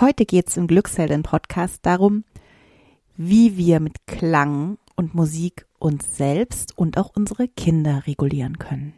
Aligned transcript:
Heute 0.00 0.24
geht 0.24 0.48
es 0.48 0.56
im 0.56 0.66
Glückshelden-Podcast 0.66 1.80
darum, 1.82 2.24
wie 3.18 3.58
wir 3.58 3.80
mit 3.80 4.06
Klang 4.06 4.78
und 4.96 5.14
Musik 5.14 5.66
uns 5.78 6.16
selbst 6.16 6.78
und 6.78 6.96
auch 6.96 7.10
unsere 7.14 7.48
Kinder 7.48 8.04
regulieren 8.06 8.58
können. 8.58 8.94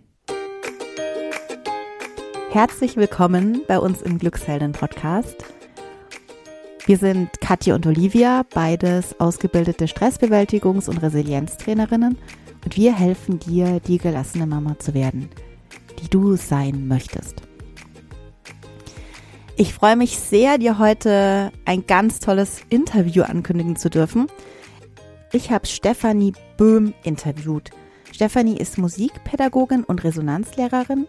Herzlich 2.50 2.96
willkommen 2.96 3.62
bei 3.66 3.80
uns 3.80 4.00
im 4.00 4.20
Glückshelden-Podcast. 4.20 5.45
Wir 6.86 6.98
sind 6.98 7.41
Katja 7.41 7.75
und 7.75 7.84
Olivia, 7.84 8.45
beides 8.55 9.19
ausgebildete 9.19 9.87
Stressbewältigungs- 9.87 10.89
und 10.89 10.98
Resilienztrainerinnen 10.98 12.16
und 12.64 12.77
wir 12.77 12.96
helfen 12.96 13.41
dir, 13.41 13.80
die 13.80 13.98
gelassene 13.98 14.46
Mama 14.46 14.79
zu 14.79 14.95
werden, 14.95 15.30
die 16.00 16.09
du 16.09 16.37
sein 16.37 16.87
möchtest. 16.87 17.43
Ich 19.57 19.75
freue 19.75 19.96
mich 19.96 20.19
sehr, 20.19 20.57
dir 20.57 20.79
heute 20.79 21.52
ein 21.66 21.87
ganz 21.87 22.20
tolles 22.20 22.62
Interview 22.70 23.23
ankündigen 23.23 23.77
zu 23.77 23.91
dürfen. 23.91 24.29
Ich 25.30 25.51
habe 25.51 25.66
Stefanie 25.66 26.33
Böhm 26.56 26.95
interviewt. 27.05 27.70
Stefanie 28.12 28.57
ist 28.57 28.79
Musikpädagogin 28.79 29.84
und 29.84 30.05
Resonanzlehrerin. 30.05 31.07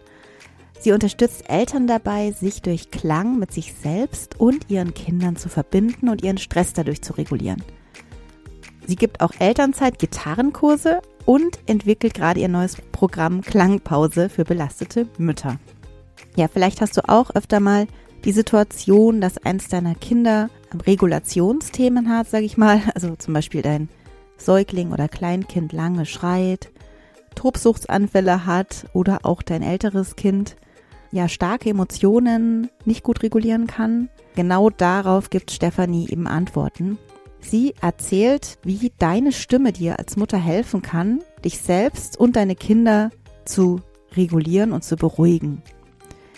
Sie 0.78 0.92
unterstützt 0.92 1.48
Eltern 1.48 1.86
dabei, 1.86 2.32
sich 2.32 2.60
durch 2.60 2.90
Klang 2.90 3.38
mit 3.38 3.50
sich 3.50 3.72
selbst 3.72 4.38
und 4.38 4.70
ihren 4.70 4.92
Kindern 4.92 5.36
zu 5.36 5.48
verbinden 5.48 6.10
und 6.10 6.22
ihren 6.22 6.38
Stress 6.38 6.74
dadurch 6.74 7.00
zu 7.00 7.14
regulieren. 7.14 7.62
Sie 8.86 8.96
gibt 8.96 9.22
auch 9.22 9.32
Elternzeit 9.38 9.98
Gitarrenkurse 9.98 11.00
und 11.24 11.60
entwickelt 11.64 12.12
gerade 12.12 12.40
ihr 12.40 12.48
neues 12.48 12.76
Programm 12.92 13.40
Klangpause 13.40 14.28
für 14.28 14.44
belastete 14.44 15.08
Mütter. 15.16 15.58
Ja, 16.36 16.48
vielleicht 16.48 16.82
hast 16.82 16.96
du 16.98 17.08
auch 17.08 17.30
öfter 17.34 17.60
mal 17.60 17.86
die 18.24 18.32
Situation, 18.32 19.20
dass 19.20 19.38
eins 19.38 19.68
deiner 19.68 19.94
Kinder 19.94 20.48
Regulationsthemen 20.86 22.08
hat, 22.08 22.28
sage 22.28 22.44
ich 22.44 22.56
mal, 22.56 22.80
also 22.94 23.14
zum 23.16 23.34
Beispiel 23.34 23.62
dein 23.62 23.88
Säugling 24.36 24.92
oder 24.92 25.08
Kleinkind 25.08 25.72
lange 25.72 26.06
schreit, 26.06 26.70
Tobsuchtsanfälle 27.34 28.46
hat 28.46 28.86
oder 28.92 29.20
auch 29.22 29.42
dein 29.42 29.62
älteres 29.62 30.16
Kind 30.16 30.56
ja 31.12 31.28
starke 31.28 31.70
Emotionen 31.70 32.70
nicht 32.84 33.04
gut 33.04 33.22
regulieren 33.22 33.66
kann. 33.66 34.08
Genau 34.34 34.70
darauf 34.70 35.30
gibt 35.30 35.50
Stefanie 35.50 36.08
eben 36.10 36.26
Antworten. 36.26 36.98
Sie 37.40 37.74
erzählt, 37.80 38.58
wie 38.62 38.90
deine 38.98 39.32
Stimme 39.32 39.72
dir 39.72 39.98
als 39.98 40.16
Mutter 40.16 40.38
helfen 40.38 40.82
kann, 40.82 41.22
dich 41.44 41.58
selbst 41.58 42.18
und 42.18 42.36
deine 42.36 42.56
Kinder 42.56 43.10
zu 43.44 43.80
regulieren 44.16 44.72
und 44.72 44.82
zu 44.82 44.96
beruhigen. 44.96 45.62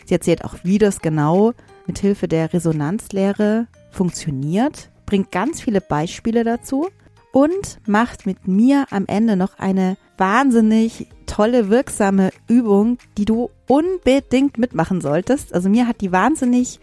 Sie 0.05 0.14
erzählt 0.14 0.44
auch, 0.44 0.56
wie 0.62 0.78
das 0.78 1.00
genau 1.00 1.52
mithilfe 1.87 2.29
der 2.29 2.53
Resonanzlehre 2.53 3.67
funktioniert, 3.91 4.91
bringt 5.06 5.31
ganz 5.33 5.61
viele 5.61 5.81
Beispiele 5.81 6.45
dazu 6.45 6.89
und 7.33 7.79
macht 7.87 8.27
mit 8.27 8.48
mir 8.48 8.87
am 8.91 9.05
Ende 9.06 9.37
noch 9.37 9.59
eine 9.59 9.97
wahnsinnig 10.17 11.09
tolle, 11.27 11.69
wirksame 11.69 12.31
Übung, 12.48 12.98
die 13.19 13.25
du 13.25 13.51
unbedingt 13.69 14.59
mitmachen 14.59 15.01
solltest. 15.01 15.53
Also 15.53 15.69
mir 15.69 15.87
hat 15.87 16.01
die 16.01 16.12
wahnsinnig 16.12 16.81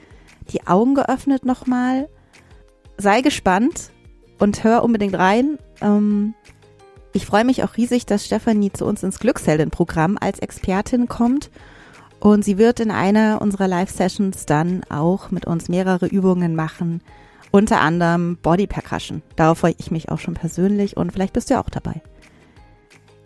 die 0.50 0.68
Augen 0.68 0.94
geöffnet 0.96 1.46
nochmal. 1.46 2.10
Sei 2.98 3.22
gespannt 3.22 3.92
und 4.40 4.64
hör 4.64 4.84
unbedingt 4.84 5.16
rein. 5.16 5.58
Ähm, 5.82 6.36
ich 7.14 7.26
freue 7.26 7.46
mich 7.46 7.64
auch 7.64 7.78
riesig, 7.78 8.06
dass 8.06 8.26
Stefanie 8.26 8.72
zu 8.72 8.86
uns 8.86 9.04
ins 9.04 9.20
Glückshelden-Programm 9.20 10.18
als 10.20 10.40
Expertin 10.40 11.08
kommt 11.08 11.50
und 12.24 12.46
sie 12.46 12.58
wird 12.58 12.80
in 12.80 12.90
einer 12.90 13.42
unserer 13.42 13.68
Live-Sessions 13.68 14.46
dann 14.46 14.86
auch 14.90 15.30
mit 15.30 15.46
uns 15.46 15.68
mehrere 15.68 16.06
Übungen 16.06 16.56
machen, 16.56 17.02
unter 17.52 17.82
anderem 17.82 18.38
Body 18.42 18.66
Percussion. 18.66 19.22
Darauf 19.36 19.58
freue 19.58 19.76
ich 19.78 19.92
mich 19.92 20.08
auch 20.08 20.20
schon 20.20 20.34
persönlich 20.34 20.96
und 20.96 21.12
vielleicht 21.12 21.34
bist 21.34 21.50
du 21.50 21.56
ja 21.56 21.62
auch 21.62 21.70
dabei. 21.70 22.02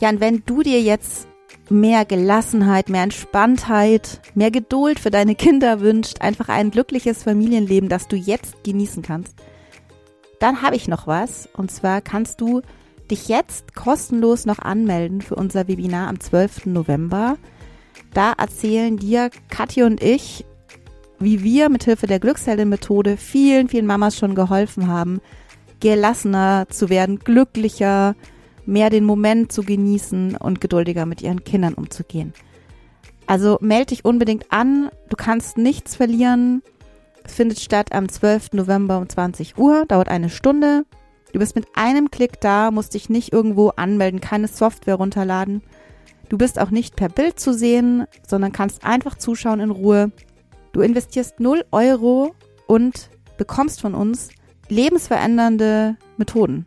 Ja, 0.02 0.10
und 0.10 0.20
wenn 0.20 0.42
du 0.48 0.64
dir 0.64 0.82
jetzt 0.82 1.28
mehr 1.70 2.06
Gelassenheit, 2.06 2.90
mehr 2.90 3.04
Entspanntheit, 3.04 4.20
mehr 4.34 4.50
Geduld 4.50 5.00
für 5.00 5.12
deine 5.12 5.36
Kinder 5.36 5.80
wünscht, 5.80 6.22
einfach 6.22 6.50
ein 6.50 6.72
glückliches 6.72 7.22
Familienleben, 7.22 7.90
das 7.90 8.08
du 8.08 8.16
jetzt 8.16 8.64
genießen 8.64 9.04
kannst, 9.04 9.36
dann 10.40 10.64
habe 10.64 10.76
ich 10.76 10.88
noch 10.88 11.06
was. 11.06 11.48
Und 11.56 11.70
zwar 11.70 12.02
kannst 12.02 12.42
du 12.42 12.64
dich 13.12 13.28
jetzt 13.28 13.76
kostenlos 13.76 14.48
noch 14.48 14.58
anmelden 14.58 15.22
für 15.22 15.36
unser 15.36 15.68
Webinar 15.68 16.08
am 16.08 16.20
12. 16.20 16.66
November. 16.66 17.38
Da 18.14 18.34
erzählen 18.34 18.98
dir 18.98 19.30
Kathi 19.50 19.84
und 19.84 20.02
ich, 20.02 20.46
wie 21.20 21.44
wir 21.44 21.70
mithilfe 21.70 22.08
der 22.08 22.20
Glücksheldin-Methode 22.20 23.18
vielen, 23.18 23.70
vielen 23.70 23.86
Mamas 23.86 24.18
schon 24.18 24.36
geholfen 24.36 24.88
haben, 24.88 25.20
gelassener 25.80 26.68
zu 26.70 26.90
werden, 26.90 27.20
glücklicher, 27.20 28.16
mehr 28.66 28.90
den 28.90 29.06
Moment 29.06 29.52
zu 29.52 29.64
genießen 29.64 30.36
und 30.36 30.62
geduldiger 30.62 31.06
mit 31.06 31.22
ihren 31.22 31.44
Kindern 31.44 31.74
umzugehen. 31.74 32.34
Also 33.26 33.58
melde 33.62 33.88
dich 33.88 34.06
unbedingt 34.06 34.52
an, 34.52 34.90
du 35.10 35.16
kannst 35.16 35.58
nichts 35.58 35.96
verlieren. 35.96 36.64
Es 37.24 37.34
findet 37.34 37.60
statt 37.60 37.92
am 37.92 38.08
12. 38.08 38.54
November 38.54 38.98
um 38.98 39.10
20 39.10 39.58
Uhr, 39.58 39.86
dauert 39.86 40.10
eine 40.10 40.30
Stunde. 40.30 40.86
Du 41.34 41.40
bist 41.40 41.56
mit 41.56 41.68
einem 41.76 42.10
Klick 42.10 42.40
da, 42.40 42.72
musst 42.72 42.94
dich 42.94 43.10
nicht 43.10 43.34
irgendwo 43.34 43.70
anmelden, 43.70 44.22
keine 44.22 44.48
Software 44.48 44.96
runterladen. 44.96 45.62
Du 46.30 46.38
bist 46.38 46.60
auch 46.60 46.72
nicht 46.72 46.96
per 46.96 47.10
Bild 47.10 47.40
zu 47.40 47.54
sehen, 47.54 48.06
sondern 48.28 48.52
kannst 48.52 48.84
einfach 48.84 49.18
zuschauen 49.18 49.60
in 49.60 49.72
Ruhe. 49.72 50.12
Du 50.74 50.82
investierst 50.82 51.40
0 51.40 51.64
Euro 51.72 52.36
und 52.68 53.10
bekommst 53.38 53.82
von 53.82 53.96
uns 53.96 54.30
lebensverändernde 54.68 55.96
Methoden. 56.18 56.66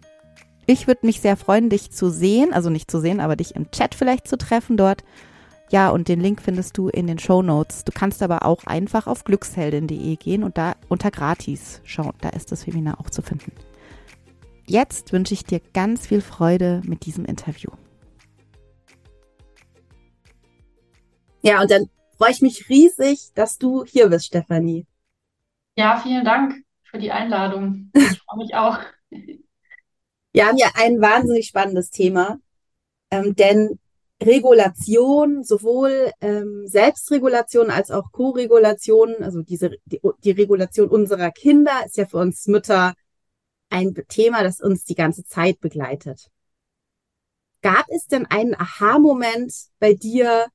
Ich 0.66 0.86
würde 0.86 1.04
mich 1.04 1.20
sehr 1.20 1.36
freuen, 1.36 1.68
dich 1.68 1.90
zu 1.90 2.10
sehen, 2.10 2.52
also 2.52 2.70
nicht 2.70 2.90
zu 2.90 3.00
sehen, 3.00 3.20
aber 3.20 3.36
dich 3.36 3.54
im 3.56 3.70
Chat 3.70 3.94
vielleicht 3.94 4.28
zu 4.28 4.38
treffen 4.38 4.76
dort. 4.76 5.04
Ja, 5.70 5.90
und 5.90 6.08
den 6.08 6.20
Link 6.20 6.40
findest 6.40 6.78
du 6.78 6.88
in 6.88 7.06
den 7.06 7.18
Show 7.18 7.42
Notes. 7.42 7.84
Du 7.84 7.92
kannst 7.92 8.22
aber 8.22 8.44
auch 8.44 8.64
einfach 8.64 9.06
auf 9.06 9.24
glücksheldin.de 9.24 10.16
gehen 10.16 10.42
und 10.42 10.58
da 10.58 10.74
unter 10.88 11.10
gratis 11.10 11.80
schauen. 11.84 12.14
Da 12.20 12.30
ist 12.30 12.50
das 12.50 12.66
Webinar 12.66 12.98
auch 13.00 13.10
zu 13.10 13.22
finden. 13.22 13.52
Jetzt 14.66 15.12
wünsche 15.12 15.34
ich 15.34 15.44
dir 15.44 15.60
ganz 15.74 16.06
viel 16.06 16.20
Freude 16.20 16.80
mit 16.84 17.04
diesem 17.04 17.24
Interview. 17.24 17.70
Ja, 21.42 21.62
und 21.62 21.70
dann 21.70 21.88
freue 22.16 22.32
ich 22.32 22.42
mich 22.42 22.68
riesig, 22.68 23.32
dass 23.34 23.58
du 23.58 23.84
hier 23.84 24.08
bist, 24.08 24.26
Stefanie. 24.26 24.86
Ja, 25.76 25.98
vielen 25.98 26.24
Dank 26.24 26.64
für 26.82 26.98
die 26.98 27.12
Einladung. 27.12 27.90
Ich 27.94 28.20
freue 28.22 28.38
mich 28.38 28.54
auch. 28.54 28.78
Wir 30.32 30.46
haben 30.46 30.56
ja 30.56 30.70
ein 30.74 31.00
wahnsinnig 31.00 31.46
spannendes 31.46 31.90
Thema, 31.90 32.38
ähm, 33.10 33.34
denn 33.34 33.78
Regulation, 34.22 35.42
sowohl 35.42 36.12
ähm, 36.20 36.66
Selbstregulation 36.66 37.70
als 37.70 37.90
auch 37.90 38.12
Co-Regulation, 38.12 39.16
also 39.22 39.42
diese 39.42 39.70
die, 39.86 40.00
die 40.22 40.30
Regulation 40.32 40.88
unserer 40.88 41.30
Kinder 41.30 41.72
ist 41.86 41.96
ja 41.96 42.04
für 42.06 42.18
uns 42.18 42.46
Mütter 42.46 42.94
ein 43.70 43.94
Thema, 44.08 44.42
das 44.42 44.60
uns 44.60 44.84
die 44.84 44.94
ganze 44.94 45.24
Zeit 45.24 45.60
begleitet. 45.60 46.28
Gab 47.62 47.86
es 47.88 48.06
denn 48.06 48.26
einen 48.26 48.54
Aha-Moment 48.54 49.52
bei 49.78 49.94
dir, 49.94 50.46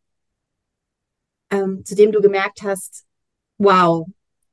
ähm, 1.55 1.85
zu 1.85 1.95
dem 1.95 2.11
du 2.11 2.21
gemerkt 2.21 2.61
hast, 2.63 3.05
wow, 3.57 4.07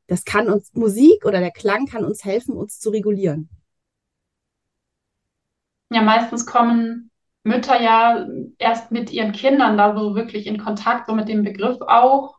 das 0.07 0.25
kann 0.25 0.49
uns, 0.49 0.73
Musik 0.75 1.25
oder 1.25 1.41
der 1.41 1.51
Klang 1.51 1.87
kann 1.87 2.05
uns 2.05 2.25
helfen, 2.25 2.57
uns 2.57 2.79
zu 2.79 2.91
regulieren? 2.91 3.49
Ja, 5.91 6.03
meistens 6.03 6.47
kommen 6.47 7.11
Mütter 7.45 7.81
ja 7.81 8.27
erst 8.59 8.93
mit 8.93 9.12
ihren 9.12 9.33
Kindern 9.33 9.77
da 9.77 9.97
so 9.97 10.15
wirklich 10.15 10.47
in 10.47 10.62
Kontakt, 10.62 11.07
so 11.07 11.15
mit 11.15 11.29
dem 11.29 11.43
Begriff 11.43 11.81
auch. 11.81 12.39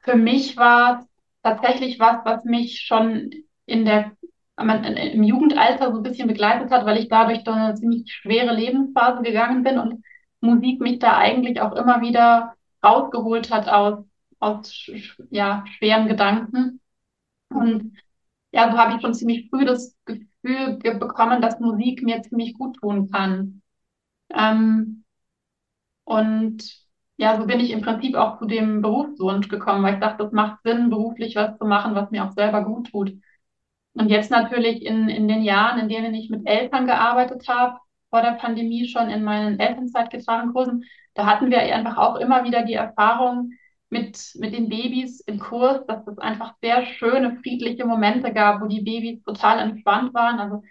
Für 0.00 0.16
mich 0.16 0.56
war 0.56 1.06
tatsächlich 1.42 2.00
was, 2.00 2.24
was 2.24 2.44
mich 2.44 2.80
schon 2.80 3.30
in 3.66 3.84
der, 3.84 4.12
im 4.56 5.22
Jugendalter 5.22 5.92
so 5.92 5.98
ein 5.98 6.02
bisschen 6.02 6.26
begleitet 6.26 6.70
hat, 6.70 6.86
weil 6.86 6.98
ich 6.98 7.08
dadurch 7.08 7.44
durch 7.44 7.56
eine 7.56 7.74
ziemlich 7.74 8.10
schwere 8.10 8.54
Lebensphase 8.54 9.22
gegangen 9.22 9.62
bin 9.62 9.78
und 9.78 10.02
Musik 10.40 10.80
mich 10.80 10.98
da 10.98 11.16
eigentlich 11.16 11.60
auch 11.60 11.72
immer 11.72 12.00
wieder 12.00 12.54
rausgeholt 12.88 13.50
hat 13.50 13.68
aus, 13.68 14.04
aus 14.38 14.90
ja, 15.30 15.64
schweren 15.76 16.08
Gedanken. 16.08 16.80
Und 17.50 17.96
ja, 18.52 18.70
so 18.70 18.78
habe 18.78 18.94
ich 18.96 19.02
schon 19.02 19.14
ziemlich 19.14 19.48
früh 19.50 19.64
das 19.64 19.96
Gefühl 20.04 20.78
bekommen, 20.78 21.42
dass 21.42 21.60
Musik 21.60 22.02
mir 22.02 22.22
ziemlich 22.22 22.54
gut 22.54 22.76
tun 22.78 23.10
kann. 23.10 23.62
Ähm, 24.30 25.04
und 26.04 26.64
ja, 27.16 27.38
so 27.38 27.46
bin 27.46 27.60
ich 27.60 27.70
im 27.70 27.82
Prinzip 27.82 28.14
auch 28.14 28.38
zu 28.38 28.46
dem 28.46 28.80
Berufswunsch 28.80 29.48
gekommen, 29.48 29.82
weil 29.82 29.94
ich 29.94 30.00
dachte, 30.00 30.24
es 30.24 30.32
macht 30.32 30.62
Sinn, 30.62 30.90
beruflich 30.90 31.36
was 31.36 31.58
zu 31.58 31.66
machen, 31.66 31.94
was 31.94 32.10
mir 32.10 32.24
auch 32.24 32.32
selber 32.32 32.64
gut 32.64 32.90
tut. 32.90 33.12
Und 33.94 34.08
jetzt 34.08 34.30
natürlich 34.30 34.84
in, 34.84 35.08
in 35.08 35.26
den 35.28 35.42
Jahren, 35.42 35.80
in 35.80 35.88
denen 35.88 36.14
ich 36.14 36.30
mit 36.30 36.46
Eltern 36.46 36.86
gearbeitet 36.86 37.48
habe, 37.48 37.78
vor 38.10 38.22
der 38.22 38.32
Pandemie 38.32 38.88
schon 38.88 39.10
in 39.10 39.24
meinen 39.24 39.58
Elternzeitgitarrenkursen, 39.58 40.84
da 41.18 41.26
hatten 41.26 41.50
wir 41.50 41.58
einfach 41.60 41.98
auch 41.98 42.16
immer 42.16 42.44
wieder 42.44 42.62
die 42.62 42.74
Erfahrung, 42.74 43.52
mit, 43.90 44.32
mit 44.36 44.54
den 44.54 44.68
Babys 44.68 45.20
im 45.20 45.38
Kurs, 45.38 45.84
dass 45.86 46.06
es 46.06 46.18
einfach 46.18 46.54
sehr 46.60 46.84
schöne, 46.86 47.38
friedliche 47.42 47.86
Momente 47.86 48.32
gab, 48.32 48.60
wo 48.60 48.66
die 48.66 48.82
Babys 48.82 49.22
total 49.24 49.58
entspannt 49.60 50.14
waren. 50.14 50.38
Also 50.38 50.62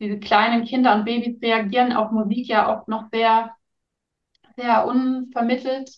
diese 0.00 0.18
kleinen 0.18 0.64
Kinder 0.64 0.94
und 0.94 1.04
Babys 1.04 1.40
reagieren 1.42 1.92
auf 1.92 2.10
Musik 2.10 2.48
ja 2.48 2.72
oft 2.76 2.88
noch 2.88 3.08
sehr, 3.10 3.54
sehr 4.56 4.86
unvermittelt. 4.86 5.90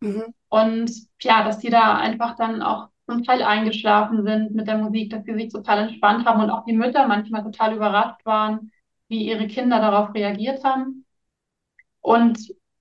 Mhm. 0.00 0.34
Und 0.48 0.90
ja, 1.20 1.44
dass 1.44 1.58
die 1.58 1.70
da 1.70 1.96
einfach 1.96 2.36
dann 2.36 2.62
auch 2.62 2.88
zum 3.06 3.24
Teil 3.24 3.42
eingeschlafen 3.42 4.22
sind 4.24 4.54
mit 4.54 4.68
der 4.68 4.78
Musik, 4.78 5.10
dass 5.10 5.24
sie 5.24 5.34
sich 5.34 5.50
total 5.50 5.88
entspannt 5.88 6.26
haben 6.26 6.42
und 6.42 6.50
auch 6.50 6.64
die 6.66 6.74
Mütter 6.74 7.08
manchmal 7.08 7.42
total 7.42 7.74
überrascht 7.74 8.24
waren, 8.26 8.70
wie 9.08 9.26
ihre 9.26 9.46
Kinder 9.46 9.80
darauf 9.80 10.14
reagiert 10.14 10.62
haben. 10.62 11.06
Und 12.00 12.38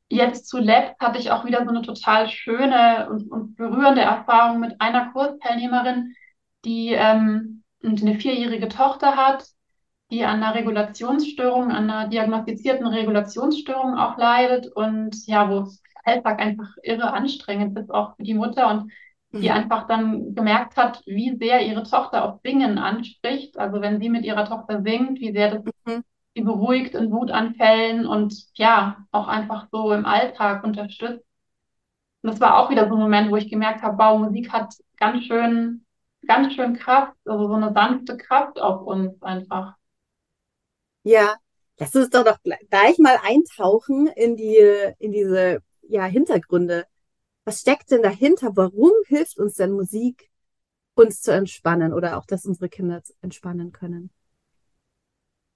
jetzt 0.10 0.48
zuletzt 0.48 1.00
hatte 1.00 1.20
ich 1.20 1.32
auch 1.32 1.46
wieder 1.46 1.64
so 1.64 1.70
eine 1.70 1.82
total 1.82 2.30
schöne 2.30 3.10
und, 3.10 3.32
und 3.32 3.56
berührende 3.56 4.02
Erfahrung 4.02 4.60
mit 4.60 4.80
einer 4.80 5.12
Kursteilnehmerin, 5.12 6.16
die 6.66 6.94
ähm, 6.94 7.64
eine 7.84 8.16
vierjährige 8.16 8.70
Tochter 8.70 9.16
hat, 9.16 9.46
die 10.10 10.24
an 10.24 10.42
einer 10.42 10.56
Regulationsstörung, 10.56 11.72
an 11.72 11.90
einer 11.90 12.08
diagnostizierten 12.08 12.88
Regulationsstörung 12.88 13.98
auch 13.98 14.18
leidet 14.18 14.68
und 14.68 15.16
ja, 15.28 15.50
wo 15.50 15.60
es 15.60 15.82
Alltag 16.06 16.40
einfach 16.40 16.70
irre 16.84 17.12
anstrengend 17.12 17.78
ist, 17.78 17.92
auch 17.92 18.16
für 18.16 18.24
die 18.24 18.34
Mutter 18.34 18.70
und 18.70 18.92
die 19.34 19.50
mhm. 19.50 19.56
einfach 19.56 19.88
dann 19.88 20.34
gemerkt 20.34 20.78
hat, 20.78 21.04
wie 21.06 21.36
sehr 21.38 21.66
ihre 21.66 21.84
Tochter 21.84 22.24
auf 22.24 22.40
Singen 22.44 22.78
anspricht. 22.78 23.58
Also 23.58 23.82
wenn 23.82 24.00
sie 24.00 24.10
mit 24.10 24.24
ihrer 24.24 24.46
Tochter 24.46 24.82
singt, 24.82 25.20
wie 25.20 25.34
sehr 25.34 25.52
das 25.52 25.64
mhm. 25.86 26.04
Sie 26.38 26.44
beruhigt 26.44 26.94
in 26.94 27.12
Wutanfällen 27.12 28.06
und 28.06 28.36
ja, 28.54 28.98
auch 29.12 29.28
einfach 29.28 29.68
so 29.72 29.92
im 29.92 30.06
Alltag 30.06 30.64
unterstützt. 30.64 31.26
Und 32.22 32.32
das 32.32 32.40
war 32.40 32.58
auch 32.60 32.70
wieder 32.70 32.88
so 32.88 32.94
ein 32.94 33.00
Moment, 33.00 33.32
wo 33.32 33.38
ich 33.38 33.50
gemerkt 33.50 33.82
habe, 33.82 33.98
wow, 33.98 34.20
Musik 34.20 34.52
hat 34.52 34.76
ganz 34.98 35.24
schön, 35.26 35.84
ganz 36.28 36.54
schön 36.54 36.76
Kraft, 36.78 37.16
also 37.26 37.48
so 37.48 37.54
eine 37.56 37.74
sanfte 37.74 38.18
Kraft 38.18 38.60
auf 38.62 38.86
uns 38.86 39.20
einfach. 39.24 39.76
Ja, 41.04 41.38
lass 41.80 41.96
uns 41.96 42.10
doch 42.12 42.24
doch 42.24 42.38
gleich 42.44 43.00
mal 43.00 43.18
eintauchen 43.24 44.08
in 44.08 44.36
die, 44.36 44.94
in 45.00 45.12
diese, 45.12 45.60
ja, 45.82 46.06
Hintergründe. 46.06 46.86
Was 47.46 47.62
steckt 47.62 47.90
denn 47.90 48.04
dahinter? 48.04 48.52
Warum 48.56 48.92
hilft 49.08 49.40
uns 49.40 49.56
denn 49.56 49.72
Musik, 49.72 50.30
uns 50.94 51.22
zu 51.22 51.32
entspannen 51.34 51.94
oder 51.94 52.18
auch, 52.18 52.26
dass 52.26 52.46
unsere 52.46 52.70
Kinder 52.70 53.02
entspannen 53.22 53.72
können? 53.72 54.12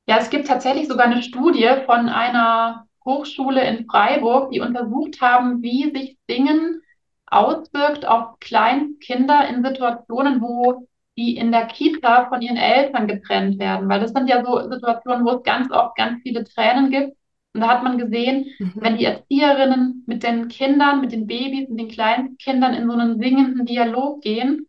Ja, 0.08 0.18
es 0.18 0.30
gibt 0.30 0.48
tatsächlich 0.48 0.88
sogar 0.88 1.06
eine 1.06 1.24
Studie 1.24 1.70
von 1.86 2.10
einer 2.10 2.88
Hochschule 3.06 3.64
in 3.64 3.86
Freiburg, 3.86 4.52
die 4.52 4.60
untersucht 4.60 5.22
haben, 5.22 5.62
wie 5.62 5.92
sich 5.92 6.18
Singen 6.28 6.82
auswirkt 7.28 8.06
auf 8.06 8.40
Kleinkinder 8.40 9.48
in 9.48 9.64
Situationen, 9.64 10.42
wo 10.42 10.88
die 11.18 11.36
in 11.38 11.52
der 11.52 11.66
Kita 11.66 12.30
von 12.30 12.42
ihren 12.42 12.58
Eltern 12.58 13.08
getrennt 13.08 13.60
werden. 13.60 13.90
Weil 13.90 14.00
das 14.00 14.12
sind 14.12 14.28
ja 14.28 14.44
so 14.44 14.70
Situationen, 14.70 15.26
wo 15.26 15.32
es 15.32 15.44
ganz 15.44 15.72
oft 15.72 15.96
ganz 15.96 16.22
viele 16.22 16.44
Tränen 16.44 16.90
gibt. 16.90 17.16
Und 17.54 17.62
da 17.62 17.68
hat 17.68 17.84
man 17.84 17.98
gesehen, 17.98 18.48
mhm. 18.60 18.74
wenn 18.76 18.98
die 18.98 19.06
Erzieherinnen 19.06 20.04
mit 20.08 20.24
den 20.24 20.48
Kindern, 20.48 21.02
mit 21.02 21.12
den 21.12 21.28
Babys, 21.28 21.68
mit 21.70 21.80
den 21.80 21.90
kleinen 21.90 22.38
Kindern 22.38 22.74
in 22.74 22.88
so 22.88 22.94
einen 22.94 23.20
singenden 23.20 23.66
Dialog 23.66 24.22
gehen, 24.22 24.68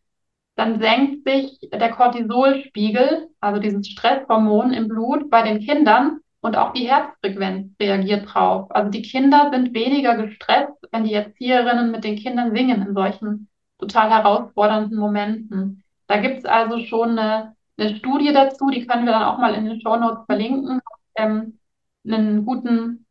dann 0.54 0.80
senkt 0.80 1.26
sich 1.28 1.58
der 1.72 1.90
Cortisolspiegel, 1.90 3.28
also 3.40 3.60
dieses 3.60 3.88
Stresshormon 3.88 4.72
im 4.72 4.88
Blut 4.88 5.30
bei 5.30 5.42
den 5.42 5.60
Kindern 5.60 6.20
und 6.40 6.56
auch 6.56 6.72
die 6.72 6.88
Herzfrequenz 6.88 7.72
reagiert 7.80 8.32
drauf. 8.32 8.66
Also 8.70 8.90
die 8.90 9.02
Kinder 9.02 9.50
sind 9.52 9.74
weniger 9.74 10.16
gestresst, 10.16 10.74
wenn 10.90 11.04
die 11.04 11.14
Erzieherinnen 11.14 11.90
mit 11.90 12.04
den 12.04 12.16
Kindern 12.16 12.54
singen 12.54 12.86
in 12.86 12.94
solchen 12.94 13.48
total 13.78 14.10
herausfordernden 14.10 14.98
Momenten. 14.98 15.82
Da 16.06 16.18
gibt 16.18 16.38
es 16.38 16.44
also 16.44 16.78
schon 16.80 17.18
eine, 17.18 17.56
eine, 17.78 17.96
Studie 17.96 18.32
dazu, 18.32 18.68
die 18.70 18.86
können 18.86 19.06
wir 19.06 19.12
dann 19.12 19.22
auch 19.22 19.38
mal 19.38 19.54
in 19.54 19.64
den 19.64 19.80
Show 19.80 19.96
Notes 19.96 20.24
verlinken. 20.26 20.80
Ähm, 21.16 21.58
einen 22.04 22.44
guten, 22.44 23.06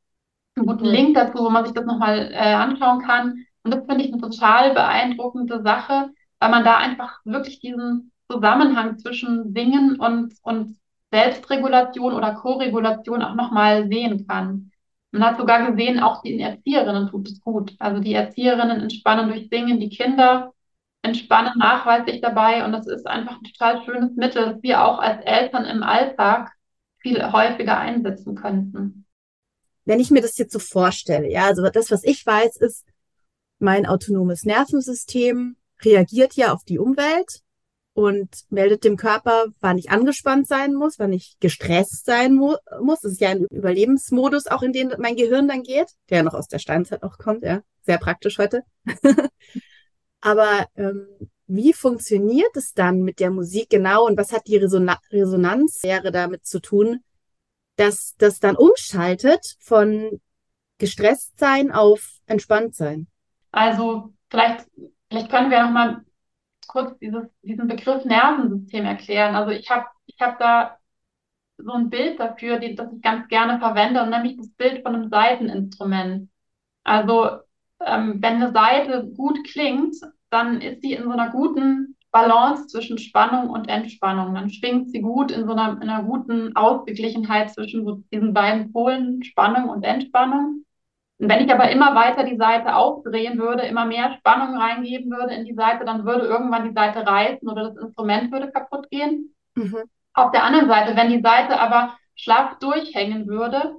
einen 0.56 0.66
guten 0.66 0.86
Link 0.86 1.16
dazu, 1.16 1.44
wo 1.44 1.50
man 1.50 1.66
sich 1.66 1.74
das 1.74 1.86
nochmal 1.86 2.32
äh, 2.32 2.54
anschauen 2.54 3.02
kann. 3.02 3.46
Und 3.64 3.74
das 3.74 3.86
finde 3.86 4.04
ich 4.04 4.12
eine 4.12 4.22
total 4.22 4.74
beeindruckende 4.74 5.62
Sache, 5.64 6.10
weil 6.42 6.50
man 6.50 6.66
da 6.66 6.78
einfach 6.78 7.20
wirklich 7.24 7.60
diesen 7.60 8.12
Zusammenhang 8.30 8.98
zwischen 8.98 9.54
Singen 9.54 10.00
und, 10.00 10.34
und 10.42 10.76
Selbstregulation 11.12 12.14
oder 12.14 12.34
Koregulation 12.34 13.22
auch 13.22 13.36
nochmal 13.36 13.88
sehen 13.88 14.26
kann. 14.28 14.72
Man 15.12 15.24
hat 15.24 15.38
sogar 15.38 15.72
gesehen, 15.72 16.00
auch 16.00 16.24
den 16.24 16.40
Erzieherinnen 16.40 17.10
tut 17.10 17.30
es 17.30 17.42
gut. 17.42 17.76
Also 17.78 18.02
die 18.02 18.16
Erzieherinnen 18.16 18.82
entspannen 18.82 19.30
durch 19.30 19.50
Singen, 19.52 19.80
die 19.80 19.90
Kinder 19.90 20.52
entspannen 21.04 21.54
nachweislich 21.58 22.22
dabei 22.22 22.66
und 22.66 22.72
das 22.72 22.88
ist 22.88 23.06
einfach 23.06 23.38
ein 23.38 23.44
total 23.44 23.84
schönes 23.84 24.16
Mittel, 24.16 24.46
das 24.46 24.64
wir 24.64 24.84
auch 24.84 24.98
als 24.98 25.24
Eltern 25.24 25.66
im 25.66 25.84
Alltag 25.84 26.52
viel 27.00 27.22
häufiger 27.32 27.78
einsetzen 27.78 28.34
könnten. 28.34 29.06
Wenn 29.86 30.00
ich 30.00 30.10
mir 30.10 30.22
das 30.22 30.38
jetzt 30.40 30.54
so 30.54 30.60
vorstelle, 30.60 31.30
ja, 31.30 31.46
also 31.46 31.68
das, 31.70 31.92
was 31.92 32.04
ich 32.04 32.26
weiß, 32.26 32.58
ist, 32.58 32.86
mein 33.60 33.86
autonomes 33.86 34.44
Nervensystem 34.44 35.56
reagiert 35.84 36.34
ja 36.34 36.54
auf 36.54 36.64
die 36.64 36.80
Umwelt 36.80 37.42
und 37.94 38.30
meldet 38.50 38.84
dem 38.84 38.96
Körper, 38.96 39.48
wann 39.60 39.78
ich 39.78 39.92
angespannt 39.92 40.48
sein 40.48 40.74
muss, 40.74 40.98
wann 40.98 41.12
ich 41.12 41.36
gestresst 41.40 42.06
sein 42.06 42.34
mu 42.34 42.56
muss. 42.82 43.02
Das 43.02 43.14
ist 43.14 43.22
ja 43.22 43.30
ein 43.30 43.46
Überlebensmodus, 43.50 44.48
auch 44.48 44.62
in 44.62 44.74
den 44.74 44.94
mein 44.98 45.16
Gehirn 45.16 45.48
dann 45.48 45.64
geht, 45.64 45.88
der 46.10 46.24
noch 46.24 46.34
aus 46.34 46.48
der 46.48 46.60
Steinzeit 46.60 47.04
auch 47.04 47.18
kommt, 47.18 47.44
ja. 47.44 47.62
Sehr 47.84 47.98
praktisch 47.98 48.38
heute. 48.38 48.64
Aber 50.22 50.68
ähm, 50.76 51.08
wie 51.48 51.74
funktioniert 51.74 52.56
es 52.56 52.74
dann 52.74 53.02
mit 53.02 53.20
der 53.20 53.32
Musik 53.32 53.70
genau 53.70 54.06
und 54.06 54.18
was 54.18 54.32
hat 54.32 54.48
die 54.48 54.58
Resona 54.58 55.00
Resonanzlehre 55.12 56.12
damit 56.12 56.46
zu 56.46 56.62
tun, 56.62 57.00
dass 57.76 58.14
das 58.18 58.40
dann 58.40 58.56
umschaltet 58.56 59.58
von 59.60 60.22
gestresst 60.78 61.38
sein 61.40 61.72
auf 61.72 62.20
entspannt 62.26 62.76
sein? 62.76 63.08
Also 63.52 64.14
vielleicht, 64.30 64.68
vielleicht 65.12 65.30
können 65.30 65.52
wir 65.52 65.64
noch 65.64 65.72
mal 65.72 66.06
kurz 66.68 66.98
dieses, 67.00 67.28
diesen 67.44 67.68
Begriff 67.68 68.06
Nervensystem 68.06 68.86
erklären. 68.86 69.36
Also 69.36 69.52
ich 69.52 69.70
habe 69.70 69.86
ich 70.06 70.16
hab 70.20 70.40
da 70.40 70.78
so 71.58 71.74
ein 71.74 71.90
Bild 71.90 72.20
dafür, 72.20 72.60
die, 72.60 72.76
das 72.76 72.92
ich 72.94 73.02
ganz 73.02 73.28
gerne 73.28 73.60
verwende, 73.60 74.02
und 74.02 74.10
nämlich 74.10 74.38
das 74.38 74.50
Bild 74.50 74.82
von 74.84 74.96
einem 74.96 75.10
Saiteninstrument. 75.10 76.30
Also 76.84 77.40
ähm, 77.86 78.22
wenn 78.22 78.36
eine 78.36 78.54
Seite 78.54 79.06
gut 79.16 79.38
klingt, 79.48 79.96
dann 80.30 80.62
ist 80.62 80.82
sie 80.82 80.94
in 80.94 81.04
so 81.04 81.12
einer 81.12 81.30
guten 81.30 81.98
Balance 82.12 82.68
zwischen 82.68 82.98
Spannung 82.98 83.50
und 83.50 83.68
Entspannung. 83.68 84.34
Dann 84.34 84.50
schwingt 84.50 84.92
sie 84.92 85.02
gut 85.02 85.32
in 85.32 85.46
so 85.46 85.52
einer, 85.52 85.82
in 85.82 85.90
einer 85.90 86.04
guten 86.04 86.56
Ausgeglichenheit 86.56 87.52
zwischen 87.52 87.86
so 87.86 88.02
diesen 88.12 88.34
beiden 88.34 88.72
Polen, 88.72 89.24
Spannung 89.24 89.70
und 89.70 89.84
Entspannung. 89.84 90.66
Und 91.22 91.30
wenn 91.30 91.46
ich 91.46 91.54
aber 91.54 91.70
immer 91.70 91.94
weiter 91.94 92.24
die 92.24 92.36
Seite 92.36 92.76
aufdrehen 92.76 93.38
würde, 93.38 93.62
immer 93.62 93.86
mehr 93.86 94.12
Spannung 94.18 94.58
reingeben 94.58 95.12
würde 95.12 95.36
in 95.36 95.46
die 95.46 95.54
Seite, 95.54 95.86
dann 95.86 96.04
würde 96.04 96.26
irgendwann 96.26 96.68
die 96.68 96.74
Seite 96.74 97.06
reißen 97.06 97.48
oder 97.48 97.66
das 97.66 97.78
Instrument 97.78 98.32
würde 98.32 98.52
kaputt 98.52 98.90
gehen. 98.90 99.36
Mhm. 99.54 99.84
Auf 100.16 100.32
der 100.32 100.44
anderen 100.44 100.68
Seite, 100.68 100.96
wenn 100.96 101.12
die 101.12 101.22
Seite 101.22 101.60
aber 101.60 101.96
schlaff 102.16 102.58
durchhängen 102.58 103.28
würde, 103.28 103.76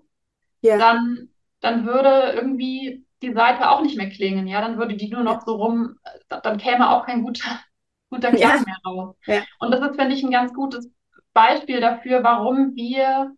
ja. 0.60 0.78
dann, 0.78 1.30
dann 1.60 1.84
würde 1.84 2.32
irgendwie 2.32 3.04
die 3.22 3.32
Seite 3.32 3.70
auch 3.70 3.82
nicht 3.82 3.96
mehr 3.96 4.10
klingen, 4.10 4.46
ja, 4.46 4.60
dann 4.60 4.78
würde 4.78 4.94
die 4.94 5.08
nur 5.08 5.24
noch 5.24 5.40
so 5.44 5.56
rum, 5.56 5.98
dann 6.28 6.58
käme 6.58 6.90
auch 6.90 7.06
kein 7.06 7.24
guter, 7.24 7.58
guter 8.10 8.30
Klang 8.30 8.58
ja. 8.58 8.64
mehr 8.64 8.78
raus. 8.86 9.16
Ja. 9.26 9.42
Und 9.58 9.72
das 9.72 9.80
ist, 9.80 10.00
finde 10.00 10.14
ich, 10.14 10.22
ein 10.22 10.30
ganz 10.30 10.54
gutes 10.54 10.92
Beispiel 11.32 11.80
dafür, 11.80 12.22
warum 12.22 12.76
wir 12.76 13.34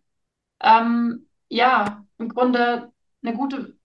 ähm, 0.61 1.27
ja 1.49 2.05
im 2.19 2.29
Grunde 2.29 2.91
eine 3.23 3.35
gute 3.35 3.75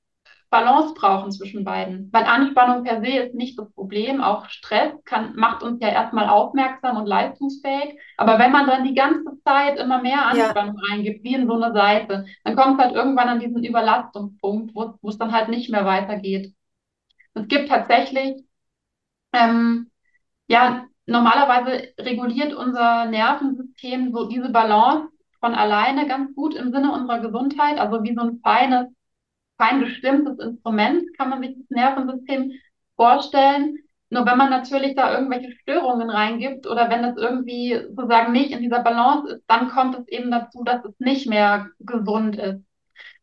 Balance 0.51 0.95
brauchen 0.95 1.31
zwischen 1.31 1.65
beiden. 1.65 2.09
Weil 2.13 2.25
Anspannung 2.25 2.83
per 2.83 3.01
se 3.01 3.11
ist 3.11 3.35
nicht 3.35 3.57
das 3.57 3.73
Problem. 3.73 4.21
Auch 4.21 4.47
Stress 4.49 4.93
kann, 5.05 5.37
macht 5.37 5.63
uns 5.63 5.81
ja 5.81 5.89
erstmal 5.89 6.29
aufmerksam 6.29 6.97
und 6.97 7.07
leistungsfähig. 7.07 7.99
Aber 8.17 8.39
wenn 8.41 8.51
man 8.51 8.67
dann 8.67 8.85
die 8.85 8.95
ganze 8.95 9.41
Zeit 9.45 9.79
immer 9.79 10.03
mehr 10.03 10.27
Anspannung 10.27 10.77
ja. 10.77 10.89
reingibt, 10.91 11.23
wie 11.23 11.35
in 11.35 11.47
so 11.47 11.55
eine 11.55 11.73
Seite, 11.73 12.27
dann 12.43 12.57
kommt 12.57 12.79
es 12.79 12.85
halt 12.85 12.97
irgendwann 12.97 13.29
an 13.29 13.41
diesen 13.41 13.63
Überlastungspunkt, 13.63 14.75
wo, 14.75 14.95
wo 15.01 15.09
es 15.09 15.19
dann 15.19 15.33
halt 15.33 15.49
nicht 15.49 15.71
mehr 15.71 15.85
weitergeht. 15.85 16.53
Es 17.35 17.47
gibt 17.47 17.69
tatsächlich, 17.69 18.45
ähm, 19.33 19.89
ja, 20.49 20.87
normalerweise 21.07 21.93
reguliert 21.99 22.53
unser 22.55 23.07
Nervensystem 23.07 24.13
so 24.13 24.27
diese 24.29 24.51
Balance 24.51 25.09
von 25.39 25.55
alleine 25.55 26.09
ganz 26.09 26.35
gut 26.35 26.55
im 26.57 26.73
Sinne 26.73 26.93
unserer 26.93 27.21
Gesundheit, 27.21 27.79
also 27.79 28.03
wie 28.03 28.15
so 28.15 28.23
ein 28.23 28.41
feines 28.43 28.89
kein 29.61 29.81
bestimmtes 29.81 30.39
Instrument, 30.39 31.05
kann 31.19 31.29
man 31.29 31.43
sich 31.43 31.55
das 31.55 31.69
Nervensystem 31.69 32.53
vorstellen. 32.97 33.79
Nur 34.09 34.27
wenn 34.27 34.39
man 34.39 34.51
natürlich 34.51 34.97
da 34.97 35.15
irgendwelche 35.15 35.53
Störungen 35.53 36.11
reingibt 36.11 36.67
oder 36.67 36.91
wenn 36.91 37.05
es 37.05 37.17
irgendwie 37.17 37.79
sozusagen 37.95 38.33
nicht 38.33 38.51
in 38.51 38.63
dieser 38.63 38.83
Balance 38.83 39.35
ist, 39.35 39.45
dann 39.47 39.69
kommt 39.69 39.97
es 39.99 40.09
eben 40.09 40.31
dazu, 40.31 40.65
dass 40.65 40.85
es 40.85 40.99
nicht 40.99 41.29
mehr 41.29 41.69
gesund 41.79 42.37
ist. 42.37 42.65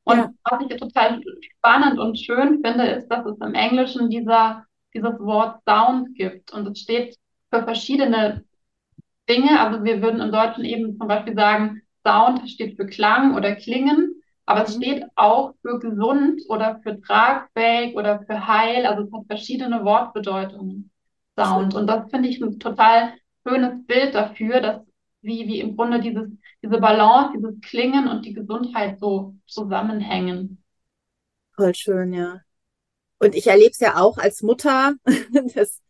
Und 0.04 0.18
ja. 0.18 0.32
was 0.44 0.62
ich 0.70 0.78
total 0.78 1.22
spannend 1.58 2.00
und 2.00 2.18
schön 2.18 2.62
finde, 2.64 2.86
ist, 2.86 3.10
dass 3.10 3.26
es 3.26 3.38
im 3.40 3.54
Englischen 3.54 4.10
dieser, 4.10 4.66
dieses 4.94 5.20
Wort 5.20 5.62
Sound 5.68 6.16
gibt. 6.16 6.54
Und 6.54 6.68
es 6.68 6.80
steht 6.80 7.18
für 7.52 7.64
verschiedene 7.64 8.46
Dinge. 9.28 9.60
Also 9.60 9.84
wir 9.84 10.02
würden 10.02 10.22
im 10.22 10.32
Deutschen 10.32 10.64
eben 10.64 10.98
zum 10.98 11.10
Beispiel 11.10 11.36
sagen, 11.36 11.82
Sound 12.06 12.50
steht 12.50 12.78
für 12.78 12.86
Klang 12.86 13.36
oder 13.36 13.56
Klingen, 13.56 14.17
aber 14.48 14.64
es 14.64 14.76
steht 14.76 15.04
auch 15.16 15.56
für 15.62 15.78
gesund 15.78 16.42
oder 16.48 16.80
für 16.82 17.02
tragfähig 17.02 17.96
oder 17.98 18.22
für 18.22 18.48
heil. 18.48 18.86
Also 18.86 19.04
es 19.04 19.12
hat 19.12 19.28
verschiedene 19.28 19.84
Wortbedeutungen, 19.84 20.90
Sound. 21.38 21.76
Und 21.76 21.88
das 21.88 22.10
finde 22.10 22.30
ich 22.30 22.42
ein 22.42 22.58
total 22.58 23.14
schönes 23.46 23.86
Bild 23.86 24.16
dafür, 24.16 24.62
dass 24.62 24.82
wie, 25.22 25.46
wie 25.48 25.60
im 25.60 25.76
Grunde 25.76 26.00
dieses, 26.00 26.30
diese 26.64 26.80
Balance, 26.80 27.34
dieses 27.36 27.60
Klingen 27.60 28.08
und 28.08 28.26
die 28.26 28.34
Gesundheit 28.34 29.00
so 29.02 29.36
zusammenhängen. 29.48 30.64
Voll 31.58 31.76
schön, 31.76 32.14
ja. 32.14 32.40
Und 33.20 33.36
ich 33.36 33.48
erlebe 33.48 33.72
es 33.72 33.80
ja 33.82 33.98
auch 33.98 34.18
als 34.18 34.44
Mutter, 34.44 34.94
dass 35.56 35.82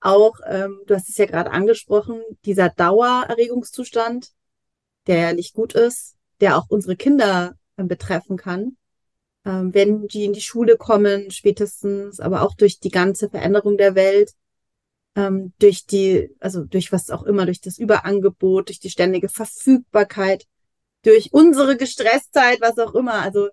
auch, 0.00 0.34
ähm, 0.44 0.82
du 0.86 0.94
hast 0.94 1.08
es 1.08 1.16
ja 1.16 1.24
gerade 1.24 1.50
angesprochen, 1.50 2.20
dieser 2.44 2.68
Dauererregungszustand, 2.68 4.32
der 5.06 5.16
ja 5.16 5.32
nicht 5.32 5.54
gut 5.54 5.72
ist, 5.72 6.16
der 6.40 6.58
auch 6.58 6.66
unsere 6.68 6.96
Kinder 6.96 7.54
betreffen 7.76 8.36
kann, 8.36 8.76
ähm, 9.44 9.72
wenn 9.74 10.08
die 10.08 10.24
in 10.24 10.32
die 10.32 10.40
Schule 10.40 10.76
kommen, 10.76 11.30
spätestens, 11.30 12.20
aber 12.20 12.42
auch 12.42 12.54
durch 12.54 12.80
die 12.80 12.90
ganze 12.90 13.30
Veränderung 13.30 13.76
der 13.76 13.94
Welt, 13.94 14.32
ähm, 15.14 15.52
durch 15.58 15.86
die, 15.86 16.30
also 16.40 16.64
durch 16.64 16.92
was 16.92 17.10
auch 17.10 17.22
immer, 17.22 17.46
durch 17.46 17.60
das 17.60 17.78
Überangebot, 17.78 18.68
durch 18.68 18.80
die 18.80 18.90
ständige 18.90 19.28
Verfügbarkeit, 19.28 20.44
durch 21.02 21.32
unsere 21.32 21.76
Gestresstheit, 21.76 22.60
was 22.60 22.78
auch 22.78 22.94
immer. 22.94 23.14
Also 23.14 23.48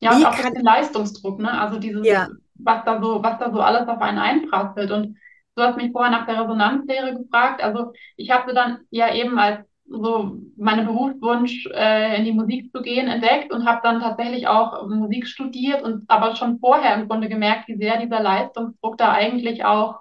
ja, 0.00 0.16
und 0.16 0.24
auch 0.24 0.34
kann, 0.34 0.54
den 0.54 0.64
Leistungsdruck, 0.64 1.38
ne? 1.40 1.60
Also 1.60 1.78
dieses, 1.78 2.06
ja. 2.06 2.28
was 2.54 2.84
da 2.84 3.00
so, 3.00 3.22
was 3.22 3.38
da 3.38 3.52
so 3.52 3.60
alles 3.60 3.86
auf 3.86 4.00
einen 4.00 4.18
einprasselt. 4.18 4.90
Und 4.90 5.18
du 5.56 5.62
hast 5.62 5.76
mich 5.76 5.92
vorher 5.92 6.10
nach 6.10 6.26
der 6.26 6.40
Resonanzlehre 6.40 7.16
gefragt. 7.16 7.62
Also 7.62 7.92
ich 8.16 8.30
habe 8.30 8.54
dann 8.54 8.80
ja 8.90 9.14
eben 9.14 9.38
als 9.38 9.66
so 9.90 10.38
meinen 10.56 10.86
Berufswunsch 10.86 11.66
äh, 11.74 12.16
in 12.16 12.24
die 12.24 12.32
Musik 12.32 12.72
zu 12.72 12.80
gehen 12.80 13.08
entdeckt 13.08 13.52
und 13.52 13.66
habe 13.66 13.80
dann 13.82 14.00
tatsächlich 14.00 14.46
auch 14.46 14.88
Musik 14.88 15.26
studiert 15.26 15.82
und 15.82 16.08
aber 16.08 16.36
schon 16.36 16.58
vorher 16.60 16.94
im 16.94 17.08
Grunde 17.08 17.28
gemerkt, 17.28 17.68
wie 17.68 17.76
sehr 17.76 17.98
dieser 17.98 18.22
Leistungsdruck 18.22 18.96
da 18.96 19.12
eigentlich 19.12 19.64
auch 19.64 20.00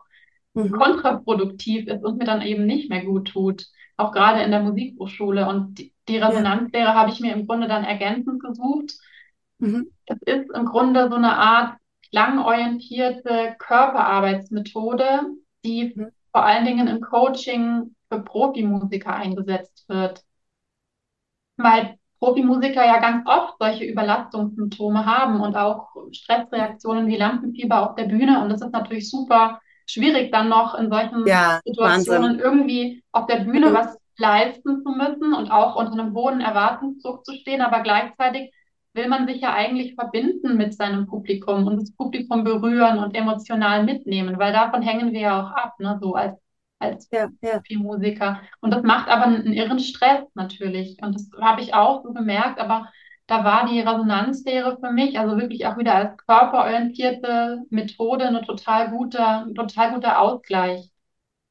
mhm. 0.54 0.72
kontraproduktiv 0.72 1.88
ist 1.88 2.04
und 2.04 2.18
mir 2.18 2.26
dann 2.26 2.42
eben 2.42 2.66
nicht 2.66 2.90
mehr 2.90 3.04
gut 3.04 3.30
tut. 3.30 3.66
Auch 3.98 4.14
gerade 4.14 4.44
in 4.44 4.52
der 4.52 4.62
Musikhochschule. 4.62 5.48
Und 5.50 5.78
die, 5.80 5.94
die 6.08 6.18
Resonanzlehre 6.18 6.94
habe 6.94 7.10
ich 7.12 7.20
mir 7.20 7.34
im 7.34 7.46
Grunde 7.48 7.68
dann 7.68 7.84
ergänzend 7.84 8.42
gesucht 8.42 8.94
Mhm. 9.60 9.92
Es 10.06 10.18
ist 10.26 10.50
im 10.54 10.66
Grunde 10.66 11.10
so 11.10 11.16
eine 11.16 11.38
Art 11.38 11.78
klangorientierte 12.10 13.56
Körperarbeitsmethode, 13.60 15.22
die 15.64 15.94
mhm. 15.96 16.08
vor 16.32 16.44
allen 16.44 16.66
Dingen 16.66 16.88
im 16.88 17.02
Coaching 17.02 17.96
für 18.12 18.22
Profimusiker 18.22 19.14
eingesetzt 19.14 19.88
wird. 19.88 20.24
Weil 21.58 21.98
Profimusiker 22.20 22.86
ja 22.86 23.00
ganz 23.00 23.28
oft 23.28 23.56
solche 23.60 23.86
Überlastungssymptome 23.86 25.06
haben 25.06 25.42
und 25.42 25.56
auch 25.56 25.90
Stressreaktionen 26.12 27.08
wie 27.08 27.18
Lampenfieber 27.18 27.90
auf 27.90 27.96
der 27.96 28.06
Bühne. 28.06 28.44
Und 28.44 28.52
es 28.52 28.62
ist 28.62 28.72
natürlich 28.72 29.10
super 29.10 29.60
schwierig, 29.86 30.32
dann 30.32 30.50
noch 30.50 30.76
in 30.76 30.90
solchen 30.90 31.26
ja, 31.26 31.60
Situationen 31.66 32.24
Wahnsinn. 32.24 32.40
irgendwie 32.40 33.04
auf 33.12 33.26
der 33.28 33.38
Bühne 33.38 33.70
mhm. 33.70 33.74
was 33.74 33.98
leisten 34.18 34.84
zu 34.84 34.92
müssen 34.92 35.34
und 35.34 35.50
auch 35.50 35.76
unter 35.76 35.94
einem 35.94 36.14
hohen 36.14 36.42
Erwartungsdruck 36.42 37.26
zu 37.26 37.34
stehen, 37.36 37.62
aber 37.62 37.82
gleichzeitig 37.82 38.52
will 38.94 39.08
man 39.08 39.28
sich 39.28 39.42
ja 39.42 39.54
eigentlich 39.54 39.96
verbinden 39.96 40.58
mit 40.58 40.74
seinem 40.74 41.08
Publikum 41.08 41.68
und 41.68 41.82
das 41.82 41.96
Publikum 41.96 42.44
berühren 42.44 43.00
und 43.00 43.16
emotional 43.16 43.84
mitnehmen, 43.84 44.38
weil 44.38 44.52
davon 44.52 44.82
hängen 44.82 45.14
wir 45.14 45.22
ja 45.22 45.42
auch 45.42 45.52
ab, 45.52 45.80
ne, 45.80 45.98
so 46.02 46.14
als, 46.16 46.38
als 46.80 47.10
ja, 47.12 47.30
ja. 47.42 47.62
Musiker. 47.78 48.42
Und 48.62 48.72
das 48.72 48.84
macht 48.84 49.10
aber 49.10 49.26
einen, 49.26 49.54
irren 49.54 49.80
Stress 49.80 50.24
natürlich. 50.34 50.98
Und 51.02 51.16
das 51.16 51.30
habe 51.40 51.62
ich 51.62 51.74
auch 51.74 52.04
so 52.04 52.14
gemerkt, 52.14 52.60
aber 52.60 52.90
da 53.28 53.44
war 53.44 53.68
die 53.68 53.80
Resonanzlehre 53.80 54.78
für 54.80 54.92
mich, 54.92 55.20
also 55.20 55.38
wirklich 55.38 55.68
auch 55.68 55.78
wieder 55.78 55.94
als 55.94 56.18
körperorientierte 56.26 57.60
Methode, 57.70 58.28
eine 58.28 58.42
total 58.42 58.90
guter, 58.90 59.46
ein 59.46 59.54
total 59.56 59.94
guter 59.94 60.20
Ausgleich. 60.20 60.90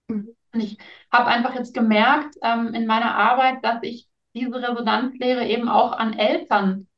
Mhm. 0.08 0.34
Und 0.52 0.60
ich 0.60 0.78
habe 1.12 1.26
einfach 1.26 1.54
jetzt 1.54 1.74
gemerkt 1.74 2.34
ähm, 2.42 2.74
in 2.74 2.86
meiner 2.86 3.14
Arbeit, 3.14 3.62
dass 3.62 3.78
ich 3.82 4.08
diese 4.34 4.56
Resonanzlehre 4.56 5.46
eben 5.46 5.68
auch 5.68 5.92
an 5.92 6.14
Eltern 6.14 6.88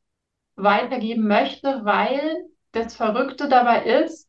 weitergeben 0.56 1.26
möchte, 1.26 1.84
weil 1.84 2.44
das 2.72 2.94
Verrückte 2.94 3.48
dabei 3.48 3.84
ist, 3.84 4.28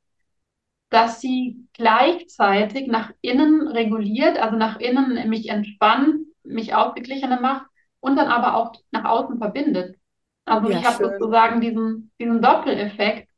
dass 0.89 1.21
sie 1.21 1.60
gleichzeitig 1.73 2.87
nach 2.87 3.11
innen 3.21 3.67
reguliert, 3.67 4.37
also 4.37 4.57
nach 4.57 4.79
innen 4.79 5.29
mich 5.29 5.49
entspannt, 5.49 6.27
mich 6.43 6.75
ausgeglichener 6.75 7.39
macht 7.39 7.65
und 7.99 8.15
dann 8.15 8.27
aber 8.27 8.55
auch 8.55 8.73
nach 8.91 9.05
außen 9.05 9.37
verbindet. 9.37 9.97
Also 10.45 10.69
ja, 10.69 10.79
ich 10.79 10.85
habe 10.85 11.03
sozusagen 11.03 11.61
diesen, 11.61 12.11
diesen 12.19 12.41
Doppeleffekt, 12.41 13.29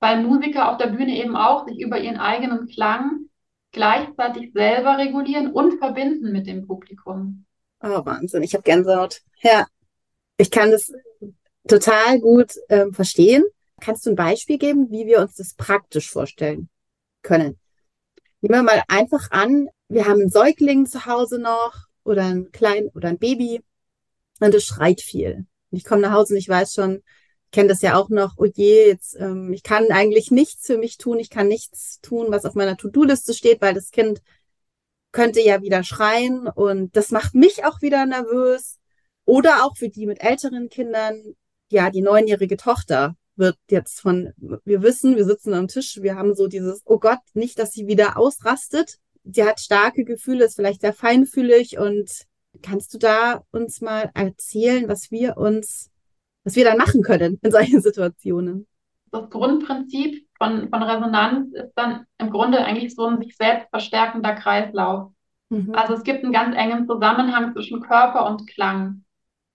weil 0.00 0.22
Musiker 0.22 0.70
auf 0.70 0.78
der 0.78 0.88
Bühne 0.88 1.16
eben 1.16 1.36
auch 1.36 1.66
sich 1.66 1.80
über 1.80 1.98
ihren 1.98 2.18
eigenen 2.18 2.68
Klang 2.68 3.28
gleichzeitig 3.72 4.52
selber 4.52 4.98
regulieren 4.98 5.50
und 5.50 5.78
verbinden 5.78 6.32
mit 6.32 6.46
dem 6.46 6.66
Publikum. 6.66 7.46
Oh, 7.82 8.04
Wahnsinn, 8.04 8.42
ich 8.42 8.54
habe 8.54 8.62
Gänsehaut. 8.62 9.22
Ja, 9.40 9.66
ich 10.36 10.50
kann 10.50 10.70
das 10.70 10.92
total 11.66 12.20
gut 12.20 12.52
ähm, 12.68 12.92
verstehen. 12.92 13.42
Kannst 13.80 14.06
du 14.06 14.10
ein 14.10 14.16
Beispiel 14.16 14.58
geben, 14.58 14.90
wie 14.90 15.06
wir 15.06 15.20
uns 15.20 15.36
das 15.36 15.54
praktisch 15.54 16.10
vorstellen 16.10 16.68
können? 17.22 17.58
Nehmen 18.40 18.54
wir 18.54 18.62
mal 18.62 18.82
einfach 18.88 19.30
an, 19.30 19.68
wir 19.88 20.06
haben 20.06 20.20
einen 20.20 20.30
Säugling 20.30 20.86
zu 20.86 21.06
Hause 21.06 21.38
noch 21.38 21.86
oder 22.04 22.24
ein 22.24 22.50
Klein 22.50 22.88
oder 22.94 23.08
ein 23.08 23.18
Baby 23.18 23.62
und 24.40 24.54
es 24.54 24.64
schreit 24.64 25.00
viel. 25.00 25.46
Ich 25.70 25.84
komme 25.84 26.02
nach 26.02 26.12
Hause 26.12 26.34
und 26.34 26.38
ich 26.38 26.48
weiß 26.48 26.74
schon, 26.74 26.96
ich 26.96 27.50
kenne 27.52 27.68
das 27.68 27.82
ja 27.82 27.96
auch 27.96 28.08
noch, 28.08 28.34
oh 28.38 28.46
je, 28.46 28.86
jetzt, 28.86 29.14
ähm, 29.18 29.52
ich 29.52 29.62
kann 29.62 29.90
eigentlich 29.90 30.30
nichts 30.30 30.66
für 30.66 30.78
mich 30.78 30.98
tun, 30.98 31.18
ich 31.18 31.30
kann 31.30 31.48
nichts 31.48 32.00
tun, 32.00 32.26
was 32.30 32.44
auf 32.44 32.54
meiner 32.54 32.76
To-Do-Liste 32.76 33.34
steht, 33.34 33.60
weil 33.60 33.74
das 33.74 33.90
Kind 33.90 34.22
könnte 35.12 35.40
ja 35.40 35.62
wieder 35.62 35.84
schreien 35.84 36.48
und 36.48 36.96
das 36.96 37.10
macht 37.10 37.34
mich 37.34 37.64
auch 37.64 37.82
wieder 37.82 38.06
nervös. 38.06 38.78
Oder 39.24 39.64
auch 39.64 39.76
für 39.76 39.88
die 39.88 40.06
mit 40.06 40.20
älteren 40.22 40.68
Kindern, 40.68 41.36
ja, 41.70 41.90
die 41.90 42.02
neunjährige 42.02 42.56
Tochter 42.56 43.14
wird 43.42 43.58
jetzt 43.68 44.00
von, 44.00 44.32
wir 44.38 44.82
wissen, 44.82 45.16
wir 45.16 45.24
sitzen 45.24 45.52
am 45.52 45.66
Tisch, 45.66 45.98
wir 46.00 46.14
haben 46.14 46.34
so 46.34 46.46
dieses, 46.46 46.82
oh 46.86 46.98
Gott, 46.98 47.18
nicht, 47.34 47.58
dass 47.58 47.72
sie 47.72 47.88
wieder 47.88 48.16
ausrastet. 48.16 48.98
Sie 49.24 49.44
hat 49.44 49.60
starke 49.60 50.04
Gefühle, 50.04 50.44
ist 50.44 50.56
vielleicht 50.56 50.80
sehr 50.80 50.92
feinfühlig 50.92 51.78
und 51.78 52.08
kannst 52.62 52.94
du 52.94 52.98
da 52.98 53.42
uns 53.50 53.80
mal 53.80 54.10
erzählen, 54.14 54.88
was 54.88 55.10
wir 55.10 55.36
uns, 55.36 55.90
was 56.44 56.54
wir 56.54 56.64
dann 56.64 56.78
machen 56.78 57.02
können 57.02 57.38
in 57.42 57.50
solchen 57.50 57.80
Situationen? 57.82 58.66
Das 59.10 59.28
Grundprinzip 59.28 60.26
von, 60.38 60.68
von 60.70 60.82
Resonanz 60.82 61.52
ist 61.52 61.72
dann 61.74 62.06
im 62.18 62.30
Grunde 62.30 62.64
eigentlich 62.64 62.94
so 62.94 63.06
ein 63.06 63.20
sich 63.20 63.36
selbst 63.36 63.68
verstärkender 63.70 64.34
Kreislauf. 64.34 65.12
Mhm. 65.50 65.74
Also 65.74 65.94
es 65.94 66.04
gibt 66.04 66.22
einen 66.22 66.32
ganz 66.32 66.56
engen 66.56 66.86
Zusammenhang 66.86 67.52
zwischen 67.52 67.80
Körper 67.80 68.26
und 68.26 68.46
Klang. 68.46 69.04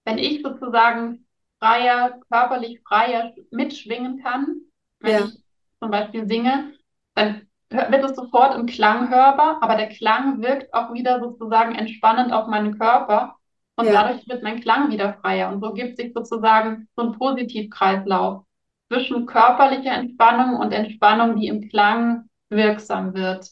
Wenn 0.06 0.18
ich 0.18 0.44
sozusagen 0.44 1.27
freier, 1.60 2.20
körperlich 2.30 2.82
freier 2.88 3.34
mitschwingen 3.52 4.24
kann. 4.24 4.62
Wenn 5.00 5.12
ja. 5.12 5.26
ich 5.26 5.44
zum 5.80 5.92
Beispiel 5.92 6.28
singe, 6.28 6.74
dann 7.16 7.48
wird 7.70 8.04
es 8.04 8.16
sofort 8.16 8.56
im 8.56 8.66
Klang 8.66 9.10
hörbar, 9.10 9.58
aber 9.62 9.76
der 9.76 9.90
Klang 9.90 10.42
wirkt 10.42 10.74
auch 10.74 10.94
wieder 10.94 11.20
sozusagen 11.20 11.76
entspannend 11.76 12.32
auf 12.32 12.48
meinen 12.48 12.78
Körper 12.78 13.36
und 13.76 13.86
ja. 13.86 13.94
dadurch 13.94 14.28
wird 14.28 14.44
mein 14.44 14.62
Klang 14.62 14.92
wieder 14.92 15.14
freier. 15.22 15.52
Und 15.52 15.62
so 15.62 15.74
gibt 15.74 15.98
sich 15.98 16.14
sozusagen 16.14 16.88
so 16.96 17.04
ein 17.04 17.12
Positivkreislauf 17.14 18.44
zwischen 18.88 19.26
körperlicher 19.26 19.92
Entspannung 19.92 20.58
und 20.60 20.72
Entspannung, 20.72 21.36
die 21.36 21.48
im 21.48 21.70
Klang 21.70 22.30
wirksam 22.50 23.14
wird. 23.14 23.50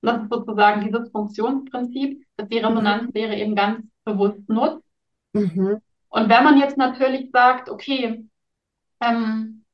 Und 0.00 0.08
das 0.08 0.22
ist 0.22 0.30
sozusagen 0.30 0.82
dieses 0.82 1.10
Funktionsprinzip, 1.10 2.24
das 2.36 2.48
die 2.48 2.60
mhm. 2.60 2.66
Resonanzlehre 2.66 3.34
eben 3.34 3.54
ganz 3.54 3.84
bewusst 4.04 4.48
nutzt. 4.48 4.84
Mhm. 5.32 5.82
Und 6.08 6.28
wenn 6.28 6.44
man 6.44 6.58
jetzt 6.58 6.76
natürlich 6.76 7.30
sagt, 7.32 7.68
okay, 7.68 8.26
ähm, 9.00 9.64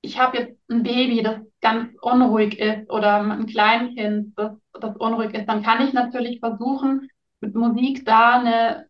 ich 0.00 0.18
habe 0.18 0.38
jetzt 0.38 0.58
ein 0.70 0.82
Baby, 0.82 1.22
das 1.22 1.40
ganz 1.60 1.94
unruhig 2.00 2.58
ist 2.58 2.90
oder 2.90 3.20
ein 3.20 3.46
Kleinkind, 3.46 4.38
das, 4.38 4.52
das 4.72 4.96
unruhig 4.96 5.34
ist, 5.34 5.46
dann 5.46 5.62
kann 5.62 5.86
ich 5.86 5.92
natürlich 5.92 6.40
versuchen, 6.40 7.08
mit 7.40 7.54
Musik 7.54 8.04
da 8.04 8.40
eine, 8.40 8.86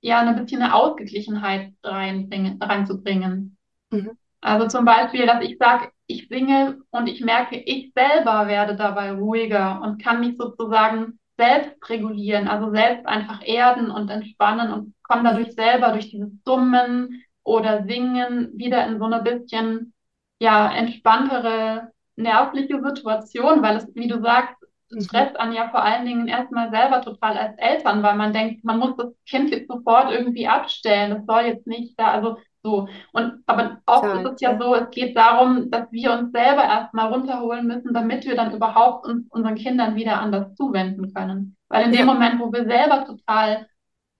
ja, 0.00 0.20
eine 0.20 0.40
bisschen 0.40 0.62
eine 0.62 0.74
Ausgeglichenheit 0.74 1.72
reinzubringen. 1.84 3.56
Mhm. 3.90 4.12
Also 4.40 4.68
zum 4.68 4.84
Beispiel, 4.84 5.26
dass 5.26 5.42
ich 5.42 5.58
sage, 5.58 5.90
ich 6.06 6.28
singe 6.28 6.78
und 6.90 7.08
ich 7.08 7.20
merke, 7.20 7.56
ich 7.56 7.92
selber 7.94 8.46
werde 8.46 8.76
dabei 8.76 9.12
ruhiger 9.12 9.80
und 9.82 10.02
kann 10.02 10.20
mich 10.20 10.36
sozusagen 10.38 11.18
selbst 11.36 11.88
regulieren, 11.90 12.48
also 12.48 12.70
selbst 12.72 13.06
einfach 13.06 13.40
erden 13.44 13.90
und 13.90 14.10
entspannen 14.10 14.72
und 14.72 14.94
komme 15.02 15.24
dadurch 15.24 15.52
selber 15.54 15.90
durch 15.92 16.10
dieses 16.10 16.30
Summen 16.44 17.22
oder 17.44 17.84
Singen 17.86 18.50
wieder 18.56 18.86
in 18.86 18.98
so 18.98 19.04
eine 19.04 19.22
bisschen 19.22 19.92
ja 20.40 20.72
entspanntere 20.74 21.90
nervliche 22.16 22.80
Situation, 22.82 23.62
weil 23.62 23.76
es, 23.76 23.94
wie 23.94 24.08
du 24.08 24.20
sagst, 24.20 24.56
Mhm. 24.90 25.02
stresst 25.02 25.38
an 25.38 25.52
ja 25.52 25.68
vor 25.68 25.82
allen 25.84 26.06
Dingen 26.06 26.28
erstmal 26.28 26.70
selber 26.70 27.02
total 27.02 27.36
als 27.36 27.58
Eltern, 27.58 28.02
weil 28.02 28.14
man 28.16 28.32
denkt, 28.32 28.64
man 28.64 28.78
muss 28.78 28.96
das 28.96 29.12
Kind 29.28 29.50
jetzt 29.50 29.68
sofort 29.68 30.10
irgendwie 30.12 30.46
abstellen. 30.48 31.10
Das 31.10 31.26
soll 31.26 31.42
jetzt 31.46 31.66
nicht 31.66 31.98
da, 31.98 32.12
also 32.12 32.38
so. 32.66 32.88
Und 33.12 33.42
aber 33.46 33.78
oft 33.86 34.12
ist 34.14 34.24
Total, 34.24 34.26
es 34.26 34.40
ja 34.40 34.50
ja. 34.50 34.58
so, 34.58 34.74
es 34.74 34.90
geht 34.90 35.16
darum, 35.16 35.70
dass 35.70 35.90
wir 35.92 36.12
uns 36.12 36.32
selber 36.32 36.64
erstmal 36.64 37.12
runterholen 37.12 37.66
müssen, 37.66 37.94
damit 37.94 38.24
wir 38.26 38.36
dann 38.36 38.54
überhaupt 38.54 39.06
uns 39.06 39.26
unseren 39.30 39.54
Kindern 39.56 39.94
wieder 39.96 40.20
anders 40.20 40.54
zuwenden 40.56 41.12
können. 41.14 41.56
Weil 41.68 41.86
in 41.86 41.92
dem 41.92 42.06
Ja, 42.06 42.06
Moment, 42.06 42.40
wo 42.40 42.52
wir 42.52 42.64
selber 42.66 43.06
total 43.06 43.68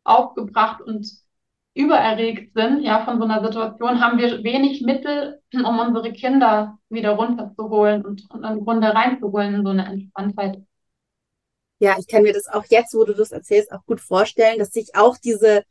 aufgebracht 0.05 0.83
und 0.83 1.07
übererregt 1.75 2.55
sind, 2.55 2.83
ja, 2.83 3.05
von 3.05 3.19
so 3.19 3.25
einer 3.25 3.45
Situation, 3.45 4.01
haben 4.01 4.19
wir 4.19 4.43
wenig 4.45 4.83
Mittel, 4.83 5.41
um 5.55 5.79
unsere 5.79 6.13
Kinder 6.13 6.79
wieder 6.89 7.11
runterzuholen 7.13 8.05
und, 8.07 8.31
und 8.31 8.45
im 8.45 8.65
Grunde 8.65 8.95
reinzuholen 8.95 9.55
in 9.57 9.65
so 9.65 9.71
eine 9.71 9.87
Entspanntheit. 9.87 10.63
ja, 11.79 11.97
ich 11.99 12.07
kann 12.09 12.23
mir 12.23 12.33
das 12.33 12.49
auch 12.49 12.65
jetzt, 12.71 12.95
wo 12.95 13.05
du 13.05 13.15
das 13.15 13.33
erzählst, 13.33 13.73
auch 13.73 13.85
gut 13.87 14.01
vorstellen, 14.01 14.59
dass 14.59 14.71
sich 14.73 14.95
auch 14.95 15.17
diese 15.19 15.65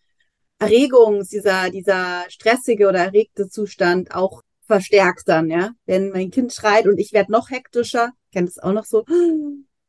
Erregung, 0.60 1.24
dieser, 1.30 1.70
dieser 1.70 2.26
stressige 2.30 2.88
oder 2.90 3.00
erregte 3.00 3.50
Zustand 3.50 4.14
auch 4.16 4.42
verstärkt 4.68 5.28
dann, 5.28 5.50
ja. 5.50 5.72
Wenn 5.86 6.10
mein 6.12 6.32
Kind 6.32 6.54
schreit 6.54 6.88
und 6.88 6.98
ich 7.00 7.14
werde 7.14 7.32
noch 7.32 7.50
hektischer, 7.50 8.12
kennt 8.32 8.50
es 8.50 8.60
auch 8.60 8.74
noch 8.74 8.86
so, 8.86 9.06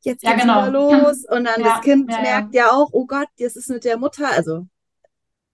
jetzt 0.03 0.23
Ja, 0.23 0.33
geht's 0.33 0.47
wieder 0.47 0.69
genau. 0.69 0.71
los 0.71 1.25
und 1.31 1.45
dann 1.45 1.63
das 1.63 1.81
Ja, 1.81 1.81
Kind 1.81 2.11
ja, 2.11 2.21
merkt 2.21 2.55
ja. 2.55 2.55
ja 2.55 2.73
auch, 2.73 2.91
oh 2.93 3.07
Gott, 3.07 3.29
das 3.39 3.57
ist 3.57 3.71
mit 3.71 3.85
der 3.85 3.99
Mutter, 3.99 4.31
also 4.31 4.67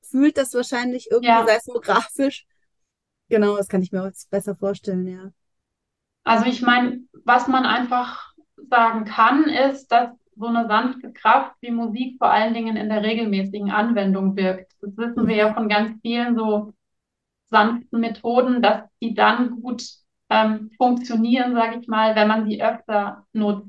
fühlt 0.03 0.37
das 0.39 0.55
wahrscheinlich 0.55 1.11
irgendwie 1.11 1.29
Ja, 1.29 1.47
seismografisch. 1.47 2.47
Genau, 3.29 3.57
das 3.57 3.69
kann 3.69 3.83
ich 3.83 3.93
mir 3.93 4.05
jetzt 4.07 4.31
besser 4.31 4.55
vorstellen, 4.57 5.07
ja. 5.09 5.33
also 6.25 6.47
ich 6.47 6.63
meine, 6.63 7.01
was 7.25 7.49
man 7.49 7.65
einfach 7.65 8.33
sagen 8.71 9.05
kann, 9.05 9.45
ist, 9.45 9.89
dass 9.89 10.11
so 10.37 10.47
eine 10.47 10.67
sanfte 10.69 11.13
Kraft 11.13 11.57
wie 11.61 11.71
Musik 11.71 12.17
vor 12.19 12.31
allen 12.31 12.55
Dingen 12.55 12.77
in 12.77 12.89
der 12.89 13.03
regelmäßigen 13.03 13.71
Anwendung 13.71 14.37
wirkt. 14.37 14.73
Das 14.81 14.97
wissen 14.97 15.27
wir 15.29 15.37
ja 15.37 15.49
Mhm. 15.49 15.55
von 15.55 15.69
ganz 15.69 16.01
vielen 16.03 16.37
so 16.37 16.73
sanften 17.51 18.01
Methoden, 18.01 18.63
dass 18.63 18.83
die 19.03 19.15
dann 19.15 19.63
gut 19.63 19.85
ähm, 20.31 20.71
funktionieren, 20.79 21.55
sage 21.55 21.79
ich 21.81 21.89
mal, 21.89 22.17
wenn 22.17 22.29
man 22.29 22.47
sie 22.49 22.63
öfter 22.63 23.27
nutzt. 23.33 23.69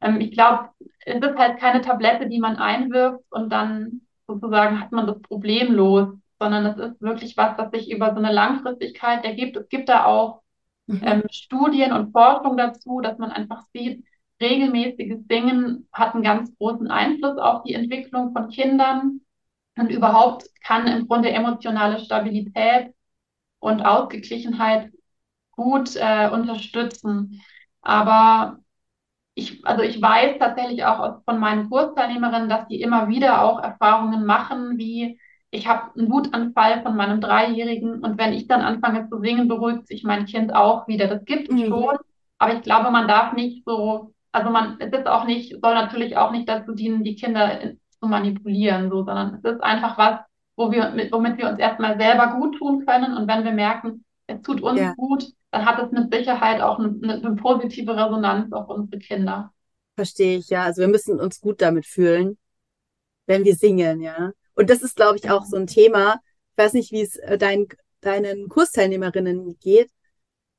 Ähm, 0.00 0.20
ich 0.20 0.32
glaube, 0.32 0.70
es 1.04 1.16
ist 1.16 1.36
halt 1.38 1.58
keine 1.58 1.80
Tablette, 1.80 2.28
die 2.28 2.38
man 2.40 2.56
einwirft 2.56 3.24
und 3.30 3.50
dann 3.50 4.02
sozusagen 4.26 4.80
hat 4.80 4.92
man 4.92 5.06
das 5.06 5.20
Problem 5.22 5.72
los, 5.74 6.08
sondern 6.40 6.66
es 6.66 6.76
ist 6.78 7.00
wirklich 7.00 7.36
was, 7.36 7.56
was 7.58 7.70
sich 7.70 7.90
über 7.90 8.10
so 8.12 8.16
eine 8.18 8.32
Langfristigkeit 8.32 9.24
ergibt. 9.24 9.56
Es 9.56 9.68
gibt 9.68 9.88
da 9.88 10.04
auch 10.04 10.42
Mhm. 10.88 10.98
ähm, 11.02 11.24
Studien 11.30 11.92
und 11.92 12.12
Forschung 12.12 12.56
dazu, 12.56 13.00
dass 13.00 13.18
man 13.18 13.32
einfach 13.32 13.64
sieht, 13.74 14.04
regelmäßiges 14.40 15.20
Singen 15.28 15.88
hat 15.92 16.14
einen 16.14 16.22
ganz 16.24 16.56
großen 16.58 16.90
Einfluss 16.90 17.38
auf 17.38 17.62
die 17.64 17.74
Entwicklung 17.74 18.32
von 18.32 18.48
Kindern 18.50 19.20
und 19.78 19.90
überhaupt 19.90 20.46
kann 20.64 20.86
im 20.88 21.08
Grunde 21.08 21.30
emotionale 21.30 21.98
Stabilität 22.00 22.94
und 23.60 23.82
Ausgeglichenheit 23.82 24.92
gut 25.52 25.96
äh, 25.96 26.30
unterstützen. 26.30 27.42
Aber 27.82 28.58
ich, 29.34 29.64
also 29.66 29.82
ich 29.82 30.00
weiß 30.00 30.38
tatsächlich 30.38 30.84
auch 30.84 30.98
aus, 30.98 31.24
von 31.24 31.38
meinen 31.38 31.68
Kursteilnehmerinnen, 31.70 32.48
dass 32.48 32.68
die 32.68 32.80
immer 32.80 33.08
wieder 33.08 33.42
auch 33.42 33.62
Erfahrungen 33.62 34.24
machen, 34.24 34.78
wie 34.78 35.20
ich 35.50 35.66
habe 35.68 35.98
einen 35.98 36.10
Wutanfall 36.10 36.82
von 36.82 36.96
meinem 36.96 37.20
Dreijährigen 37.20 38.02
und 38.04 38.18
wenn 38.18 38.32
ich 38.32 38.46
dann 38.48 38.62
anfange 38.62 39.08
zu 39.08 39.20
singen, 39.20 39.48
beruhigt 39.48 39.86
sich 39.88 40.02
mein 40.04 40.26
Kind 40.26 40.54
auch 40.54 40.88
wieder. 40.88 41.06
Das 41.08 41.24
gibt 41.24 41.50
es 41.52 41.62
schon, 41.62 41.82
Mhm. 41.84 41.98
aber 42.38 42.54
ich 42.54 42.62
glaube, 42.62 42.90
man 42.90 43.08
darf 43.08 43.32
nicht 43.34 43.64
so, 43.64 44.12
also 44.36 44.50
man, 44.50 44.76
es 44.80 44.92
ist 44.92 45.06
auch 45.06 45.24
nicht, 45.24 45.52
soll 45.62 45.74
natürlich 45.74 46.16
auch 46.18 46.30
nicht 46.30 46.46
dazu 46.46 46.72
dienen, 46.74 47.02
die 47.02 47.16
Kinder 47.16 47.58
in, 47.58 47.80
zu 47.98 48.06
manipulieren, 48.06 48.90
so, 48.90 48.98
sondern 48.98 49.40
es 49.42 49.50
ist 49.50 49.62
einfach 49.62 49.96
was, 49.96 50.20
wo 50.56 50.70
wir, 50.70 50.90
mit, 50.90 51.10
womit 51.10 51.38
wir 51.38 51.48
uns 51.48 51.58
erstmal 51.58 51.98
selber 51.98 52.36
gut 52.38 52.58
tun 52.58 52.84
können 52.84 53.16
und 53.16 53.26
wenn 53.26 53.44
wir 53.44 53.52
merken, 53.52 54.04
es 54.26 54.42
tut 54.42 54.60
uns 54.60 54.78
Ja, 54.78 54.92
gut, 54.94 55.24
dann 55.50 55.64
hat 55.64 55.82
es 55.82 55.90
mit 55.90 56.12
Sicherheit 56.12 56.60
auch 56.60 56.78
eine, 56.78 57.14
eine, 57.14 57.36
positive 57.36 57.96
Resonanz 57.96 58.52
auf 58.52 58.68
unsere 58.68 58.98
Kinder. 58.98 59.52
verstehe 59.94 60.36
ich, 60.36 60.50
ja. 60.50 60.64
Also 60.64 60.82
wir 60.82 60.88
müssen 60.88 61.18
uns 61.18 61.40
gut 61.40 61.62
damit 61.62 61.86
fühlen, 61.86 62.36
wenn 63.26 63.44
wir 63.44 63.54
singen, 63.54 64.02
ja. 64.02 64.32
Und 64.54 64.68
das 64.68 64.82
ist, 64.82 64.96
glaube 64.96 65.16
ich, 65.16 65.30
auch 65.30 65.44
so 65.44 65.56
Genau. 65.56 65.62
ein 65.62 65.66
Thema. 65.66 66.20
Ich 66.52 66.62
weiß 66.62 66.74
nicht, 66.74 66.92
wie 66.92 67.00
es 67.00 67.16
äh, 67.16 67.38
dein, 67.38 67.68
deinen 68.02 68.48
Kursteilnehmerinnen 68.50 69.58
geht, 69.60 69.90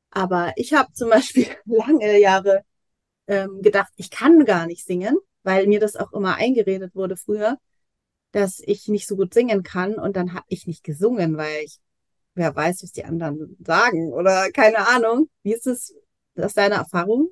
aber 0.10 0.54
ich 0.56 0.74
habe 0.74 0.92
zum 0.94 1.12
Beispiel 1.12 1.46
lange 1.66 2.20
Jahre 2.20 2.64
ähm, 3.28 3.62
gedacht, 3.62 3.92
ich 3.98 4.10
kann 4.12 4.46
gar 4.46 4.68
nicht 4.68 4.86
singen, 4.86 5.18
weil 5.44 5.68
mir 5.68 5.80
das 5.80 5.96
auch 5.96 6.14
immer 6.14 6.36
eingeredet 6.36 6.96
wurde 6.96 7.18
früher, 7.18 7.58
dass 8.32 8.60
ich 8.62 8.88
nicht 8.88 9.08
so 9.08 9.16
gut 9.18 9.34
singen 9.34 9.64
kann. 9.64 9.96
Und 9.96 10.16
dann 10.18 10.34
habe 10.34 10.46
ich 10.50 10.68
nicht 10.68 10.84
gesungen, 10.84 11.38
weil 11.38 11.64
ich, 11.66 11.80
wer 12.36 12.56
weiß, 12.56 12.84
was 12.84 12.92
die 12.94 13.06
anderen 13.06 13.58
sagen 13.66 14.14
oder 14.14 14.52
keine 14.52 14.88
Ahnung. 14.90 15.30
Wie 15.44 15.54
ist 15.54 15.68
es, 15.68 15.96
das 16.36 16.48
ist 16.48 16.58
deine 16.58 16.76
Erfahrung? 16.76 17.30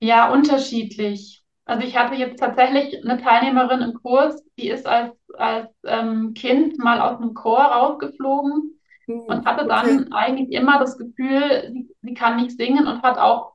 Ja, 0.00 0.32
unterschiedlich. 0.32 1.42
Also 1.64 1.86
ich 1.86 1.96
hatte 1.96 2.14
jetzt 2.16 2.40
tatsächlich 2.40 3.04
eine 3.04 3.20
Teilnehmerin 3.22 3.82
im 3.82 3.94
Kurs, 4.02 4.42
die 4.58 4.68
ist 4.68 4.86
als, 4.86 5.12
als 5.34 5.68
ähm, 5.84 6.34
Kind 6.34 6.78
mal 6.78 7.00
aus 7.00 7.18
dem 7.20 7.34
Chor 7.34 7.60
rausgeflogen 7.60 8.80
Hm, 9.06 9.18
und 9.26 9.46
hatte 9.46 9.66
okay. 9.66 9.68
dann 9.68 10.12
eigentlich 10.12 10.50
immer 10.52 10.78
das 10.80 10.98
Gefühl, 10.98 11.70
sie, 11.72 11.88
sie 12.02 12.14
kann 12.14 12.36
nicht 12.36 12.56
singen 12.56 12.86
und 12.88 13.02
hat 13.02 13.18
auch, 13.18 13.54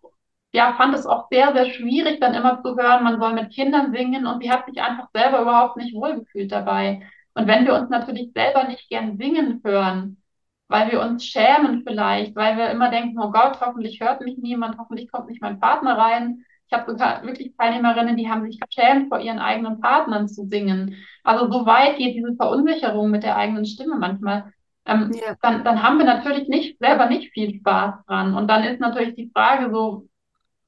ja, 0.54 0.74
fand 0.78 0.96
es 0.96 1.06
auch 1.06 1.28
sehr, 1.30 1.54
sehr 1.54 1.72
schwierig, 1.72 2.20
dann 2.20 2.34
immer 2.34 2.62
zu 2.64 2.76
hören, 2.78 3.04
man 3.04 3.20
soll 3.20 3.34
mit 3.34 3.54
Kindern 3.54 3.92
singen 3.94 4.26
und 4.26 4.42
sie 4.42 4.52
hat 4.52 4.66
sich 4.66 4.82
einfach 4.82 5.08
selber 5.14 5.42
überhaupt 5.42 5.78
nicht 5.78 5.94
wohlgefühlt 5.94 6.52
dabei. 6.52 7.02
Und 7.34 7.48
wenn 7.48 7.66
wir 7.66 7.76
uns 7.76 7.90
natürlich 7.90 8.32
selber 8.34 8.64
nicht 8.66 8.90
gern 8.90 9.18
singen 9.18 9.62
hören, 9.64 10.22
weil 10.68 10.92
wir 10.92 11.02
uns 11.02 11.26
schämen 11.26 11.84
vielleicht, 11.86 12.36
weil 12.36 12.58
wir 12.58 12.70
immer 12.72 12.90
denken, 12.90 13.20
oh 13.20 13.32
Gott, 13.32 13.60
hoffentlich 13.62 14.00
hört 14.02 14.22
mich 14.22 14.38
niemand, 14.38 14.78
hoffentlich 14.78 15.12
kommt 15.12 15.30
nicht 15.30 15.42
mein 15.42 15.60
Partner 15.60 15.98
rein. 15.98 16.44
Ich 16.68 16.74
habe 16.78 16.92
sogar 16.92 17.24
wirklich 17.24 17.56
Teilnehmerinnen, 17.58 18.18
die 18.18 18.30
haben 18.30 18.44
sich 18.44 18.60
geschämt, 18.60 19.08
vor 19.10 19.20
ihren 19.20 19.40
eigenen 19.40 19.80
Partnern 19.80 20.28
zu 20.28 20.46
singen. 20.48 20.96
Also 21.24 21.50
so 21.52 21.66
weit 21.66 21.98
geht 21.98 22.16
diese 22.16 22.36
Verunsicherung 22.36 23.10
mit 23.12 23.24
der 23.24 23.38
eigenen 23.38 23.66
Stimme 23.66 23.96
manchmal 23.98 24.52
ähm, 24.86 25.12
Ja, 25.14 25.36
dann, 25.42 25.64
dann 25.64 25.84
haben 25.84 25.98
wir 26.00 26.06
natürlich 26.06 26.48
nicht, 26.50 26.80
selber 26.80 27.06
nicht 27.08 27.32
viel 27.34 27.56
Spaß 27.60 28.06
dran. 28.06 28.36
Und 28.36 28.48
dann 28.50 28.64
ist 28.64 28.80
natürlich 28.82 29.16
die 29.16 29.32
Frage 29.34 29.72
so, 29.72 30.08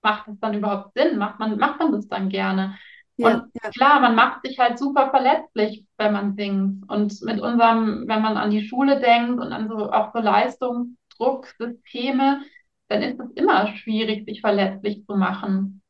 macht 0.02 0.28
es 0.28 0.40
dann 0.40 0.54
überhaupt 0.56 0.94
Sinn? 0.96 1.18
Macht 1.18 1.40
man, 1.40 1.58
macht 1.58 1.80
man 1.80 1.92
das 1.92 2.08
dann 2.08 2.30
gerne? 2.30 2.78
ja, 3.18 3.22
Und 3.22 3.52
ja, 3.54 3.74
klar, 3.74 4.00
man 4.00 4.16
macht 4.16 4.46
sich 4.46 4.58
halt 4.60 4.80
super 4.80 5.10
verletzlich, 5.10 5.86
wenn 5.98 6.14
man 6.14 6.36
singt. 6.36 6.90
Und 6.90 7.22
mit 7.22 7.40
unserem, 7.42 8.08
wenn 8.08 8.22
man 8.22 8.38
an 8.38 8.52
die 8.52 8.68
Schule 8.68 9.00
denkt 9.00 9.40
und 9.42 9.52
an 9.54 9.68
so 9.68 9.92
auch 9.92 10.14
so 10.14 10.20
Leistungsdrucksysteme, 10.20 12.42
dann 12.88 13.02
ist 13.04 13.20
es 13.20 13.30
immer 13.32 13.68
schwierig, 13.76 14.26
sich 14.26 14.42
verletzlich 14.42 15.06
zu 15.06 15.16
machen. 15.16 15.82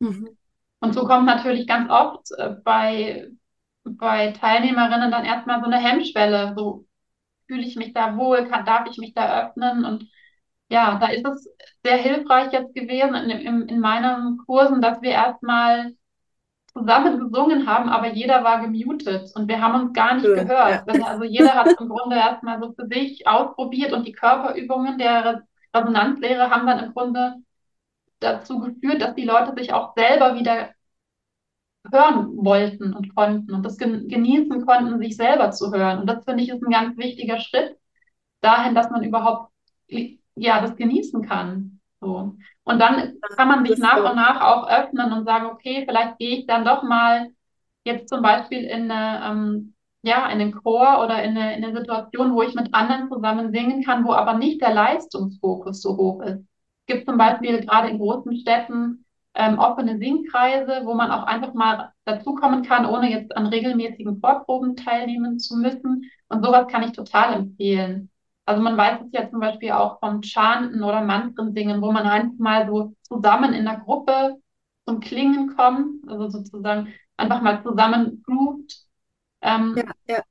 mhm. 0.00 0.36
Und 0.80 0.94
so 0.94 1.06
kommt 1.06 1.26
natürlich 1.26 1.66
ganz 1.66 1.90
oft 1.90 2.30
äh, 2.38 2.50
bei, 2.64 3.28
bei 3.84 4.32
Teilnehmerinnen 4.32 5.10
dann 5.10 5.24
erstmal 5.24 5.60
so 5.60 5.66
eine 5.66 5.78
Hemmschwelle, 5.78 6.54
so 6.56 6.86
fühle 7.48 7.62
ich 7.66 7.76
mich 7.76 7.92
da 7.94 8.16
wohl, 8.16 8.46
kann, 8.48 8.64
darf 8.66 8.86
ich 8.90 8.98
mich 8.98 9.14
da 9.14 9.46
öffnen? 9.48 9.84
Und 9.84 10.08
ja, 10.74 10.98
da 10.98 11.06
ist 11.06 11.24
es 11.24 11.48
sehr 11.84 11.96
hilfreich 11.96 12.52
jetzt 12.52 12.74
gewesen 12.74 13.14
in, 13.14 13.30
in, 13.30 13.68
in 13.68 13.80
meinen 13.80 14.38
Kursen, 14.38 14.80
dass 14.82 15.00
wir 15.02 15.10
erstmal 15.10 15.94
zusammen 16.72 17.20
gesungen 17.20 17.68
haben, 17.68 17.88
aber 17.88 18.08
jeder 18.08 18.42
war 18.42 18.60
gemutet 18.60 19.30
und 19.36 19.46
wir 19.46 19.60
haben 19.60 19.80
uns 19.80 19.92
gar 19.92 20.14
nicht 20.16 20.26
ja, 20.26 20.42
gehört. 20.42 21.04
Also 21.04 21.22
jeder 21.22 21.54
hat 21.54 21.80
im 21.80 21.88
Grunde 21.88 22.16
erstmal 22.16 22.60
so 22.60 22.72
für 22.72 22.88
sich 22.88 23.24
ausprobiert 23.28 23.92
und 23.92 24.04
die 24.08 24.12
Körperübungen 24.12 24.98
der 24.98 25.44
Resonanzlehre 25.72 26.50
haben 26.50 26.66
dann 26.66 26.84
im 26.86 26.92
Grunde 26.92 27.36
dazu 28.18 28.58
geführt, 28.58 29.00
dass 29.00 29.14
die 29.14 29.24
Leute 29.24 29.54
sich 29.56 29.72
auch 29.72 29.94
selber 29.94 30.34
wieder 30.34 30.70
hören 31.92 32.36
wollten 32.38 32.94
und 32.94 33.14
konnten 33.14 33.54
und 33.54 33.62
das 33.62 33.78
genießen 33.78 34.66
konnten, 34.66 34.98
sich 34.98 35.16
selber 35.16 35.52
zu 35.52 35.72
hören. 35.72 36.00
Und 36.00 36.06
das 36.08 36.24
finde 36.24 36.42
ich 36.42 36.48
ist 36.48 36.64
ein 36.64 36.72
ganz 36.72 36.96
wichtiger 36.98 37.38
Schritt 37.38 37.78
dahin, 38.40 38.74
dass 38.74 38.90
man 38.90 39.04
überhaupt 39.04 39.52
ja 40.36 40.60
das 40.60 40.76
genießen 40.76 41.26
kann. 41.26 41.80
So. 42.00 42.36
Und 42.64 42.78
dann 42.78 43.18
kann 43.36 43.48
man 43.48 43.64
sich 43.64 43.78
nach 43.78 43.98
und 43.98 44.16
nach 44.16 44.40
auch 44.40 44.68
öffnen 44.68 45.12
und 45.12 45.24
sagen, 45.24 45.46
okay, 45.46 45.84
vielleicht 45.86 46.18
gehe 46.18 46.38
ich 46.38 46.46
dann 46.46 46.64
doch 46.64 46.82
mal 46.82 47.30
jetzt 47.84 48.08
zum 48.08 48.22
Beispiel 48.22 48.64
in 48.64 48.90
eine, 48.90 49.24
ähm, 49.26 49.74
ja, 50.02 50.28
in 50.30 50.38
den 50.38 50.52
Chor 50.52 51.02
oder 51.02 51.22
in 51.22 51.36
eine, 51.36 51.56
in 51.56 51.64
eine 51.64 51.76
Situation, 51.76 52.34
wo 52.34 52.42
ich 52.42 52.54
mit 52.54 52.74
anderen 52.74 53.08
zusammen 53.08 53.52
singen 53.52 53.84
kann, 53.84 54.04
wo 54.04 54.12
aber 54.12 54.34
nicht 54.34 54.60
der 54.60 54.74
Leistungsfokus 54.74 55.82
so 55.82 55.96
hoch 55.96 56.22
ist. 56.22 56.40
Es 56.86 56.86
gibt 56.86 57.08
zum. 57.08 57.16
Beispiel 57.18 57.60
gerade 57.64 57.88
in 57.88 57.98
großen 57.98 58.36
Städten 58.36 59.04
ähm, 59.34 59.58
offene 59.58 59.98
Singkreise, 59.98 60.82
wo 60.84 60.94
man 60.94 61.10
auch 61.10 61.24
einfach 61.24 61.54
mal 61.54 61.92
dazukommen 62.04 62.62
kann, 62.62 62.86
ohne 62.86 63.10
jetzt 63.10 63.36
an 63.36 63.46
regelmäßigen 63.46 64.20
Vorproben 64.20 64.76
teilnehmen 64.76 65.38
zu 65.38 65.56
müssen. 65.56 66.10
Und 66.28 66.44
sowas 66.44 66.66
kann 66.68 66.82
ich 66.82 66.92
total 66.92 67.34
empfehlen. 67.34 68.10
Also 68.46 68.62
man 68.62 68.76
weiß 68.76 69.00
es 69.06 69.12
ja 69.12 69.28
zum 69.30 69.40
Beispiel 69.40 69.72
auch 69.72 70.00
vom 70.00 70.22
Chanten 70.22 70.82
oder 70.82 71.02
Mantren-Singen, 71.02 71.80
wo 71.82 71.92
man 71.92 72.06
einfach 72.06 72.38
mal 72.38 72.66
so 72.68 72.94
zusammen 73.02 73.54
in 73.54 73.64
der 73.64 73.78
Gruppe 73.78 74.36
zum 74.86 75.00
Klingen 75.00 75.56
kommt, 75.56 76.08
also 76.08 76.28
sozusagen 76.28 76.92
einfach 77.16 77.40
mal 77.42 77.62
zusammen 77.62 78.22
groovt. 78.26 78.84
Ähm, 79.42 79.76
Ja, 79.76 79.84
ja. 80.08 80.24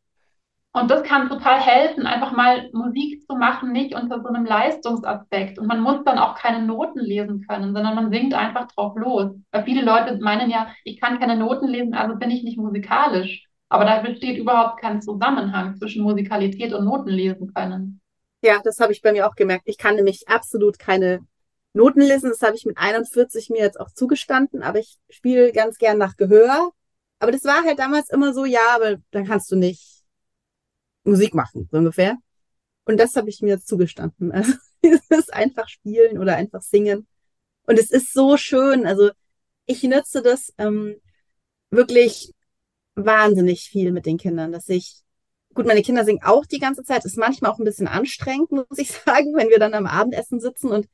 und 0.75 0.89
das 0.89 1.03
kann 1.03 1.29
total 1.29 1.59
helfen, 1.59 2.07
einfach 2.07 2.31
mal 2.31 2.69
Musik 2.73 3.21
zu 3.27 3.35
machen, 3.35 3.71
nicht 3.71 3.93
unter 3.93 4.21
so 4.21 4.27
einem 4.29 4.43
Leistungsaspekt. 4.45 5.59
Und 5.59 5.67
man 5.67 5.81
muss 5.81 6.03
dann 6.03 6.17
auch 6.17 6.35
keine 6.35 6.65
Noten 6.65 6.99
lesen 6.99 7.45
können, 7.47 7.73
sondern 7.75 7.93
man 7.95 8.11
singt 8.11 8.33
einfach 8.33 8.67
drauf 8.69 8.95
los. 8.97 9.31
Weil 9.51 9.65
viele 9.65 9.83
Leute 9.85 10.17
meinen 10.19 10.49
ja, 10.49 10.67
ich 10.83 10.99
kann 10.99 11.19
keine 11.19 11.37
Noten 11.37 11.67
lesen, 11.67 11.93
also 11.93 12.15
bin 12.17 12.31
ich 12.31 12.43
nicht 12.43 12.57
musikalisch. 12.57 13.45
Aber 13.69 13.85
da 13.85 14.01
besteht 14.01 14.37
überhaupt 14.37 14.81
kein 14.81 15.01
Zusammenhang 15.01 15.75
zwischen 15.77 16.03
Musikalität 16.03 16.73
und 16.73 16.85
Noten 16.85 17.09
lesen 17.09 17.53
können. 17.53 18.01
Ja, 18.43 18.61
das 18.61 18.79
habe 18.79 18.91
ich 18.91 19.01
bei 19.01 19.13
mir 19.13 19.27
auch 19.27 19.35
gemerkt. 19.35 19.63
Ich 19.67 19.77
kann 19.77 19.95
nämlich 19.95 20.27
absolut 20.27 20.77
keine 20.77 21.25
Noten 21.71 22.01
lesen. 22.01 22.29
Das 22.29 22.41
habe 22.41 22.55
ich 22.57 22.65
mit 22.65 22.77
41 22.77 23.49
mir 23.49 23.59
jetzt 23.61 23.79
auch 23.79 23.89
zugestanden, 23.91 24.61
aber 24.61 24.79
ich 24.79 24.97
spiele 25.09 25.53
ganz 25.53 25.77
gern 25.77 25.97
nach 25.97 26.17
Gehör. 26.17 26.71
Aber 27.19 27.31
das 27.31 27.45
war 27.45 27.63
halt 27.63 27.79
damals 27.79 28.09
immer 28.09 28.33
so, 28.33 28.43
ja, 28.43 28.75
aber 28.75 28.97
dann 29.11 29.25
kannst 29.25 29.49
du 29.49 29.55
nicht 29.55 30.03
Musik 31.05 31.33
machen, 31.33 31.69
so 31.71 31.77
ungefähr. 31.77 32.17
Und 32.85 32.99
das 32.99 33.15
habe 33.15 33.29
ich 33.29 33.41
mir 33.41 33.49
jetzt 33.49 33.67
zugestanden. 33.67 34.31
Also 34.33 34.53
dieses 34.83 35.29
einfach 35.29 35.69
spielen 35.69 36.17
oder 36.19 36.35
einfach 36.35 36.61
singen. 36.61 37.07
Und 37.65 37.79
es 37.79 37.89
ist 37.89 38.11
so 38.11 38.35
schön. 38.35 38.85
Also 38.85 39.11
ich 39.65 39.81
nutze 39.83 40.21
das 40.21 40.53
ähm, 40.57 40.97
wirklich 41.69 42.33
wahnsinnig 42.95 43.69
viel 43.69 43.93
mit 43.93 44.05
den 44.05 44.17
Kindern, 44.17 44.51
dass 44.51 44.67
ich, 44.67 45.02
gut, 45.53 45.65
meine 45.65 45.81
Kinder 45.81 46.05
singen 46.05 46.23
auch 46.23 46.45
die 46.45 46.59
ganze 46.59 46.83
Zeit, 46.83 47.05
ist 47.05 47.17
manchmal 47.17 47.51
auch 47.51 47.59
ein 47.59 47.65
bisschen 47.65 47.87
anstrengend, 47.87 48.51
muss 48.69 48.77
ich 48.77 48.91
sagen, 48.91 49.35
wenn 49.35 49.49
wir 49.49 49.59
dann 49.59 49.73
am 49.73 49.85
Abendessen 49.85 50.39
sitzen 50.39 50.71
und 50.71 50.87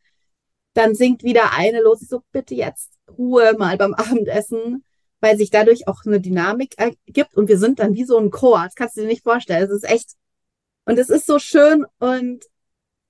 dann 0.74 0.96
singt 0.96 1.24
wieder 1.24 1.54
eine 1.54 1.82
los. 1.82 2.02
Ich 2.02 2.10
so, 2.10 2.22
bitte 2.32 2.56
jetzt 2.56 2.94
Ruhe 3.18 3.56
mal 3.58 3.78
beim 3.78 3.94
Abendessen, 3.96 4.84
weil 5.20 5.38
sich 5.38 5.50
dadurch 5.50 5.88
auch 5.88 6.06
eine 6.06 6.22
Dynamik 6.22 6.76
ergibt 6.78 7.36
und 7.36 7.50
wir 7.50 7.58
sind 7.58 7.80
dann 7.80 7.94
wie 7.94 8.06
so 8.06 8.18
ein 8.18 8.32
Chor. 8.32 8.64
Das 8.64 8.76
kannst 8.76 8.98
du 8.98 9.02
dir 9.02 9.08
nicht 9.08 9.24
vorstellen. 9.24 9.64
Es 9.64 9.72
ist 9.72 9.90
echt, 9.90 10.12
und 10.86 10.98
es 10.98 11.10
ist 11.10 11.26
so 11.28 11.40
schön 11.40 11.86
und 12.00 12.46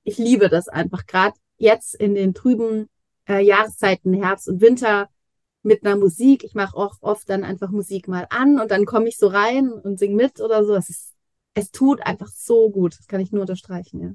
ich 0.04 0.18
liebe 0.18 0.50
das 0.50 0.68
einfach, 0.68 1.06
gerade 1.06 1.38
jetzt 1.58 1.94
in 1.96 2.16
den 2.16 2.34
trüben 2.34 2.90
äh, 3.28 3.42
Jahreszeiten, 3.42 4.14
Herbst 4.14 4.48
und 4.48 4.62
Winter, 4.62 5.10
mit 5.64 5.86
einer 5.86 5.96
Musik. 5.96 6.44
Ich 6.44 6.56
mache 6.56 6.76
auch 6.76 6.98
oft 7.02 7.30
dann 7.30 7.44
einfach 7.44 7.70
Musik 7.70 8.08
mal 8.08 8.28
an 8.30 8.60
und 8.60 8.72
dann 8.72 8.86
komme 8.86 9.08
ich 9.08 9.18
so 9.18 9.28
rein 9.28 9.72
und 9.72 10.00
sing 10.00 10.16
mit 10.16 10.40
oder 10.40 10.64
so. 10.66 10.76
Es 10.76 10.90
ist, 10.90 11.14
es 11.54 11.72
tut 11.72 12.02
einfach 12.06 12.28
so 12.28 12.70
gut. 12.72 12.98
Das 12.98 13.08
kann 13.08 13.20
ich 13.22 13.32
nur 13.32 13.42
unterstreichen, 13.42 14.02
ja. 14.02 14.14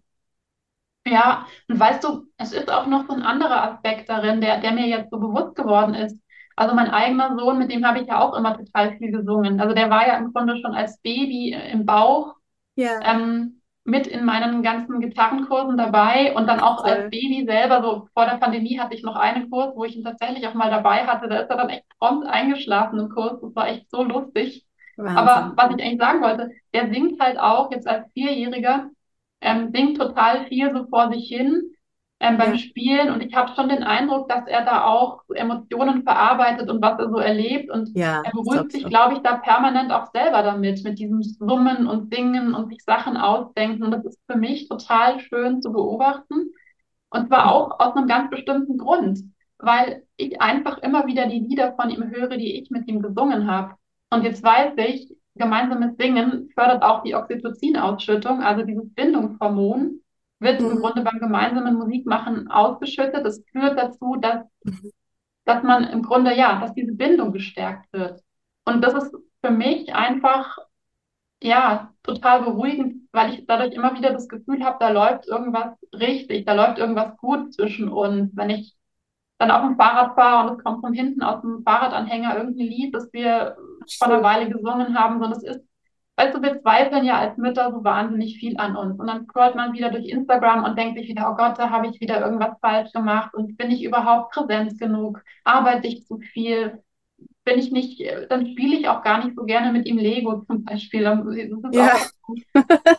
Ja, 1.07 1.47
und 1.69 1.79
weißt 1.79 2.03
du, 2.05 2.27
es 2.39 2.53
ist 2.53 2.71
auch 2.71 2.87
noch 2.87 3.07
so 3.07 3.13
ein 3.15 3.23
anderer 3.23 3.63
Aspekt 3.73 4.09
darin, 4.09 4.41
der, 4.41 4.61
der 4.61 4.73
mir 4.73 4.87
jetzt 4.89 5.11
so 5.11 5.19
bewusst 5.19 5.55
geworden 5.55 5.95
ist. 5.95 6.19
Also 6.57 6.75
mein 6.75 6.91
eigener 6.91 7.37
Sohn, 7.39 7.59
mit 7.59 7.71
dem 7.71 7.85
habe 7.87 8.01
ich 8.01 8.07
ja 8.09 8.21
auch 8.21 8.35
immer 8.35 8.57
total 8.57 8.97
viel 8.97 9.11
gesungen. 9.11 9.61
Also 9.61 9.75
der 9.75 9.91
war 9.91 10.07
ja 10.07 10.17
im 10.17 10.33
Grunde 10.33 10.57
schon 10.61 10.73
als 10.75 10.99
Baby 11.03 11.53
im 11.53 11.85
Bauch 11.85 12.35
Ja, 12.77 13.05
ähm, 13.05 13.63
mit 13.85 14.07
in 14.07 14.25
meinen 14.25 14.63
ganzen 14.63 15.01
Gitarrenkursen 15.01 15.77
dabei 15.79 16.35
und 16.37 16.47
dann 16.49 16.61
auch 16.61 16.85
als. 16.85 17.09
Baby 17.11 17.47
selber, 17.47 17.83
so 17.83 18.09
vor 18.15 18.27
der 18.27 18.39
Pandemie 18.39 18.79
hatte 18.81 18.95
ich 18.95 19.03
noch 19.05 19.17
einen 19.17 19.51
Kurs, 19.51 19.75
wo 19.77 19.85
ich 19.85 19.97
ihn 19.97 20.05
tatsächlich 20.05 20.47
auch 20.49 20.55
mal 20.55 20.71
dabei 20.71 21.07
hatte. 21.07 21.29
Da 21.29 21.39
ist 21.41 21.51
er 21.51 21.57
dann 21.59 21.71
echt 21.71 21.85
prompt 21.99 22.27
eingeschlafen 22.29 23.01
im 23.01 23.11
Kurs. 23.11 23.41
Das 23.43 23.55
war 23.57 23.69
echt 23.69 23.91
so 23.91 24.03
lustig. 24.05 24.67
Aber 24.99 25.31
Wahnsinn. 25.31 25.57
was 25.57 25.77
ich 25.77 25.85
eigentlich 25.85 26.01
sagen 26.01 26.23
wollte, 26.23 26.51
der 26.73 26.91
singt 26.91 27.21
halt 27.21 27.39
auch 27.39 27.71
jetzt 27.71 27.87
als 27.87 28.11
Vierjähriger, 28.13 28.91
ähm, 29.41 29.71
singt 29.73 29.99
total 29.99 30.47
viel 30.47 30.73
so 30.73 30.87
vor 30.87 31.11
sich 31.13 31.29
hin 31.29 31.75
ähm, 32.21 32.39
beim 32.39 32.53
Ja, 32.53 32.59
Spielen. 32.59 33.11
Und 33.11 33.23
ich 33.23 33.35
habe 33.35 33.53
schon 33.55 33.69
den 33.69 33.83
Eindruck, 33.83 34.29
dass 34.29 34.47
er 34.47 34.65
da 34.65 34.85
auch 34.85 35.23
Emotionen 35.35 36.03
verarbeitet 36.05 36.71
und 36.71 36.83
was 36.83 36.99
er 36.99 37.11
so 37.11 37.19
erlebt. 37.19 37.71
Und 37.71 37.89
ja, 37.95 38.23
er 38.23 38.31
beruhigt 38.33 38.67
ich 38.67 38.73
sich, 38.73 38.89
glaube 38.89 39.15
ich, 39.15 39.21
da 39.21 39.37
permanent 39.37 39.93
auch 39.93 40.11
selber 40.13 40.43
damit, 40.43 40.83
mit 40.85 40.99
diesem 40.99 41.23
Summen 41.23 41.87
und 41.87 42.13
Singen 42.15 42.55
und 42.55 42.69
sich 42.71 42.83
Sachen 42.85 43.17
ausdenken. 43.17 43.83
Und 43.85 43.91
das 43.91 44.05
ist 44.05 44.21
für 44.31 44.37
mich 44.39 44.69
total 44.69 45.21
schön 45.21 45.61
zu 45.63 45.73
beobachten. 45.73 46.53
Und 47.11 47.29
zwar 47.29 47.53
auch 47.53 47.79
aus 47.81 47.97
einem 47.97 48.09
ganz 48.09 48.31
bestimmten 48.31 48.79
Grund, 48.79 49.21
weil 49.59 50.05
ich 50.17 50.41
einfach 50.41 50.79
immer 50.79 51.07
wieder 51.07 51.27
die 51.27 51.41
Lieder 51.41 51.75
von 51.75 51.91
ihm 51.91 52.11
höre, 52.11 52.37
die 52.37 52.61
ich 52.61 52.71
mit 52.71 52.89
ihm 52.89 53.03
gesungen 53.03 53.49
habe. 53.51 53.75
Und 54.11 54.25
jetzt 54.25 54.43
weiß 54.43 54.75
ich, 54.79 55.15
gemeinsames 55.35 55.97
Singen 55.99 56.51
fördert 56.55 56.83
auch 56.83 57.03
die 57.03 57.15
Oxytocin-Ausschüttung, 57.15 58.43
also 58.43 58.65
dieses 58.65 58.93
Bindungshormon 58.95 60.01
wird 60.41 60.61
im 60.61 60.69
Mhm. 60.69 60.81
Grunde 60.81 61.03
beim 61.03 61.19
gemeinsamen 61.19 61.75
Musikmachen 61.75 62.51
ausgeschüttet. 62.51 63.25
Das 63.25 63.43
führt 63.53 63.79
dazu, 63.79 64.17
dass, 64.17 64.45
dass 65.45 65.63
man 65.63 65.85
im 65.85 66.03
Grunde, 66.03 66.35
ja, 66.37 66.61
dass 66.61 66.75
diese 66.75 66.93
Bindung 66.93 67.33
gestärkt 67.33 67.93
wird. 67.93 68.23
Und 68.65 68.83
das 68.83 68.95
ist 68.95 69.15
für 69.43 69.51
mich 69.51 69.95
einfach, 69.95 70.59
ja, 71.43 71.93
total 72.03 72.43
beruhigend, 72.43 73.09
weil 73.13 73.35
ich 73.35 73.47
dadurch 73.47 73.75
immer 73.75 73.95
wieder 73.97 74.13
das 74.13 74.29
Gefühl 74.29 74.65
habe, 74.65 74.79
da 74.81 74.91
läuft 74.91 75.27
irgendwas 75.29 75.77
richtig, 75.95 76.47
da 76.47 76.55
läuft 76.55 76.79
irgendwas 76.79 77.17
gut 77.19 77.55
zwischen 77.55 77.89
uns. 77.89 78.31
Wenn 78.37 78.51
ich 78.51 78.77
dann 79.39 79.51
auf 79.51 79.63
dem 79.63 79.77
Fahrrad 79.77 80.15
fahre 80.17 80.51
und 80.51 80.59
es 80.59 80.65
kommt 80.65 80.81
von 80.83 80.95
hinten 80.95 81.23
aus 81.23 81.43
dem 81.43 81.63
Fahrradanhänger 81.65 82.37
irgendein 82.39 82.67
Lied, 82.69 82.95
das 82.95 83.13
wir 83.13 83.57
vor 83.99 84.09
einer. 84.09 84.23
Weile 84.23 84.49
gesungen 84.51 84.99
haben, 84.99 85.21
sondern 85.21 85.33
es 85.41 85.45
ist, 85.45 85.61
weißt 86.17 86.35
du, 86.37 86.43
wir 86.43 86.61
zweifeln 86.63 87.05
ja 87.05 87.19
als 87.19 87.37
Mütter 87.39 87.71
so 87.73 87.85
wahnsinnig 87.85 88.39
viel 88.39 88.57
an 88.59 88.77
uns. 88.77 88.99
Und 89.01 89.07
dann 89.07 89.27
scrollt 89.27 89.55
man 89.57 89.73
wieder 89.73 89.91
durch 89.91 90.07
Instagram 90.09 90.65
und 90.65 90.79
denkt 90.79 90.99
sich 90.99 91.09
wieder, 91.09 91.31
oh 91.31 91.37
Gott, 91.37 91.59
da 91.59 91.71
habe 91.71 91.89
ich 91.89 92.01
wieder 92.01 92.21
irgendwas 92.25 92.59
falsch 92.61 92.93
gemacht 92.93 93.35
und 93.35 93.57
bin 93.57 93.71
ich 93.71 93.83
überhaupt 93.85 94.33
präsent 94.33 94.79
genug? 94.79 95.23
Arbeite 95.45 95.89
ich 95.89 96.07
zu 96.07 96.19
viel? 96.19 96.83
Bin 97.45 97.59
ich 97.59 97.73
nicht, 97.73 98.03
dann 98.31 98.47
spiele 98.47 98.77
ich 98.79 98.89
auch 98.89 99.03
gar 99.03 99.25
nicht 99.25 99.37
so 99.37 99.45
gerne 99.45 99.73
mit 99.73 99.87
ihm 99.87 99.99
Lego 99.99 100.43
zum 100.47 100.65
Beispiel. 100.65 101.05
Das 101.05 101.19
ist 101.21 101.65
auch 101.65 101.73
Ja, 101.73 101.93
was, 101.93 102.11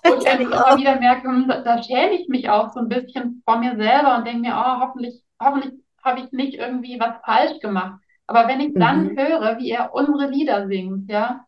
wo 0.05 0.13
ich 0.15 0.25
immer 0.27 0.51
auch. 0.53 0.77
wieder 0.77 0.99
merke, 0.99 1.27
hm, 1.27 1.47
da, 1.47 1.61
da 1.61 1.83
schäme 1.83 2.13
ich 2.15 2.27
mich 2.27 2.49
auch 2.49 2.71
so 2.73 2.79
ein 2.79 2.89
bisschen 2.89 3.41
vor 3.45 3.57
mir 3.59 3.75
selber 3.75 4.17
und 4.17 4.25
denke 4.27 4.41
mir, 4.41 4.55
oh, 4.55 4.79
hoffentlich, 4.81 5.23
hoffentlich 5.41 5.73
habe 6.03 6.21
ich 6.21 6.31
nicht 6.31 6.55
irgendwie 6.55 6.99
was 6.99 7.15
falsch 7.25 7.59
gemacht. 7.59 7.99
Aber 8.27 8.47
wenn 8.47 8.59
ich 8.61 8.77
dann 8.77 9.09
Mhm. 9.09 9.17
höre, 9.17 9.57
wie 9.59 9.71
er 9.71 9.93
unsere 9.93 10.29
Lieder 10.29 10.67
singt, 10.67 11.09
ja, 11.11 11.45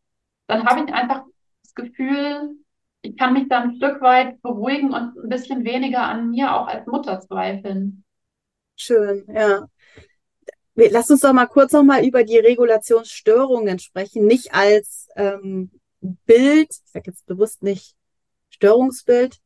dann 0.48 0.66
habe 0.66 0.82
ich 0.86 0.94
einfach 0.94 1.24
das 1.64 1.74
Gefühl, 1.76 2.56
ich 3.02 3.18
kann 3.18 3.34
mich 3.34 3.48
dann 3.50 3.72
ein 3.72 3.76
Stück 3.78 4.02
weit 4.02 4.42
beruhigen 4.42 4.94
und 4.94 5.18
ein 5.18 5.30
bisschen 5.30 5.64
weniger 5.66 6.04
an 6.04 6.30
mir 6.32 6.54
auch 6.56 6.68
als 6.68 6.86
Mutter 6.88 7.20
zweifeln. 7.20 8.04
Schön, 8.76 9.26
ja. 9.34 9.68
Lass 10.76 11.10
uns 11.10 11.22
doch 11.22 11.34
mal 11.34 11.48
kurz 11.48 11.72
noch 11.74 11.84
mal 11.84 12.06
über 12.06 12.24
die 12.24 12.38
Regulationsstörungen 12.38 13.80
sprechen, 13.80 14.26
nicht 14.28 14.54
als 14.54 15.08
ähm, 15.16 15.72
Bild, 16.02 16.70
ich 16.70 16.92
sage 16.92 17.10
jetzt 17.12 17.26
bewusst 17.26 17.64
nicht 17.64 17.96
Störungsbild. 18.52 19.40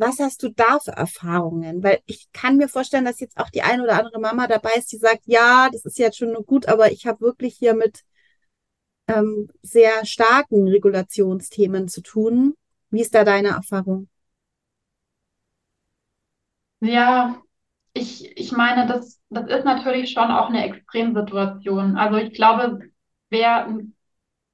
Was 0.00 0.18
hast 0.18 0.42
du 0.42 0.48
da 0.48 0.78
für 0.78 0.92
Erfahrungen? 0.92 1.82
Weil 1.82 2.00
ich 2.06 2.32
kann 2.32 2.56
mir 2.56 2.68
vorstellen, 2.68 3.04
dass 3.04 3.20
jetzt 3.20 3.36
auch 3.36 3.50
die 3.50 3.60
eine 3.60 3.82
oder 3.82 3.98
andere 3.98 4.18
Mama 4.18 4.46
dabei 4.46 4.70
ist, 4.76 4.90
die 4.92 4.96
sagt, 4.96 5.22
ja, 5.26 5.68
das 5.70 5.84
ist 5.84 5.98
jetzt 5.98 6.16
schon 6.16 6.32
gut, 6.46 6.68
aber 6.68 6.90
ich 6.90 7.06
habe 7.06 7.20
wirklich 7.20 7.56
hier 7.56 7.74
mit 7.74 8.02
ähm, 9.08 9.50
sehr 9.60 10.06
starken 10.06 10.66
Regulationsthemen 10.68 11.88
zu 11.88 12.00
tun. 12.00 12.54
Wie 12.88 13.02
ist 13.02 13.14
da 13.14 13.24
deine 13.24 13.48
Erfahrung? 13.48 14.08
Ja, 16.80 17.42
ich, 17.92 18.38
ich 18.38 18.52
meine, 18.52 18.86
das, 18.86 19.20
das 19.28 19.50
ist 19.50 19.66
natürlich 19.66 20.12
schon 20.12 20.30
auch 20.30 20.48
eine 20.48 20.64
Extremsituation. 20.64 21.98
Also 21.98 22.16
ich 22.16 22.32
glaube, 22.32 22.90
wer 23.28 23.66
ein, 23.66 23.94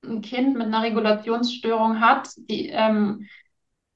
ein 0.02 0.22
Kind 0.22 0.56
mit 0.56 0.66
einer 0.66 0.82
Regulationsstörung 0.82 2.00
hat, 2.00 2.30
die, 2.37 2.68
ähm, 2.70 3.28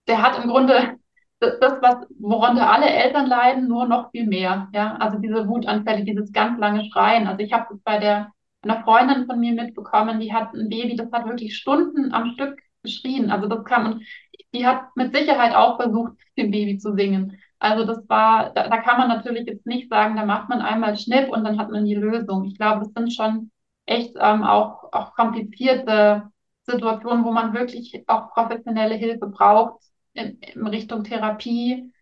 der 0.06 0.22
hat 0.22 0.42
im 0.44 0.48
Grunde 0.48 1.00
das, 1.40 1.58
das, 1.58 1.82
was, 1.82 2.06
worunter 2.18 2.70
alle 2.70 2.88
Eltern 2.90 3.26
leiden, 3.26 3.68
nur 3.68 3.86
noch 3.86 4.10
viel 4.10 4.26
mehr. 4.26 4.68
Ja, 4.74 4.96
also 4.96 5.18
diese 5.18 5.48
Wutanfälle, 5.48 6.04
dieses 6.04 6.32
ganz 6.32 6.58
lange 6.58 6.84
Schreien. 6.90 7.26
Also 7.26 7.40
ich 7.42 7.52
habe 7.52 7.66
das 7.70 7.80
bei 7.82 7.98
der 7.98 8.32
einer 8.62 8.82
Freundin 8.84 9.26
von 9.26 9.40
mir 9.40 9.54
mitbekommen, 9.54 10.20
die 10.20 10.34
hat 10.34 10.52
ein 10.54 10.68
Baby, 10.68 10.94
das 10.94 11.10
hat 11.12 11.26
wirklich 11.26 11.56
Stunden 11.56 12.12
am 12.12 12.32
Stück 12.32 12.60
geschrien. 12.82 13.30
Also 13.30 13.48
das 13.48 13.64
kam 13.64 13.86
und 13.86 14.06
die 14.52 14.66
hat 14.66 14.94
mit 14.96 15.14
Sicherheit 15.16 15.54
auch 15.54 15.80
versucht, 15.80 16.12
dem 16.36 16.50
Baby 16.50 16.78
zu 16.78 16.94
singen. 16.94 17.38
Also 17.58 17.84
das 17.84 18.06
war, 18.08 18.50
da, 18.52 18.68
da 18.68 18.78
kann 18.78 18.98
man 18.98 19.08
natürlich 19.08 19.46
jetzt 19.46 19.66
nicht 19.66 19.88
sagen, 19.88 20.16
da 20.16 20.24
macht 20.26 20.48
man 20.50 20.60
einmal 20.60 20.96
Schnipp 20.98 21.30
und 21.30 21.44
dann 21.44 21.58
hat 21.58 21.70
man 21.70 21.84
die 21.86 21.94
Lösung. 21.94 22.44
Ich 22.44 22.58
glaube, 22.58 22.80
das 22.84 22.92
sind 22.92 23.12
schon 23.14 23.50
echt 23.86 24.14
ähm, 24.20 24.42
auch, 24.44 24.92
auch 24.92 25.14
komplizierte 25.14 26.30
Situationen, 26.66 27.24
wo 27.24 27.32
man 27.32 27.54
wirklich 27.54 28.04
auch 28.06 28.30
professionelle 28.32 28.94
Hilfe 28.94 29.26
braucht 29.26 29.89
in, 30.20 30.38
in 30.40 30.66
Richtung 30.66 31.04
Therapie, 31.04 31.92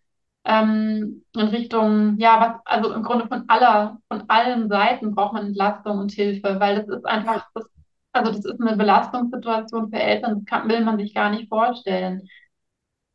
ähm, 0.45 1.25
in 1.35 1.47
Richtung, 1.47 2.17
ja, 2.19 2.39
was, 2.41 2.61
also 2.65 2.93
im 2.93 3.03
Grunde 3.03 3.27
von 3.27 3.45
aller, 3.49 3.99
von 4.07 4.23
allen 4.29 4.69
Seiten 4.69 5.15
braucht 5.15 5.33
man 5.33 5.47
Entlastung 5.47 5.99
und 5.99 6.11
Hilfe, 6.11 6.59
weil 6.59 6.77
das 6.77 6.87
ist 6.87 7.05
einfach, 7.05 7.47
das, 7.53 7.65
also 8.13 8.31
das 8.31 8.45
ist 8.45 8.61
eine 8.61 8.75
Belastungssituation 8.77 9.89
für 9.89 9.99
Eltern, 9.99 10.35
das 10.35 10.45
kann, 10.45 10.69
will 10.69 10.83
man 10.83 10.97
sich 10.97 11.13
gar 11.13 11.29
nicht 11.29 11.49
vorstellen. 11.49 12.27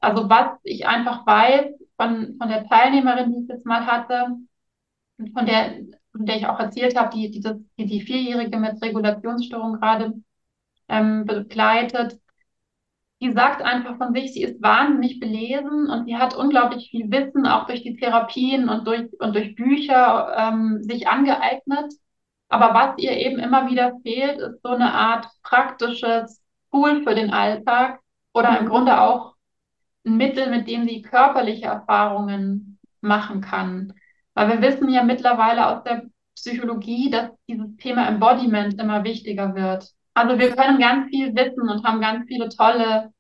Also 0.01 0.29
was 0.29 0.59
ich 0.65 0.87
einfach 0.87 1.27
weiß 1.27 1.67
von, 1.97 2.37
von 2.39 2.49
der 2.49 2.69
Teilnehmerin, 2.69 3.33
die 3.33 3.43
ich 3.45 3.49
jetzt 3.49 3.67
mal 3.67 3.87
hatte, 3.87 4.37
von 5.33 5.47
der, 5.47 5.81
von 6.13 6.27
der 6.27 6.37
ich 6.37 6.47
auch 6.47 6.59
erzählt 6.59 6.97
habe, 6.99 7.11
die, 7.17 7.31
die, 7.31 7.41
das, 7.41 7.57
die, 7.79 7.87
die 7.87 8.01
Vierjährige 8.03 8.59
mit 8.59 8.81
Regulationsstörung 8.83 9.75
gerade 9.81 10.15
ähm, 10.89 11.25
begleitet, 11.25 12.21
die 13.21 13.33
sagt 13.33 13.63
einfach 13.63 13.97
von 13.97 14.13
sich, 14.13 14.33
sie 14.33 14.43
ist 14.43 14.63
wahnsinnig 14.63 15.21
belesen 15.21 15.89
und 15.89 16.07
sie 16.07 16.17
hat 16.17 16.37
unglaublich 16.37 16.91
viel 16.91 17.11
Wissen, 17.11 17.47
auch 17.47 17.67
durch 17.67 17.83
die 17.83 17.97
Therapien 17.97 18.69
und 18.69 18.87
durch, 18.87 19.09
und 19.21 19.35
durch 19.35 19.55
Bücher 19.55 20.35
ähm, 20.37 20.83
sich 20.83 21.09
angeeignet. 21.09 21.95
Aber 22.49 22.75
was 22.75 22.99
ihr 22.99 23.13
eben 23.13 23.39
immer 23.39 23.71
wieder 23.71 23.99
fehlt, 24.03 24.39
ist 24.39 24.63
so 24.63 24.71
eine 24.71 24.93
Art 24.93 25.29
praktisches 25.43 26.43
Tool 26.71 27.03
für 27.03 27.15
den 27.15 27.33
Alltag 27.33 28.01
oder 28.33 28.59
im 28.59 28.67
Grunde 28.67 29.01
auch 29.01 29.35
ein 30.05 30.17
Mittel, 30.17 30.51
mit 30.51 30.69
dem 30.69 30.87
sie 30.87 31.03
körperliche 31.03 31.67
Erfahrungen 31.67 32.79
machen 33.01 33.41
kann. 33.41 33.95
Weil 34.35 34.49
wir 34.49 34.63
wissen 34.63 34.89
ja 34.89 35.03
mittlerweile 35.03 35.67
aus 35.67 35.85
der 35.85 36.03
Psychologie, 36.35 37.11
dass 37.11 37.31
dieses 37.49 37.77
Thema 37.77 38.09
Embodiment 38.09 38.81
immer 38.81 39.05
wichtiger 39.05 39.55
wird. 39.55 39.93
Also 40.15 40.39
wir 40.39 40.55
können 40.55 40.79
ganz 40.79 41.09
viel 41.09 41.35
wissen 41.35 41.69
und 41.69 41.85
haben 41.85 42.01
ganz 42.01 42.27
viele 42.27 42.49
tolle 42.49 43.13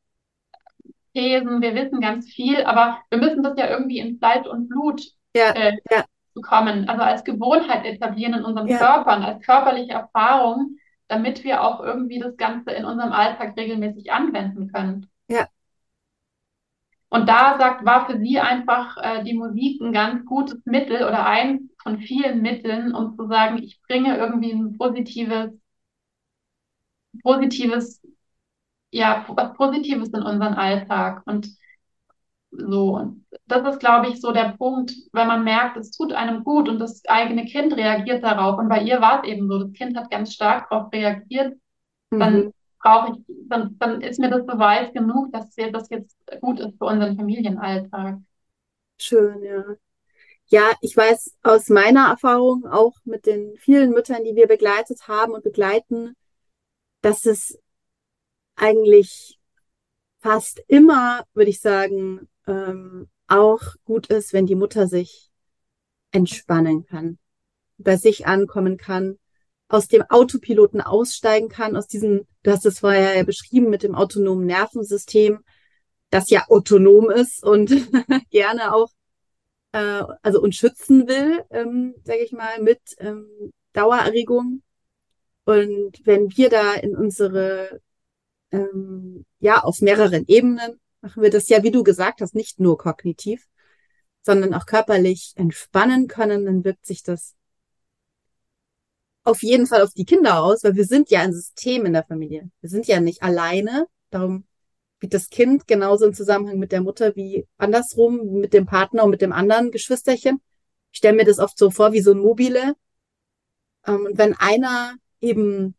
Thesen, 1.12 1.60
wir 1.60 1.74
wissen 1.74 2.00
ganz 2.00 2.28
viel, 2.28 2.62
aber 2.64 2.98
wir 3.10 3.18
müssen 3.18 3.42
das 3.42 3.56
ja 3.56 3.68
irgendwie 3.68 3.98
in 3.98 4.18
Fleisch 4.18 4.46
und 4.46 4.68
Blut 4.68 5.02
ja, 5.36 5.50
äh, 5.50 5.76
ja. 5.90 6.04
bekommen. 6.34 6.88
Also 6.88 7.02
als 7.02 7.24
Gewohnheit 7.24 7.84
etablieren 7.84 8.34
in 8.34 8.44
unseren 8.44 8.68
ja. 8.68 8.78
Körpern, 8.78 9.22
als 9.22 9.44
körperliche 9.44 9.92
Erfahrung, 9.92 10.76
damit 11.08 11.44
wir 11.44 11.62
auch 11.62 11.80
irgendwie 11.80 12.18
das 12.18 12.36
Ganze 12.36 12.70
in 12.72 12.84
unserem 12.84 13.12
Alltag 13.12 13.56
regelmäßig 13.56 14.12
anwenden 14.12 14.72
können. 14.72 15.08
Ja. 15.28 15.46
Und 17.08 17.28
da 17.28 17.56
sagt, 17.58 17.84
war 17.84 18.06
für 18.06 18.18
sie 18.18 18.40
einfach 18.40 18.96
äh, 18.96 19.22
die 19.22 19.34
Musik 19.34 19.80
ein 19.80 19.92
ganz 19.92 20.24
gutes 20.24 20.60
Mittel 20.64 20.96
oder 20.96 21.24
ein 21.26 21.70
von 21.80 21.98
vielen 22.00 22.42
Mitteln, 22.42 22.92
um 22.92 23.16
zu 23.16 23.28
sagen, 23.28 23.62
ich 23.62 23.80
bringe 23.82 24.16
irgendwie 24.16 24.50
ein 24.50 24.76
positives, 24.76 25.52
positives, 27.22 28.00
ja, 28.90 29.24
was 29.28 29.54
Positives 29.54 30.08
in 30.10 30.22
unseren 30.22 30.54
Alltag. 30.54 31.22
Und 31.26 31.48
so, 32.50 32.96
und 32.96 33.26
das 33.46 33.66
ist, 33.74 33.80
glaube 33.80 34.08
ich, 34.08 34.20
so 34.20 34.32
der 34.32 34.54
Punkt, 34.56 34.92
wenn 35.12 35.26
man 35.26 35.44
merkt, 35.44 35.76
es 35.76 35.90
tut 35.90 36.12
einem 36.12 36.44
gut 36.44 36.68
und 36.68 36.78
das 36.78 37.02
eigene 37.06 37.44
Kind 37.44 37.76
reagiert 37.76 38.22
darauf. 38.22 38.58
Und 38.58 38.68
bei 38.68 38.82
ihr 38.82 39.00
war 39.00 39.22
es 39.22 39.28
eben 39.28 39.48
so, 39.48 39.58
das 39.58 39.72
Kind 39.72 39.96
hat 39.96 40.10
ganz 40.10 40.32
stark 40.32 40.70
darauf 40.70 40.92
reagiert, 40.92 41.54
mhm. 42.10 42.18
dann 42.18 42.52
brauche 42.80 43.12
ich, 43.12 43.36
dann, 43.48 43.76
dann 43.78 44.00
ist 44.02 44.20
mir 44.20 44.30
das 44.30 44.46
Beweis 44.46 44.92
genug, 44.92 45.32
dass 45.32 45.54
das 45.54 45.88
jetzt 45.90 46.16
gut 46.40 46.60
ist 46.60 46.78
für 46.78 46.84
unseren 46.84 47.16
Familienalltag. 47.16 48.18
Schön, 48.98 49.42
ja. 49.42 49.64
Ja, 50.46 50.70
ich 50.82 50.94
weiß 50.94 51.38
aus 51.42 51.70
meiner 51.70 52.08
Erfahrung 52.10 52.66
auch 52.66 52.92
mit 53.04 53.26
den 53.26 53.56
vielen 53.56 53.90
Müttern, 53.90 54.24
die 54.24 54.36
wir 54.36 54.46
begleitet 54.46 55.08
haben 55.08 55.32
und 55.32 55.42
begleiten, 55.42 56.14
dass 57.04 57.26
es 57.26 57.58
eigentlich 58.56 59.38
fast 60.20 60.62
immer, 60.68 61.24
würde 61.34 61.50
ich 61.50 61.60
sagen, 61.60 62.28
ähm, 62.46 63.10
auch 63.26 63.60
gut 63.84 64.06
ist, 64.06 64.32
wenn 64.32 64.46
die 64.46 64.54
Mutter 64.54 64.88
sich 64.88 65.30
entspannen 66.12 66.86
kann, 66.86 67.18
bei 67.76 67.98
sich 67.98 68.26
ankommen 68.26 68.78
kann, 68.78 69.18
aus 69.68 69.86
dem 69.86 70.02
Autopiloten 70.08 70.80
aussteigen 70.80 71.50
kann, 71.50 71.76
aus 71.76 71.88
diesem, 71.88 72.26
du 72.42 72.50
hast 72.50 72.64
es 72.64 72.78
vorher 72.78 73.14
ja 73.14 73.22
beschrieben, 73.22 73.68
mit 73.68 73.82
dem 73.82 73.94
autonomen 73.94 74.46
Nervensystem, 74.46 75.44
das 76.08 76.30
ja 76.30 76.46
autonom 76.48 77.10
ist 77.10 77.44
und 77.44 77.70
gerne 78.30 78.74
auch, 78.74 78.88
äh, 79.72 80.04
also 80.22 80.40
uns 80.40 80.56
schützen 80.56 81.06
will, 81.06 81.44
ähm, 81.50 81.96
sage 82.02 82.20
ich 82.24 82.32
mal, 82.32 82.62
mit 82.62 82.80
ähm, 82.96 83.52
Dauererregung. 83.74 84.62
Und 85.44 86.00
wenn 86.04 86.36
wir 86.36 86.48
da 86.50 86.74
in 86.74 86.96
unsere, 86.96 87.80
ähm, 88.50 89.26
ja, 89.40 89.62
auf 89.62 89.80
mehreren 89.80 90.24
Ebenen 90.26 90.80
machen 91.04 91.22
wir 91.22 91.30
das 91.30 91.48
ja, 91.50 91.62
wie 91.62 91.70
du 91.70 91.84
gesagt 91.84 92.22
hast, 92.22 92.34
nicht 92.34 92.60
nur 92.60 92.78
kognitiv, 92.78 93.46
sondern 94.22 94.54
auch 94.54 94.64
körperlich 94.64 95.32
entspannen 95.36 96.08
können, 96.08 96.46
dann 96.46 96.64
wirkt 96.64 96.86
sich 96.86 97.02
das 97.02 97.34
auf 99.22 99.42
jeden 99.42 99.66
Fall 99.66 99.82
auf 99.82 99.92
die 99.94 100.06
Kinder 100.06 100.42
aus, 100.42 100.64
weil 100.64 100.76
wir 100.76 100.86
sind 100.86 101.10
ja 101.10 101.20
ein 101.20 101.32
System 101.32 101.86
in 101.86 101.92
der 101.92 102.04
Familie. 102.04 102.50
Wir 102.60 102.70
sind 102.70 102.86
ja 102.86 103.00
nicht 103.00 103.22
alleine. 103.22 103.86
Darum 104.10 104.44
wird 105.00 105.14
das 105.14 105.28
Kind 105.28 105.66
genauso 105.66 106.06
im 106.06 106.14
Zusammenhang 106.14 106.58
mit 106.58 106.72
der 106.72 106.80
Mutter 106.82 107.14
wie 107.16 107.46
andersrum, 107.58 108.40
mit 108.40 108.52
dem 108.54 108.66
Partner 108.66 109.04
und 109.04 109.10
mit 109.10 109.22
dem 109.22 109.32
anderen 109.32 109.70
Geschwisterchen. 109.70 110.40
Ich 110.92 110.98
stelle 110.98 111.16
mir 111.16 111.24
das 111.24 111.38
oft 111.38 111.58
so 111.58 111.70
vor 111.70 111.92
wie 111.92 112.00
so 112.00 112.12
ein 112.12 112.18
Mobile. 112.18 112.74
Ähm, 113.86 114.06
und 114.06 114.18
wenn 114.18 114.34
einer 114.34 114.94
eben 115.24 115.74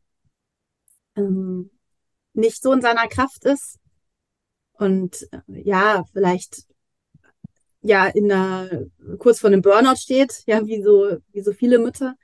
ähm, 1.15 1.69
nicht 2.33 2.61
so 2.61 2.73
in 2.73 2.81
seiner 2.81 3.07
Kraft 3.07 3.45
ist 3.45 3.79
und 4.73 5.27
äh, 5.31 5.61
ja, 5.63 6.03
vielleicht 6.11 6.65
ja 7.81 8.07
in 8.07 8.31
einer 8.31 8.69
kurz 9.19 9.39
vor 9.39 9.49
einem 9.49 9.61
Burnout 9.61 9.97
steht, 9.97 10.43
ja, 10.47 10.65
wie 10.65 10.81
so, 10.81 11.17
wie 11.31 11.41
so 11.41 11.53
viele 11.53 11.79
Mütter, 11.79 12.15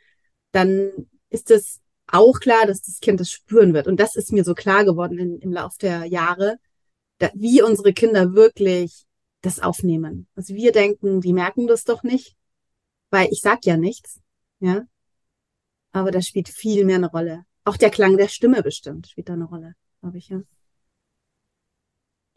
dann 0.51 0.91
ist 1.29 1.51
es 1.51 1.79
auch 2.07 2.39
klar, 2.39 2.65
dass 2.67 2.81
das 2.81 2.99
Kind 2.99 3.19
das 3.19 3.31
spüren 3.31 3.73
wird. 3.73 3.87
Und 3.87 3.99
das 3.99 4.15
ist 4.15 4.33
mir 4.33 4.43
so 4.43 4.53
klar 4.53 4.83
geworden 4.83 5.17
in, 5.17 5.39
im 5.39 5.53
Lauf 5.53 5.77
der 5.77 6.05
Jahre, 6.05 6.57
da, 7.19 7.29
wie 7.33 7.61
unsere 7.61 7.93
Kinder 7.93 8.33
wirklich 8.33 9.05
das 9.41 9.59
aufnehmen. 9.59 10.27
Also 10.35 10.55
wir 10.55 10.71
denken, 10.71 11.21
die 11.21 11.33
merken 11.33 11.67
das 11.67 11.83
doch 11.83 12.03
nicht, 12.03 12.35
weil 13.11 13.29
ich 13.31 13.41
sag 13.41 13.65
ja 13.65 13.77
nichts, 13.77 14.19
ja. 14.59 14.83
Aber 15.91 16.11
das 16.11 16.27
spielt 16.27 16.49
viel 16.49 16.85
mehr 16.85 16.97
eine 16.97 17.09
Rolle. 17.09 17.45
Auch 17.65 17.77
der 17.77 17.89
Klang 17.89 18.17
der 18.17 18.27
Stimme 18.27 18.63
bestimmt 18.63 19.07
spielt 19.07 19.29
da 19.29 19.33
eine 19.33 19.45
Rolle, 19.45 19.75
glaube 20.01 20.17
ich, 20.17 20.29
ja. 20.29 20.41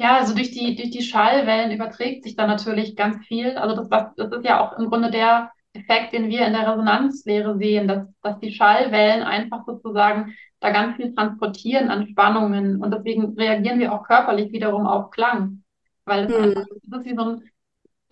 Ja, 0.01 0.19
also 0.19 0.35
durch 0.35 0.51
die, 0.51 0.75
durch 0.75 0.91
die 0.91 1.03
Schallwellen 1.03 1.71
überträgt 1.71 2.25
sich 2.25 2.35
da 2.35 2.47
natürlich 2.47 2.97
ganz 2.97 3.25
viel. 3.27 3.57
Also 3.57 3.77
das, 3.77 3.91
was, 3.91 4.15
das 4.17 4.33
ist 4.33 4.45
ja 4.45 4.61
auch 4.61 4.77
im 4.79 4.91
Grunde 4.91 5.11
der 5.11 5.53
Effekt, 5.73 6.13
den 6.13 6.29
wir 6.29 6.47
in 6.47 6.53
der 6.53 6.69
Resonanzlehre 6.69 7.57
sehen, 7.59 7.89
dass, 7.89 8.07
dass 8.23 8.39
die 8.41 8.53
Schallwellen 8.53 9.23
einfach 9.23 9.65
sozusagen 9.67 10.35
da 10.61 10.71
ganz 10.71 10.97
viel 10.97 11.15
transportieren 11.15 11.91
an 11.91 12.09
Spannungen 12.09 12.83
und 12.83 12.91
deswegen 12.93 13.35
reagieren 13.35 13.79
wir 13.79 13.93
auch 13.93 14.05
körperlich 14.05 14.51
wiederum 14.53 14.87
auf 14.87 15.11
Klang, 15.11 15.63
weil 16.05 16.25
es 16.25 16.31
mhm. 16.31 16.45
einfach, 16.45 16.65
das 16.85 17.01
ist 17.01 17.07
wie 17.07 17.17
so 17.17 17.23
ein, 17.23 17.51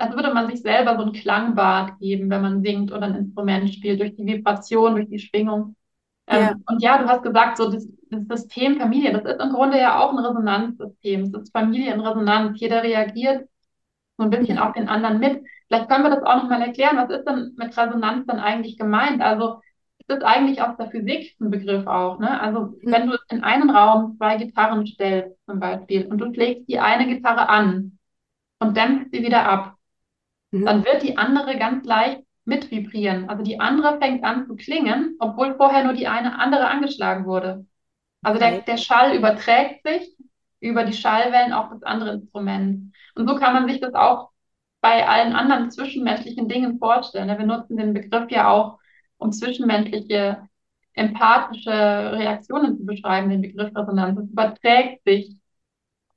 als 0.03 0.17
würde 0.17 0.35
man 0.35 0.51
sich 0.51 0.62
selber 0.62 0.97
so 0.97 1.05
ein 1.05 1.12
Klangbad 1.12 2.01
geben, 2.01 2.29
wenn 2.29 2.43
man 2.43 2.62
singt 2.62 2.91
oder 2.91 3.05
ein 3.05 3.15
Instrument 3.15 3.73
spielt, 3.73 4.01
durch 4.01 4.17
die 4.17 4.27
Vibration, 4.27 4.97
durch 4.97 5.09
die 5.09 5.21
Schwingung. 5.21 5.77
Ähm, 6.27 6.41
ja. 6.41 6.55
und 6.67 6.83
ja, 6.83 6.99
du 6.99 7.09
hast 7.09 7.23
gesagt, 7.23 7.57
so 7.57 7.71
das, 7.71 7.87
das 8.11 8.27
System 8.27 8.81
Familie, 8.81 9.12
das 9.12 9.25
ist 9.25 9.41
im 9.41 9.53
Grunde 9.53 9.79
ja 9.79 10.01
auch 10.01 10.11
ein 10.11 10.19
Resonanzsystem. 10.19 11.23
Es 11.23 11.35
ist 11.35 11.53
Familie 11.53 11.95
in 11.95 12.01
Resonanz. 12.01 12.59
Jeder 12.59 12.83
reagiert 12.83 13.49
so 14.19 14.25
ein 14.25 14.31
bisschen 14.31 14.59
auf 14.59 14.73
den 14.73 14.88
anderen 14.88 15.21
mit. 15.21 15.45
Vielleicht 15.69 15.88
können 15.88 16.05
wir 16.05 16.11
das 16.11 16.25
auch 16.25 16.43
nochmal 16.43 16.62
erklären. 16.62 16.97
Was 16.97 17.11
ist 17.11 17.25
denn 17.25 17.53
mit 17.57 17.77
Resonanz 17.77 18.27
dann 18.27 18.41
eigentlich 18.41 18.77
gemeint? 18.79 19.23
Also 19.23 19.61
es 20.01 20.17
ist 20.17 20.25
eigentlich 20.25 20.61
aus 20.62 20.77
der 20.79 20.91
Physik 20.91 21.37
ein 21.41 21.51
Begriff 21.51 21.87
auch. 21.87 22.19
Ne? 22.19 22.41
Also 22.41 22.61
mhm. 22.61 22.79
wenn 22.83 23.07
du 23.07 23.17
in 23.31 23.45
einen 23.45 23.71
Raum 23.71 24.17
zwei 24.17 24.37
Gitarren 24.37 24.85
stellst 24.85 25.37
zum 25.47 25.61
Beispiel 25.61 26.07
und 26.07 26.19
du 26.19 26.35
schlägst 26.35 26.69
die 26.69 26.81
eine 26.81 27.07
Gitarre 27.07 27.49
an 27.49 27.99
und 28.59 28.77
dämpfst 28.77 29.12
sie 29.12 29.23
wieder 29.23 29.49
ab, 29.49 29.77
mhm. 30.53 30.65
dann 30.65 30.85
wird 30.85 31.03
die 31.03 31.19
andere 31.19 31.59
ganz 31.59 31.85
leicht 31.85 32.23
mit 32.45 32.71
vibrieren. 32.71 33.29
Also 33.29 33.43
die 33.43 33.61
andere 33.61 33.99
fängt 33.99 34.25
an 34.25 34.47
zu 34.47 34.57
klingen, 34.57 35.17
obwohl 35.19 35.57
vorher 35.57 35.85
nur 35.85 35.95
die 35.95 36.09
eine 36.09 36.38
andere 36.38 36.69
angeschlagen 36.69 37.25
wurde. 37.25 37.67
Also 38.23 38.38
der, 38.38 38.61
der 38.61 38.77
Schall 38.77 39.17
überträgt 39.17 39.87
sich 39.87 40.17
über 40.61 40.85
die 40.85 40.93
Schallwellen 40.93 41.53
auf 41.53 41.71
das 41.71 41.83
andere 41.83 42.12
Instrument. 42.15 42.95
Und 43.17 43.29
so 43.29 43.35
kann 43.37 43.53
man 43.53 43.69
sich 43.69 43.81
das 43.81 43.95
auch 43.95 44.31
bei 44.81 45.07
allen 45.09 45.33
anderen 45.33 45.71
zwischenmenschlichen 45.71 46.49
Dingen 46.49 46.79
vorstellen. 46.79 47.29
Wir 47.29 47.47
nutzen 47.47 47.77
den 47.77 47.95
Begriff 47.95 48.31
ja 48.31 48.51
auch, 48.51 48.79
um 49.17 49.33
zwischenmenschliche 49.33 50.49
empathische 50.95 51.71
Reaktionen 51.71 52.77
zu 52.77 52.85
beschreiben, 52.85 53.31
den 53.31 53.43
Begriff 53.43 53.75
Resonanz. 53.75 54.19
Es 54.19 54.31
überträgt 54.31 55.05
sich 55.05 55.37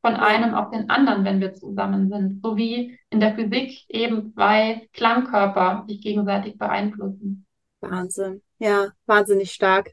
von 0.05 0.17
einem 0.17 0.53
auf 0.53 0.69
den 0.69 0.87
anderen, 0.91 1.25
wenn 1.25 1.41
wir 1.41 1.55
zusammen 1.55 2.09
sind. 2.09 2.43
So 2.43 2.55
wie 2.57 2.99
in 3.09 3.19
der 3.19 3.33
Physik 3.33 3.89
eben 3.89 4.31
zwei 4.33 4.87
Klangkörper 4.93 5.83
sich 5.87 5.99
gegenseitig 5.99 6.59
beeinflussen. 6.59 7.47
Wahnsinn. 7.81 8.43
Ja, 8.59 8.89
wahnsinnig 9.07 9.51
stark. 9.51 9.89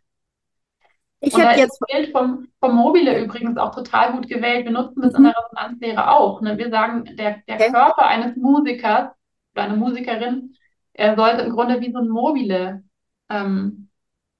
Ich 1.21 1.35
hätte 1.35 1.59
jetzt 1.59 1.81
das 1.81 1.89
Bild 1.91 2.13
vom, 2.13 2.49
vom 2.61 2.77
Mobile 2.77 3.25
übrigens 3.25 3.57
auch 3.57 3.75
total 3.75 4.13
gut 4.13 4.29
gewählt. 4.29 4.67
Wir 4.67 4.73
nutzen 4.73 5.01
das 5.01 5.15
mhm. 5.15 5.19
in 5.19 5.23
der 5.25 5.35
Resonanzlehre 5.45 6.11
auch. 6.11 6.43
Ne? 6.43 6.59
Wir 6.59 6.69
sagen, 6.69 7.05
der, 7.17 7.39
der 7.49 7.55
okay. 7.55 7.73
Körper 7.73 8.07
eines 8.07 8.37
Musikers 8.37 9.13
oder 9.55 9.65
einer 9.65 9.77
Musikerin, 9.77 10.55
er 10.93 11.17
sollte 11.17 11.41
im 11.41 11.55
Grunde 11.55 11.81
wie 11.81 11.91
so 11.91 12.01
ein 12.01 12.09
Mobile 12.09 12.85
ähm, 13.31 13.89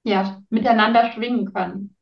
ja, 0.03 0.39
miteinander 0.51 1.11
schwingen 1.13 1.51
können. 1.51 1.92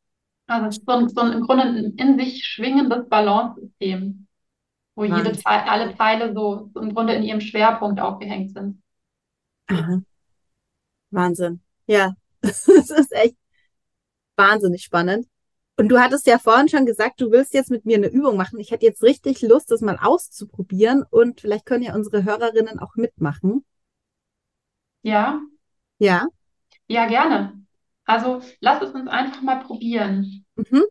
Also 0.47 0.81
so 0.85 0.91
ein, 0.91 1.09
so 1.09 1.21
ein 1.21 1.31
im 1.33 1.41
Grunde 1.41 1.63
ein 1.63 1.95
in 1.95 2.19
sich 2.19 2.45
schwingendes 2.45 3.07
Balancesystem, 3.07 4.27
wo 4.95 5.03
jede. 5.05 5.31
Teil, 5.33 5.61
alle 5.67 5.95
Teile 5.95 6.33
so 6.33 6.69
im 6.75 6.93
Grunde 6.93 7.13
in 7.13 7.23
ihrem 7.23 7.41
Schwerpunkt 7.41 7.99
aufgehängt 7.99 8.51
sind. 8.53 8.81
Aha. 9.67 10.01
Wahnsinn. 11.11 11.61
Ja, 11.87 12.13
es 12.41 12.67
ist 12.67 13.11
echt 13.11 13.35
wahnsinnig 14.35 14.83
spannend. 14.83 15.27
Und 15.77 15.87
du 15.89 15.99
hattest 15.99 16.27
ja 16.27 16.37
vorhin 16.37 16.67
schon 16.69 16.85
gesagt, 16.85 17.21
du 17.21 17.31
willst 17.31 17.53
jetzt 17.53 17.71
mit 17.71 17.85
mir 17.85 17.97
eine 17.97 18.07
Übung 18.09 18.37
machen. 18.37 18.59
Ich 18.59 18.71
hätte 18.71 18.85
jetzt 18.85 19.03
richtig 19.03 19.41
Lust, 19.41 19.71
das 19.71 19.81
mal 19.81 19.97
auszuprobieren 20.01 21.03
und 21.09 21.41
vielleicht 21.41 21.65
können 21.65 21.83
ja 21.83 21.95
unsere 21.95 22.23
Hörerinnen 22.23 22.79
auch 22.79 22.95
mitmachen. 22.95 23.63
Ja, 25.03 25.41
Ja. 25.99 26.27
ja, 26.87 27.07
gerne. 27.07 27.60
Also 28.11 28.41
lass 28.59 28.81
es 28.81 28.91
uns 28.91 29.07
einfach 29.09 29.41
mal 29.41 29.61
probieren. 29.61 30.45
Mhm. 30.57 30.83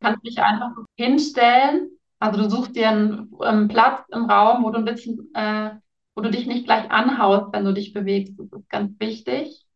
kannst 0.00 0.24
dich 0.24 0.38
einfach 0.40 0.70
hinstellen. 0.96 1.90
Also 2.20 2.40
du 2.40 2.48
suchst 2.50 2.76
dir 2.76 2.88
einen, 2.88 3.32
ähm, 3.44 3.66
Platz 3.68 4.04
im 4.12 4.30
Raum, 4.30 4.62
wo 4.62 4.70
du 4.70 4.78
ein 4.78 4.84
bisschen, 4.84 5.28
äh, 5.34 5.70
wo 6.14 6.22
du 6.22 6.30
dich 6.30 6.46
nicht 6.46 6.66
gleich 6.66 6.88
anhaust, 6.90 7.52
wenn 7.52 7.64
du 7.64 7.72
dich 7.74 7.92
bewegst. 7.92 8.34
Das 8.38 8.46
ist 8.60 8.68
ganz 8.70 8.92
wichtig. 9.00 9.66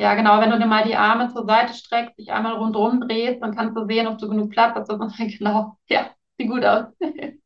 Ja, 0.00 0.14
genau. 0.14 0.40
Wenn 0.40 0.50
du 0.50 0.58
dir 0.58 0.66
mal 0.66 0.84
die 0.84 0.96
Arme 0.96 1.32
zur 1.32 1.46
Seite 1.46 1.74
streckst, 1.74 2.18
dich 2.18 2.32
einmal 2.32 2.54
rundherum 2.54 3.00
drehst, 3.02 3.40
dann 3.42 3.54
kannst 3.54 3.76
du 3.76 3.86
sehen, 3.86 4.08
ob 4.08 4.18
du 4.18 4.28
genug 4.28 4.50
Platz 4.50 4.74
hast. 4.74 4.90
Genau. 5.38 5.78
Ja, 5.88 6.10
sieht 6.38 6.50
gut 6.50 6.64
aus. 6.64 6.86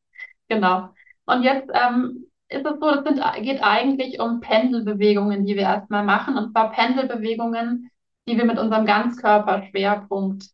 Genau. 0.49 0.91
Und 1.27 1.45
jetzt 1.45 1.71
ähm, 1.75 2.27
ist 2.49 2.67
es 2.67 2.81
so, 2.81 2.91
das 2.95 3.05
sind, 3.05 3.23
geht 3.43 3.63
eigentlich 3.63 4.21
um 4.21 4.41
Pendelbewegungen, 4.41 5.47
die 5.47 5.57
wir 5.57 5.63
erstmal 5.63 6.05
machen. 6.05 6.37
Und 6.37 6.53
zwar 6.53 6.73
Pendelbewegungen, 6.73 7.91
die 8.29 8.37
wir 8.37 8.45
mit 8.45 8.59
unserem 8.59 8.87
Ganzkörperschwerpunkt 8.87 10.47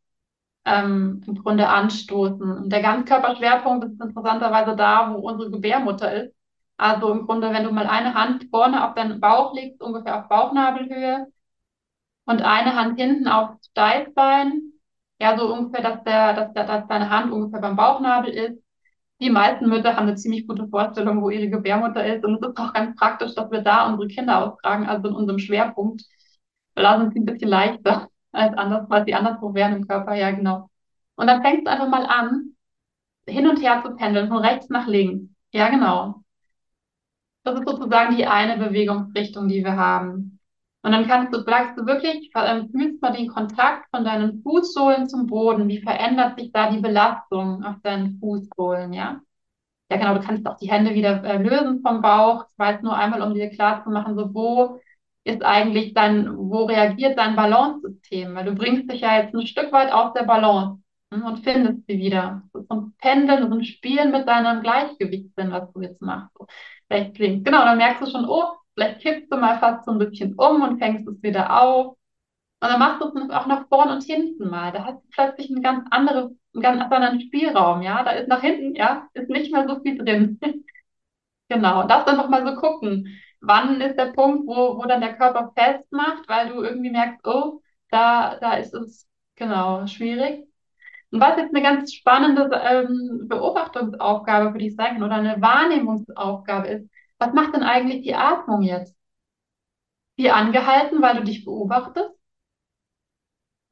ähm, 0.65 1.23
im 1.27 1.35
Grunde 1.43 1.69
anstoßen. 1.69 2.59
Und 2.59 2.71
der 2.71 2.83
Ganzkörperschwerpunkt 2.83 3.85
ist 3.87 4.01
interessanterweise 4.01 4.77
da, 4.77 5.13
wo 5.13 5.19
unsere 5.29 5.51
Gebärmutter 5.51 6.25
ist. 6.25 6.35
Also 6.77 7.11
im 7.13 7.27
Grunde, 7.27 7.53
wenn 7.53 7.65
du 7.65 7.73
mal 7.73 7.87
eine 7.87 8.15
Hand 8.15 8.47
vorne 8.51 8.87
auf 8.87 8.95
deinen 8.95 9.21
Bauch 9.21 9.55
legst, 9.55 9.83
ungefähr 9.83 10.21
auf 10.21 10.29
Bauchnabelhöhe, 10.29 11.27
und 12.29 12.43
eine 12.43 12.77
Hand 12.77 13.01
hinten 13.01 13.27
aufs 13.27 13.69
Steißbein, 13.71 14.73
ja, 15.19 15.37
so 15.39 15.53
ungefähr, 15.53 15.83
dass 15.83 16.05
der, 16.05 16.35
dass 16.35 16.53
der, 16.53 16.65
dass 16.67 16.87
deine 16.87 17.09
Hand 17.11 17.33
ungefähr 17.33 17.61
beim 17.61 17.75
Bauchnabel 17.75 18.31
ist. 18.31 18.63
Die 19.21 19.31
meisten 19.31 19.69
Mütter 19.69 19.97
haben 19.97 20.07
eine 20.07 20.15
ziemlich 20.17 20.47
gute 20.47 20.69
Vorstellung, 20.69 21.23
wo 21.23 21.31
ihre 21.31 21.49
Gebärmutter 21.49 22.05
ist. 22.07 22.25
Und 22.25 22.35
es 22.35 22.49
ist 22.49 22.59
auch 22.59 22.73
ganz 22.75 22.95
praktisch, 22.97 23.35
dass 23.35 23.51
wir 23.51 23.63
da 23.63 23.89
unsere 23.89 24.09
Kinder 24.09 24.45
austragen, 24.45 24.87
also 24.87 25.09
in 25.09 25.15
unserem 25.15 25.39
Schwerpunkt. 25.39 26.05
Da 26.83 26.99
sind 26.99 27.17
ein 27.17 27.25
bisschen 27.25 27.49
leichter 27.49 28.09
als 28.33 28.57
anders, 28.57 28.89
weil 28.89 29.05
sie 29.05 29.15
anderswo 29.15 29.55
wären 29.55 29.75
im 29.77 29.89
Körper. 29.89 30.15
Ja, 30.15 30.31
genau. 30.31 30.69
Und 31.17 31.27
dann 31.27 31.43
fängst 31.43 31.67
du 31.67 31.71
einfach 31.71 31.89
mal 31.89 32.07
an, 32.07 32.55
hin 33.27 33.49
und 33.49 33.61
her 33.63 33.83
zu 33.85 33.95
pendeln, 33.97 34.29
von 34.29 34.39
rechts 34.39 34.69
nach 34.71 34.87
links. 34.87 35.29
Ja, 35.53 35.69
genau. 35.71 36.23
Das 37.45 37.59
ist 37.59 37.69
sozusagen 37.69 38.17
die 38.17 38.27
eine 38.27 38.63
Bewegungsrichtung, 38.63 39.49
die 39.49 39.65
wir 39.65 39.77
haben. 39.77 40.39
Und 40.83 40.93
dann 40.93 41.07
kannst 41.09 41.35
du, 41.35 41.45
bleibst 41.45 41.77
du 41.79 41.87
wirklich, 41.87 42.31
ähm, 42.37 42.71
fühlst 42.71 43.03
mal 43.03 43.13
den 43.13 43.29
Kontakt 43.29 43.89
von 43.91 44.05
deinen 44.05 44.43
Fußsohlen 44.43 45.09
zum 45.09 45.27
Boden. 45.27 45.69
Wie 45.69 45.81
verändert 45.83 46.39
sich 46.39 46.53
da 46.53 46.71
die 46.71 46.81
Belastung 46.81 47.65
auf 47.65 47.77
deinen 47.83 48.19
Fußsohlen, 48.21 48.93
ja? 48.93 49.21
Ja, 49.91 49.97
genau, 49.97 50.15
du 50.15 50.21
kannst 50.21 50.47
auch 50.47 50.59
die 50.59 50.71
Hände 50.71 50.95
wieder 50.95 51.25
äh, 51.25 51.43
lösen 51.43 51.81
vom 51.83 52.03
Bauch. 52.03 52.47
War 52.59 52.73
jetzt 52.73 52.85
nur 52.85 52.97
einmal, 52.97 53.23
um 53.23 53.35
dir 53.35 53.51
klar 53.51 53.83
zu 53.85 53.91
machen, 53.91 54.17
so 54.17 54.35
wo 54.35 54.81
ist 55.29 55.45
eigentlich 55.45 55.93
dein, 55.95 56.37
wo 56.37 56.65
reagiert 56.65 57.19
dein 57.19 57.37
Balance-System? 57.37 58.35
Weil 58.35 58.47
du 58.47 58.55
bringst 58.55 58.91
dich 58.91 59.03
ja 59.03 59.21
jetzt 59.21 59.35
ein 59.35 59.47
Stück 59.47 59.73
weit 59.73 59.93
aus 59.93 60.15
der 60.15 60.23
Balance 60.25 60.83
hm, 61.13 61.23
und 61.23 61.45
findest 61.45 61.87
sie 61.87 61.99
wieder. 61.99 62.43
So 62.53 62.65
ein 62.71 62.95
Pendeln, 62.99 63.51
so 63.51 63.55
ein 63.59 63.65
Spielen 63.65 64.11
mit 64.11 64.27
deinem 64.27 64.63
Gleichgewichtssinn, 64.63 65.53
was 65.53 65.71
du 65.73 65.83
jetzt 65.83 66.01
machst. 66.01 66.31
So, 66.39 66.47
vielleicht 66.87 67.15
klingt. 67.15 67.45
Genau, 67.45 67.63
dann 67.65 67.77
merkst 67.77 68.03
du 68.03 68.11
schon, 68.11 68.27
oh, 68.27 68.45
vielleicht 68.75 69.01
kippst 69.01 69.31
du 69.31 69.37
mal 69.37 69.59
fast 69.59 69.85
so 69.85 69.93
ein 69.93 69.99
bisschen 69.99 70.35
um 70.35 70.63
und 70.63 70.79
fängst 70.79 71.07
es 71.07 71.23
wieder 71.23 71.63
auf. 71.63 71.97
Und 72.61 72.69
dann 72.71 72.79
machst 72.79 73.03
du 73.03 73.09
es 73.19 73.31
auch 73.31 73.47
nach 73.47 73.69
vorn 73.69 73.91
und 73.91 74.03
hinten 74.05 74.49
mal. 74.49 74.73
Da 74.73 74.85
hast 74.85 75.05
du 75.05 75.09
plötzlich 75.11 75.51
einen 75.51 75.63
ganz 75.63 75.87
andere, 75.91 76.31
einen 76.55 76.63
ganz 76.63 76.91
anderen 76.91 77.21
Spielraum, 77.21 77.83
ja. 77.83 78.03
Da 78.03 78.13
ist 78.13 78.29
nach 78.29 78.41
hinten, 78.41 78.75
ja, 78.75 79.09
ist 79.15 79.29
nicht 79.29 79.53
mehr 79.53 79.69
so 79.69 79.81
viel 79.81 79.99
drin. 79.99 80.41
Genau. 81.51 81.81
Und 81.81 81.91
das 81.91 82.05
dann 82.05 82.19
noch 82.19 82.29
mal 82.29 82.47
so 82.47 82.61
gucken. 82.61 83.09
Wann 83.41 83.81
ist 83.81 83.97
der 83.97 84.13
Punkt, 84.13 84.47
wo, 84.47 84.79
wo 84.79 84.83
dann 84.87 85.01
der 85.01 85.17
Körper 85.17 85.53
festmacht, 85.57 86.29
weil 86.29 86.49
du 86.49 86.63
irgendwie 86.63 86.91
merkst, 86.91 87.27
oh, 87.27 87.61
da, 87.91 88.37
da 88.41 88.55
ist 88.55 88.75
es, 88.75 89.09
genau, 89.37 89.87
schwierig. 89.87 90.45
Und 91.11 91.21
was 91.21 91.39
jetzt 91.39 91.55
eine 91.55 91.63
ganz 91.63 91.95
spannende 91.95 92.51
ähm, 92.65 93.27
Beobachtungsaufgabe 93.29 94.53
für 94.53 94.59
dich 94.59 94.77
sein 94.77 94.95
kann 94.95 95.03
oder 95.05 95.17
eine 95.17 95.41
Wahrnehmungsaufgabe 95.43 96.69
ist, 96.69 96.91
was 97.19 97.33
macht 97.35 97.55
denn 97.55 97.63
eigentlich 97.63 98.03
die 98.03 98.15
Atmung 98.15 98.63
jetzt? 98.63 98.97
Wie 100.17 100.29
angehalten, 100.31 101.01
weil 101.01 101.17
du 101.17 101.25
dich 101.25 101.47
beobachtest? 101.47 102.11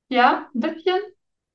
Ja, 0.09 0.49
ein 0.55 0.61
bisschen? 0.61 0.99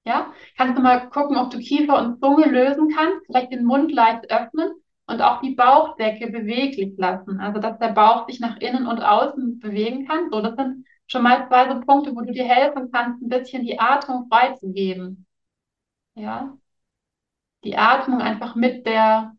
Ja? 0.06 0.34
Kannst 0.58 0.78
du 0.78 0.82
mal 0.82 1.10
gucken, 1.10 1.38
ob 1.38 1.52
du 1.52 1.60
Kiefer 1.60 2.00
und 2.00 2.20
Zunge 2.22 2.48
lösen 2.50 2.90
kannst, 2.96 3.26
vielleicht 3.26 3.52
den 3.52 3.66
Mund 3.66 3.92
leicht 3.92 4.30
öffnen 4.32 4.72
und 5.12 5.22
auch 5.22 5.42
die 5.42 5.56
Bauchdecke 5.56 6.32
beweglich 6.32 6.94
lassen. 6.98 7.40
Also, 7.40 7.60
dass 7.60 7.78
der 7.80 7.90
Bauch 7.90 8.28
sich 8.28 8.40
nach 8.40 8.58
innen 8.58 8.88
und 8.88 9.02
außen 9.02 9.60
bewegen 9.60 10.08
kann. 10.08 10.30
So, 10.32 10.42
das 10.42 10.56
sind 10.56 10.86
schon 11.08 11.24
mal 11.24 11.48
zwei 11.48 11.70
so 11.70 11.82
Punkte, 11.82 12.16
wo 12.16 12.22
du 12.22 12.32
dir 12.34 12.46
helfen 12.46 12.92
kannst, 12.92 13.22
ein 13.22 13.30
bisschen 13.30 13.64
die 13.64 13.80
Atmung 13.80 14.28
freizugeben. 14.30 15.26
Ja? 16.16 16.58
Die 17.64 17.76
Atmung 17.76 18.22
einfach 18.22 18.54
mit 18.56 18.86
der, 18.86 19.36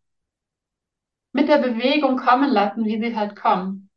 mit 1.32 1.48
der 1.48 1.58
Bewegung 1.58 2.16
kommen 2.16 2.50
lassen, 2.50 2.84
wie 2.86 2.98
sie 3.00 3.14
halt 3.16 3.36
kommt. 3.36 3.88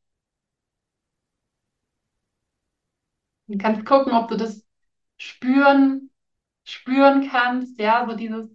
Du 3.48 3.58
kannst 3.58 3.86
gucken, 3.86 4.14
ob 4.14 4.28
du 4.30 4.38
das 4.38 4.66
spüren, 5.18 6.10
spüren 6.64 7.30
kannst, 7.30 7.80
ja, 7.80 8.08
so 8.10 8.16
dieses 8.16 8.50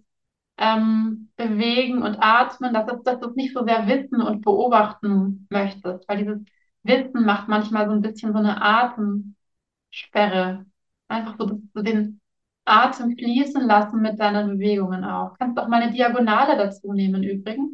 ähm, 0.57 1.31
Bewegen 1.35 2.03
und 2.03 2.17
Atmen, 2.19 2.73
dass, 2.73 2.85
das, 2.87 3.03
dass 3.03 3.19
du 3.19 3.29
es 3.29 3.35
nicht 3.35 3.53
so 3.53 3.65
sehr 3.65 3.87
wissen 3.87 4.21
und 4.21 4.41
beobachten 4.43 5.47
möchtest, 5.49 6.07
weil 6.07 6.17
dieses 6.19 6.39
Wissen 6.83 7.25
macht 7.25 7.47
manchmal 7.47 7.87
so 7.87 7.93
ein 7.93 8.01
bisschen 8.01 8.33
so 8.33 8.39
eine 8.39 8.61
Atemsperre. 8.61 10.65
Einfach 11.07 11.35
so, 11.37 11.45
dass 11.45 11.57
du 11.73 11.81
den 11.81 12.21
Atem 12.65 13.17
fließen 13.17 13.61
lassen 13.65 14.01
mit 14.01 14.19
deinen 14.19 14.57
Bewegungen 14.57 15.03
auch. 15.03 15.37
Kannst 15.37 15.59
auch 15.59 15.67
mal 15.67 15.81
eine 15.81 15.91
Diagonale 15.91 16.57
dazu 16.57 16.93
nehmen 16.93 17.23
übrigens. 17.23 17.71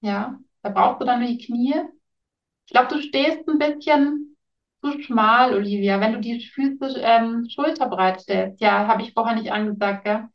Ja, 0.00 0.38
da 0.62 0.70
brauchst 0.70 1.00
du 1.00 1.04
dann 1.06 1.24
die 1.26 1.38
Knie. 1.38 1.74
Ich 2.66 2.72
glaube, 2.72 2.88
du 2.94 3.02
stehst 3.02 3.46
ein 3.48 3.58
bisschen 3.58 4.36
zu 4.82 5.00
schmal, 5.02 5.54
Olivia. 5.54 6.00
Wenn 6.00 6.12
du 6.14 6.20
die 6.20 6.40
Füße 6.46 6.98
ähm, 7.00 7.46
schulterbreit 7.50 8.20
stellst, 8.22 8.60
ja, 8.60 8.86
habe 8.86 9.02
ich 9.02 9.12
vorher 9.12 9.36
nicht 9.36 9.52
angesagt, 9.52 10.04
gell? 10.04 10.28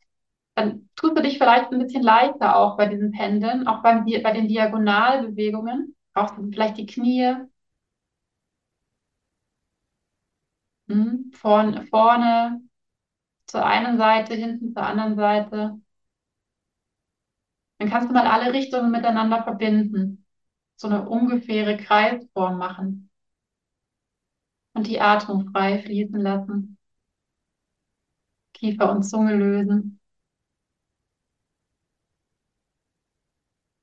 Dann 0.56 0.88
tust 0.96 1.16
du 1.16 1.22
dich 1.22 1.38
vielleicht 1.38 1.70
ein 1.72 1.78
bisschen 1.78 2.02
leichter 2.02 2.56
auch 2.56 2.76
bei 2.76 2.86
diesen 2.88 3.12
Pendeln, 3.12 3.66
auch 3.68 3.82
beim, 3.82 4.04
bei 4.06 4.32
den 4.32 4.48
Diagonalbewegungen. 4.48 5.94
Brauchst 6.14 6.36
du 6.38 6.50
vielleicht 6.50 6.78
die 6.78 6.86
Knie. 6.86 7.34
Hm, 10.88 11.30
vorne, 11.34 11.86
vorne 11.86 12.60
zur 13.46 13.64
einen 13.66 13.98
Seite, 13.98 14.34
hinten 14.34 14.72
zur 14.74 14.82
anderen 14.84 15.16
Seite. 15.16 15.80
Dann 17.78 17.88
kannst 17.88 18.08
du 18.10 18.12
mal 18.14 18.26
alle 18.26 18.52
Richtungen 18.52 18.90
miteinander 18.90 19.42
verbinden. 19.42 20.26
So 20.76 20.88
eine 20.88 21.08
ungefähre 21.08 21.76
Kreisform 21.78 22.58
machen. 22.58 23.10
Und 24.74 24.86
die 24.86 25.00
Atmung 25.00 25.50
frei 25.50 25.80
fließen 25.82 26.20
lassen. 26.20 26.78
Kiefer 28.54 28.90
und 28.90 29.04
Zunge 29.04 29.36
lösen. 29.36 30.00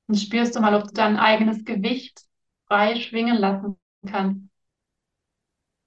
Und 0.06 0.16
spürst 0.16 0.56
du 0.56 0.60
mal, 0.60 0.74
ob 0.74 0.84
du 0.88 0.94
dein 0.94 1.16
eigenes 1.18 1.64
Gewicht 1.64 2.22
frei 2.66 2.96
schwingen 2.96 3.36
lassen 3.36 3.76
kannst. 4.06 4.40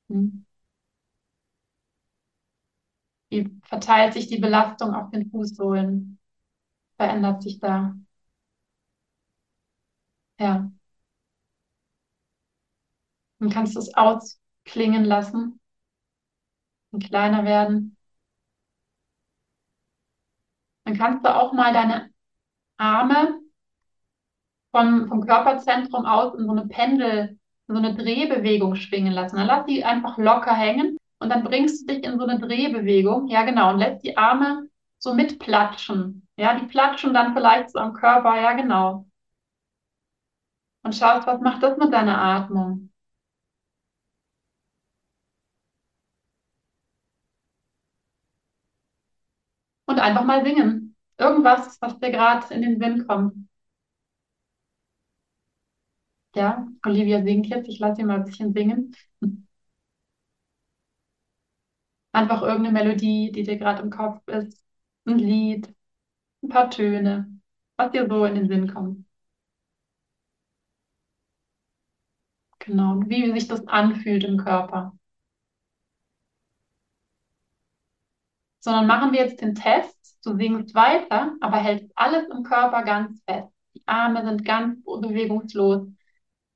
Hm. 0.10 0.44
Wie 3.30 3.50
verteilt 3.64 4.14
sich 4.14 4.28
die 4.28 4.38
Belastung 4.40 4.94
auf 4.94 5.12
den 5.12 5.30
Fußsohlen? 5.32 6.20
Verändert 6.98 7.44
sich 7.44 7.60
da? 7.60 7.96
Ja. 10.40 10.72
Dann 13.40 13.50
kannst 13.50 13.74
du 13.76 13.80
es 13.80 13.92
ausklingen 13.96 15.04
lassen 15.04 15.60
und 16.92 17.04
kleiner 17.06 17.46
werden. 17.46 17.98
Dann 20.86 20.98
kannst 20.98 21.24
du 21.26 21.36
auch 21.36 21.54
mal 21.54 21.72
deine 21.74 22.10
Arme 22.78 23.42
vom, 24.72 25.08
vom 25.08 25.26
Körperzentrum 25.26 26.06
aus 26.06 26.36
in 26.36 26.46
so 26.46 26.52
eine 26.52 26.68
Pendel, 26.68 27.38
in 27.68 27.76
so 27.76 27.82
eine 27.82 27.96
Drehbewegung 27.96 28.76
schwingen 28.76 29.14
lassen. 29.14 29.38
Dann 29.38 29.48
lass 29.48 29.66
die 29.66 29.84
einfach 29.84 30.18
locker 30.18 30.54
hängen 30.54 30.98
und 31.20 31.30
dann 31.30 31.44
bringst 31.44 31.90
du 31.90 31.94
dich 31.94 32.04
in 32.06 32.18
so 32.20 32.26
eine 32.26 32.40
Drehbewegung. 32.40 33.28
Ja, 33.28 33.44
genau. 33.44 33.72
Und 33.74 33.80
lässt 33.80 34.04
die 34.04 34.18
Arme 34.18 34.68
so 35.00 35.14
mitplatschen. 35.14 36.28
Ja, 36.38 36.56
die 36.60 36.66
platschen 36.68 37.14
dann 37.14 37.34
vielleicht 37.34 37.72
so 37.72 37.80
am 37.80 37.94
Körper. 37.94 38.40
Ja, 38.42 38.54
genau. 38.54 39.06
und 40.84 40.96
schaust, 40.96 41.28
was 41.28 41.40
macht 41.42 41.62
das 41.62 41.78
mit 41.78 41.94
deiner 41.94 42.20
Atmung. 42.20 42.90
Und 49.86 50.00
einfach 50.00 50.24
mal 50.24 50.44
singen. 50.46 50.96
Irgendwas, 51.18 51.82
was 51.82 52.00
dir 52.00 52.12
gerade 52.12 52.54
in 52.54 52.62
den 52.62 52.80
Sinn 52.80 53.08
kommt. 53.08 53.34
Ja, 56.38 56.68
Olivia 56.86 57.22
singt 57.24 57.48
jetzt. 57.48 57.68
Ich 57.68 57.80
lasse 57.80 57.98
sie 57.98 58.04
mal 58.06 58.18
ein 58.20 58.26
bisschen 58.26 58.54
singen. 58.54 58.96
Einfach 62.12 62.42
irgendeine 62.42 62.72
Melodie, 62.84 63.32
die 63.32 63.44
dir 63.44 63.58
gerade 63.58 63.82
im 63.84 63.90
Kopf 63.92 64.22
ist. 64.28 64.62
Ein 65.06 65.20
Lied, 65.20 65.74
ein 66.44 66.50
paar 66.50 66.70
Töne, 66.72 67.40
was 67.78 67.92
dir 67.94 68.08
so 68.10 68.26
in 68.26 68.36
den 68.36 68.50
Sinn 68.50 68.74
kommt. 68.74 69.06
Genau, 72.60 73.02
wie 73.08 73.32
sich 73.32 73.48
das 73.48 73.68
anfühlt 73.68 74.24
im 74.24 74.38
Körper. 74.38 74.94
Sondern 78.60 78.88
machen 78.88 79.12
wir 79.14 79.20
jetzt 79.22 79.42
den 79.42 79.56
Test. 79.56 79.96
Du 80.26 80.36
singst 80.36 80.76
weiter, 80.76 81.36
aber 81.42 81.58
hältst 81.58 81.92
alles 81.96 82.28
im 82.30 82.44
Körper 82.44 82.84
ganz 82.84 83.22
fest. 83.26 83.50
Die 83.76 83.82
Arme 83.88 84.24
sind 84.26 84.44
ganz 84.46 84.84
bewegungslos. 84.84 85.88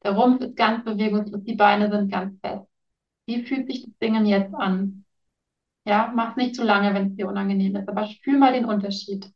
Der 0.04 0.12
Rumpf 0.14 0.42
ist 0.42 0.56
ganz 0.56 0.84
bewegungslos. 0.86 1.44
Die 1.44 1.56
Beine 1.56 1.90
sind 1.92 2.12
ganz 2.12 2.40
fest. 2.42 2.66
Wie 3.28 3.44
fühlt 3.44 3.68
sich 3.68 3.84
das 3.84 3.94
Singen 4.02 4.26
jetzt 4.26 4.54
an? 4.56 5.06
Ja, 5.86 6.12
mach 6.16 6.32
es 6.32 6.38
nicht 6.38 6.56
zu 6.56 6.64
lange, 6.64 6.94
wenn 6.94 7.10
es 7.10 7.16
dir 7.16 7.28
unangenehm 7.28 7.76
ist, 7.76 7.90
aber 7.90 8.08
fühl 8.24 8.38
mal 8.38 8.54
den 8.54 8.66
Unterschied. 8.66 9.32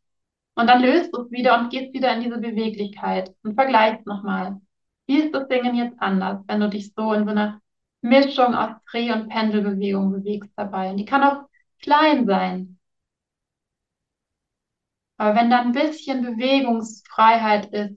Und 0.55 0.67
dann 0.67 0.81
löst 0.81 1.13
es 1.13 1.31
wieder 1.31 1.59
und 1.59 1.71
gehst 1.71 1.93
wieder 1.93 2.13
in 2.15 2.21
diese 2.23 2.39
Beweglichkeit 2.39 3.35
und 3.43 3.55
vergleichst 3.55 4.05
nochmal. 4.07 4.61
Wie 5.07 5.19
ist 5.19 5.33
das 5.35 5.47
Singen 5.49 5.75
jetzt 5.75 6.01
anders, 6.01 6.43
wenn 6.47 6.59
du 6.61 6.69
dich 6.69 6.93
so 6.95 7.13
in 7.13 7.25
so 7.25 7.31
einer 7.31 7.61
Mischung 8.01 8.55
aus 8.55 8.75
Dreh- 8.91 9.11
und 9.13 9.29
Pendelbewegung 9.29 10.11
bewegst 10.11 10.51
dabei? 10.55 10.91
Und 10.91 10.97
die 10.97 11.05
kann 11.05 11.23
auch 11.23 11.45
klein 11.81 12.25
sein. 12.27 12.79
Aber 15.17 15.35
wenn 15.35 15.49
da 15.49 15.61
ein 15.61 15.71
bisschen 15.73 16.21
Bewegungsfreiheit 16.23 17.65
ist, 17.73 17.95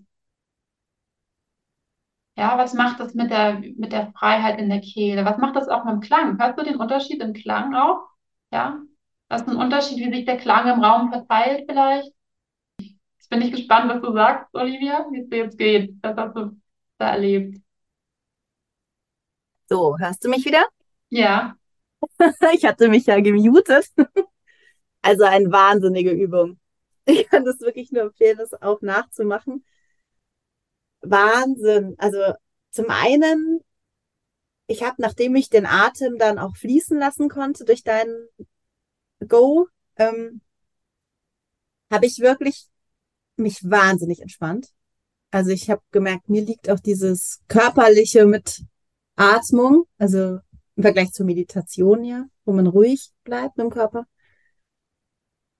ja, 2.39 2.57
was 2.57 2.73
macht 2.73 3.01
das 3.01 3.15
mit 3.15 3.33
der, 3.33 3.55
mit 3.59 3.91
der 3.91 4.13
Freiheit 4.13 4.61
in 4.61 4.69
der 4.69 4.81
Kehle? 4.81 5.25
Was 5.25 5.39
macht 5.39 5.57
das 5.57 5.69
auch 5.69 5.85
mit 5.85 5.95
dem 5.95 6.01
Klang? 6.01 6.39
Hörst 6.41 6.57
du 6.57 6.63
den 6.63 6.77
Unterschied 6.77 7.21
im 7.21 7.33
Klang 7.33 7.75
auch? 7.75 8.07
Ja? 8.53 8.81
Das 9.29 9.43
ist 9.43 9.49
ein 9.49 9.57
Unterschied, 9.57 9.99
wie 9.99 10.15
sich 10.15 10.25
der 10.25 10.37
Klang 10.37 10.73
im 10.73 10.85
Raum 10.85 11.11
verteilt 11.11 11.65
vielleicht? 11.69 12.13
Jetzt 12.79 13.29
bin 13.29 13.43
ich 13.43 13.51
gespannt, 13.51 13.91
was 13.91 14.01
du 14.01 14.13
sagst, 14.13 14.55
Olivia, 14.55 15.05
wie 15.11 15.23
es 15.23 15.29
dir 15.29 15.39
jetzt 15.39 15.59
geht. 15.59 15.97
Was 16.01 16.17
hast 16.17 16.37
du 16.37 16.57
da 16.99 17.11
erlebt? 17.11 17.59
So, 19.69 19.99
hörst 19.99 20.25
du 20.25 20.29
mich 20.29 20.45
wieder? 20.45 20.65
Ja. 21.11 21.57
Ich 22.55 22.65
hatte 22.65 22.89
mich 22.89 23.07
ja 23.07 23.19
gemutet. 23.19 23.89
Also 25.03 25.25
eine 25.25 25.51
wahnsinnige 25.51 26.13
Übung. 26.13 26.61
Ich 27.05 27.29
kann 27.29 27.45
das 27.45 27.61
wirklich 27.61 27.91
nur 27.91 28.03
empfehlen, 28.03 28.39
das 28.39 28.53
auch 28.63 28.81
nachzumachen. 28.83 29.65
Wahnsinn. 31.01 31.95
Also 31.99 32.19
zum 32.71 32.91
einen, 32.91 33.61
ich 34.67 34.83
habe, 34.83 34.97
nachdem 34.99 35.37
ich 35.37 35.51
den 35.51 35.67
Atem 35.67 36.19
dann 36.19 36.39
auch 36.39 36.57
fließen 36.57 36.99
lassen 36.99 37.29
konnte 37.29 37.65
durch 37.65 37.83
deinen 37.83 38.29
Go, 39.27 39.69
ähm, 39.97 40.41
habe 41.91 42.07
ich 42.07 42.19
wirklich 42.19 42.69
mich 43.37 43.69
wahnsinnig 43.69 44.21
entspannt. 44.21 44.69
Also 45.31 45.51
ich 45.51 45.71
habe 45.71 45.83
gemerkt, 45.91 46.29
mir 46.29 46.43
liegt 46.43 46.71
auch 46.71 46.81
dieses 46.81 47.41
körperliche 47.49 48.27
mit 48.27 48.65
Atmung, 49.17 49.85
also 49.99 50.39
im 50.77 50.83
Vergleich 50.83 51.13
zur 51.13 51.27
Meditation 51.27 52.05
ja, 52.05 52.25
wo 52.45 52.53
man 52.53 52.67
ruhig 52.67 53.11
bleibt 53.25 53.57
mit 53.57 53.65
dem 53.65 53.71
Körper. 53.71 54.07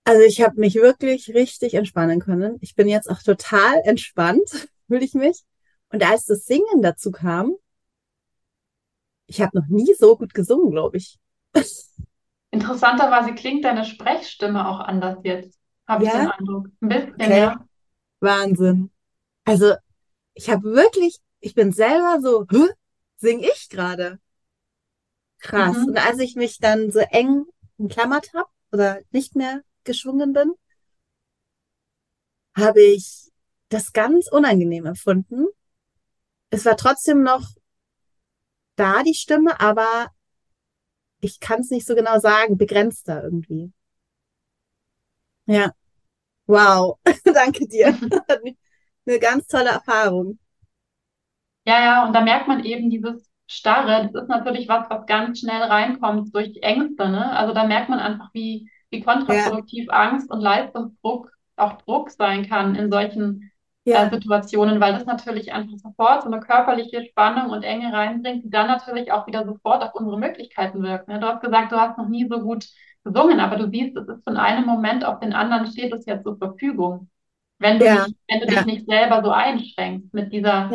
Also 0.05 0.21
ich 0.23 0.41
habe 0.41 0.59
mich 0.59 0.75
wirklich 0.75 1.33
richtig 1.35 1.75
entspannen 1.75 2.19
können. 2.19 2.57
Ich 2.61 2.73
bin 2.73 2.87
jetzt 2.87 3.09
auch 3.09 3.21
total 3.21 3.79
entspannt, 3.83 4.69
fühle 4.89 5.05
ich 5.05 5.13
mich. 5.13 5.43
Und 5.91 6.03
als 6.03 6.25
das 6.25 6.45
Singen 6.45 6.81
dazu 6.81 7.11
kam, 7.11 7.55
ich 9.27 9.41
habe 9.41 9.57
noch 9.59 9.67
nie 9.67 9.93
so 9.97 10.17
gut 10.17 10.33
gesungen, 10.33 10.71
glaube 10.71 10.97
ich. 10.97 11.17
Interessanterweise 12.51 13.33
klingt 13.35 13.63
deine 13.63 13.85
Sprechstimme 13.85 14.67
auch 14.67 14.79
anders 14.79 15.19
jetzt, 15.23 15.57
habe 15.87 16.03
ich 16.03 16.09
Ja? 16.11 16.19
den 16.19 16.31
Eindruck. 16.31 16.67
Ein 16.81 16.89
bisschen, 16.89 17.13
Okay. 17.15 17.39
ja. 17.39 17.65
Wahnsinn. 18.19 18.91
Also 19.45 19.75
ich 20.33 20.49
habe 20.49 20.63
wirklich, 20.63 21.19
ich 21.39 21.53
bin 21.53 21.71
selber 21.71 22.19
so, 22.21 22.45
sing 23.17 23.39
ich 23.39 23.69
gerade? 23.69 24.19
Krass. 25.39 25.77
Mhm. 25.77 25.89
Und 25.89 25.97
als 26.05 26.19
ich 26.19 26.35
mich 26.35 26.57
dann 26.59 26.91
so 26.91 26.99
eng 26.99 27.45
umklammert 27.77 28.33
habe 28.33 28.49
oder 28.71 28.99
nicht 29.11 29.35
mehr 29.35 29.61
geschwungen 29.83 30.33
bin, 30.33 30.53
habe 32.55 32.81
ich 32.81 33.31
das 33.69 33.93
ganz 33.93 34.27
unangenehm 34.31 34.85
empfunden. 34.85 35.47
Es 36.51 36.65
war 36.65 36.77
trotzdem 36.77 37.23
noch 37.23 37.41
da, 38.75 39.03
die 39.03 39.13
Stimme, 39.13 39.59
aber 39.59 40.07
ich 41.21 41.39
kann 41.39 41.61
es 41.61 41.69
nicht 41.69 41.87
so 41.87 41.95
genau 41.95 42.19
sagen, 42.19 42.57
begrenzter 42.57 43.23
irgendwie. 43.23 43.71
Ja, 45.47 45.71
wow. 46.47 46.99
Danke 47.25 47.67
dir. 47.67 47.87
Eine 49.07 49.19
ganz 49.19 49.47
tolle 49.47 49.69
Erfahrung. 49.71 50.39
Ja, 51.65 51.79
ja, 51.83 52.05
und 52.05 52.13
da 52.13 52.21
merkt 52.21 52.47
man 52.47 52.63
eben 52.65 52.89
dieses 52.89 53.29
Starre. 53.47 54.09
Das 54.11 54.23
ist 54.23 54.29
natürlich 54.29 54.67
was, 54.67 54.89
was 54.89 55.05
ganz 55.05 55.39
schnell 55.39 55.61
reinkommt 55.61 56.33
durch 56.33 56.57
Ängste, 56.61 57.09
ne? 57.09 57.31
Also 57.37 57.53
da 57.53 57.65
merkt 57.65 57.89
man 57.89 57.99
einfach, 57.99 58.29
wie, 58.33 58.69
wie 58.89 59.01
Ja, 59.27 59.51
kontraproduktiv 59.51 59.87
Angst 59.89 60.31
und 60.31 60.41
Leistungsdruck 60.41 61.31
auch 61.55 61.73
Druck 61.83 62.09
sein 62.11 62.47
kann 62.47 62.75
in 62.75 62.89
solchen 62.91 63.51
äh, 63.89 63.93
ja, 63.93 64.09
Situationen, 64.09 64.79
weil 64.79 64.93
das 64.93 65.05
natürlich 65.05 65.53
einfach 65.53 65.77
sofort 65.77 66.23
so 66.23 66.31
eine 66.31 66.39
körperliche 66.39 67.05
Spannung 67.05 67.51
und 67.51 67.63
Enge 67.63 67.91
reinbringt, 67.93 68.43
die 68.45 68.49
dann 68.49 68.67
natürlich 68.67 69.11
auch 69.11 69.27
wieder 69.27 69.45
sofort 69.45 69.83
auf 69.83 69.93
unsere 69.93 70.17
Möglichkeiten 70.17 70.81
wirkt. 70.83 71.07
Ne? 71.07 71.19
Du 71.19 71.27
hast 71.27 71.41
gesagt, 71.41 71.71
du 71.71 71.77
hast 71.77 71.97
noch 71.97 72.07
nie 72.07 72.27
so 72.27 72.39
gut 72.39 72.65
gesungen, 73.03 73.39
aber 73.39 73.57
du 73.57 73.69
siehst, 73.69 73.95
es 73.97 74.07
ist 74.07 74.23
von 74.23 74.37
einem 74.37 74.65
Moment 74.65 75.05
auf 75.05 75.19
den 75.19 75.33
anderen 75.33 75.67
steht 75.67 75.93
es 75.93 76.05
ja 76.05 76.21
zur 76.21 76.37
Verfügung. 76.37 77.09
Wenn 77.59 77.79
du 77.79 77.85
ja, 77.85 78.05
nicht, 78.05 78.17
wenn 78.27 78.39
du 78.39 78.45
dich 78.45 78.55
ja, 78.55 78.65
nicht 78.65 78.85
selber 78.85 79.21
so 79.23 79.31
einschränkst 79.31 80.13
mit 80.13 80.31
dieser 80.31 80.69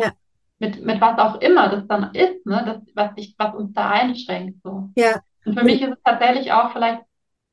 mit, 0.59 0.83
mit 0.85 1.01
was 1.01 1.17
auch 1.17 1.41
immer 1.41 1.69
das 1.69 1.87
dann 1.87 2.13
ist, 2.13 2.45
ne, 2.45 2.63
das, 2.65 2.81
was 2.95 3.15
dich, 3.15 3.35
was 3.37 3.55
uns 3.55 3.73
da 3.73 3.89
einschränkt, 3.89 4.61
so. 4.63 4.89
ja. 4.95 5.21
Und 5.45 5.57
für 5.57 5.65
mich 5.65 5.81
ist 5.81 5.91
es 5.91 6.03
tatsächlich 6.03 6.51
auch 6.51 6.71
vielleicht, 6.71 7.01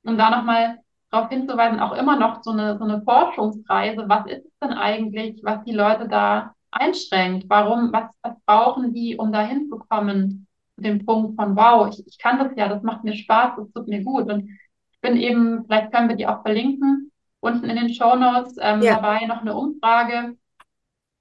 um 0.05 0.17
da 0.17 0.31
nochmal 0.31 0.79
darauf 1.13 1.29
hinzuweisen, 1.29 1.79
auch 1.79 1.93
immer 1.93 2.19
noch 2.19 2.43
so 2.43 2.51
eine, 2.51 2.79
so 2.79 2.85
eine 2.85 3.03
Forschungsreise. 3.03 4.09
Was 4.09 4.27
ist 4.27 4.47
es 4.47 4.59
denn 4.63 4.73
eigentlich, 4.73 5.41
was 5.45 5.63
die 5.65 5.73
Leute 5.73 6.09
da 6.09 6.55
einschränkt? 6.71 7.45
Warum, 7.49 7.93
was, 7.93 8.05
was 8.23 8.35
brauchen 8.47 8.95
die, 8.95 9.17
um 9.17 9.31
da 9.31 9.43
hinzukommen, 9.43 10.47
zu 10.75 10.83
dem 10.83 11.05
Punkt 11.05 11.37
von, 11.37 11.55
wow, 11.55 11.89
ich, 11.89 12.05
ich 12.07 12.19
kann 12.19 12.39
das 12.39 12.57
ja, 12.57 12.67
das 12.69 12.83
macht 12.83 13.05
mir 13.05 13.15
Spaß, 13.15 13.57
das 13.59 13.71
tut 13.73 13.89
mir 13.89 14.03
gut. 14.03 14.31
Und 14.33 14.49
ich 14.91 15.01
bin 15.03 15.17
eben, 15.17 15.65
vielleicht 15.67 15.93
können 15.93 16.09
wir 16.09 16.17
die 16.17 16.27
auch 16.27 16.41
verlinken, 16.43 17.13
unten 17.41 17.69
in 17.69 17.77
den 17.77 17.93
Shownotes 17.93 18.57
ähm, 18.59 18.81
ja, 18.81 18.95
dabei 18.95 19.27
noch 19.27 19.43
eine 19.43 19.55
Umfrage 19.55 20.37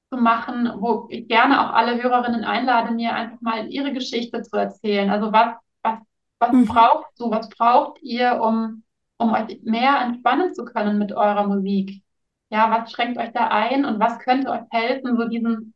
zu 0.09 0.17
machen, 0.17 0.71
wo 0.77 1.07
ich 1.09 1.27
gerne 1.27 1.59
auch 1.61 1.73
alle 1.73 2.01
Hörerinnen 2.01 2.45
einlade, 2.45 2.93
mir 2.93 3.13
einfach 3.13 3.41
mal 3.41 3.67
ihre 3.67 3.91
Geschichte 3.91 4.41
zu 4.41 4.55
erzählen. 4.55 5.09
Also 5.09 5.33
was, 5.33 5.55
was, 5.83 5.99
was 6.39 6.51
mhm, 6.53 6.65
braucht 6.65 7.07
du, 7.17 7.29
was 7.29 7.49
braucht 7.49 8.01
ihr, 8.01 8.39
um, 8.41 8.83
um 9.21 9.33
euch 9.33 9.61
mehr 9.63 10.01
entspannen 10.01 10.53
zu 10.53 10.65
können 10.65 10.97
mit 10.99 11.11
eurer 11.13 11.47
Musik? 11.47 12.03
Ja, 12.49 12.69
was 12.71 12.91
schränkt 12.91 13.17
euch 13.19 13.31
da 13.33 13.47
ein 13.47 13.85
und 13.85 13.99
was 13.99 14.19
könnte 14.19 14.49
euch 14.51 14.63
helfen, 14.71 15.17
so 15.17 15.27
diesen, 15.27 15.73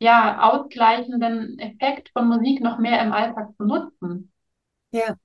ja, 0.00 0.40
ausgleichenden 0.50 1.58
Effekt 1.58 2.10
von 2.12 2.28
Musik 2.28 2.60
noch 2.60 2.78
mehr 2.78 3.02
im 3.02 3.12
Alltag 3.12 3.50
zu 3.56 3.64
nutzen? 3.64 4.32
ja. 4.92 5.16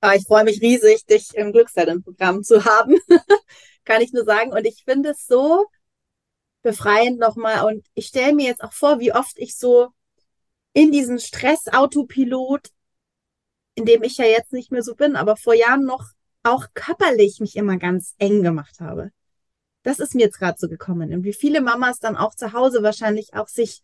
Aber 0.00 0.14
ich 0.16 0.26
freue 0.26 0.44
mich 0.44 0.60
riesig, 0.62 1.04
dich 1.06 1.34
im 1.34 1.52
Glücksellenprogramm 1.52 2.42
zu 2.42 2.64
haben, 2.64 2.96
kann 3.84 4.00
ich 4.02 4.12
nur 4.12 4.24
sagen. 4.24 4.52
Und 4.52 4.64
ich 4.66 4.82
finde 4.84 5.10
es 5.10 5.26
so 5.26 5.66
befreiend 6.62 7.18
nochmal. 7.18 7.64
Und 7.66 7.86
ich 7.94 8.06
stelle 8.08 8.34
mir 8.34 8.46
jetzt 8.46 8.62
auch 8.62 8.72
vor, 8.72 9.00
wie 9.00 9.12
oft 9.12 9.38
ich 9.38 9.56
so 9.56 9.88
in 10.72 10.92
diesen 10.92 11.18
Stress-Autopilot, 11.18 12.68
in 13.74 13.84
dem 13.84 14.02
ich 14.02 14.16
ja 14.18 14.26
jetzt 14.26 14.52
nicht 14.52 14.70
mehr 14.72 14.82
so 14.82 14.94
bin, 14.94 15.16
aber 15.16 15.36
vor 15.36 15.54
Jahren 15.54 15.84
noch 15.84 16.04
auch 16.42 16.66
körperlich 16.74 17.40
mich 17.40 17.56
immer 17.56 17.76
ganz 17.76 18.14
eng 18.18 18.42
gemacht 18.42 18.80
habe. 18.80 19.10
Das 19.82 19.98
ist 19.98 20.14
mir 20.14 20.22
jetzt 20.22 20.38
gerade 20.38 20.58
so 20.58 20.68
gekommen. 20.68 21.12
Und 21.12 21.24
wie 21.24 21.32
viele 21.32 21.60
Mamas 21.60 22.00
dann 22.00 22.16
auch 22.16 22.34
zu 22.34 22.52
Hause 22.52 22.82
wahrscheinlich 22.82 23.34
auch 23.34 23.48
sich 23.48 23.82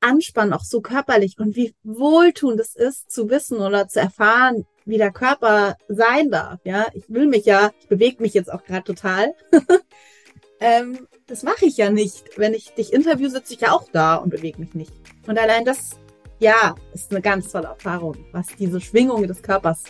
anspannen, 0.00 0.52
auch 0.52 0.64
so 0.64 0.80
körperlich. 0.80 1.38
Und 1.38 1.56
wie 1.56 1.74
wohltuend 1.82 2.60
es 2.60 2.74
ist, 2.74 3.10
zu 3.10 3.28
wissen 3.30 3.58
oder 3.58 3.88
zu 3.88 4.00
erfahren, 4.00 4.66
wie 4.84 4.98
der 4.98 5.12
Körper 5.12 5.76
sein 5.88 6.30
darf. 6.30 6.60
Ja, 6.64 6.86
ich 6.94 7.08
will 7.08 7.26
mich 7.26 7.44
ja, 7.44 7.72
ich 7.80 7.88
bewege 7.88 8.22
mich 8.22 8.34
jetzt 8.34 8.52
auch 8.52 8.64
gerade 8.64 8.84
total. 8.84 9.34
ähm, 10.60 11.06
das 11.26 11.42
mache 11.42 11.66
ich 11.66 11.76
ja 11.76 11.90
nicht. 11.90 12.38
Wenn 12.38 12.54
ich 12.54 12.70
dich 12.70 12.92
interview, 12.92 13.28
sitze 13.28 13.54
ich 13.54 13.60
ja 13.60 13.72
auch 13.72 13.88
da 13.92 14.16
und 14.16 14.30
bewege 14.30 14.60
mich 14.60 14.74
nicht. 14.74 14.92
Und 15.26 15.38
allein 15.38 15.64
das, 15.64 15.98
ja, 16.38 16.74
ist 16.94 17.10
eine 17.10 17.20
ganz 17.20 17.52
tolle 17.52 17.68
Erfahrung, 17.68 18.16
was 18.32 18.46
diese 18.58 18.80
Schwingung 18.80 19.26
des 19.26 19.42
Körpers 19.42 19.84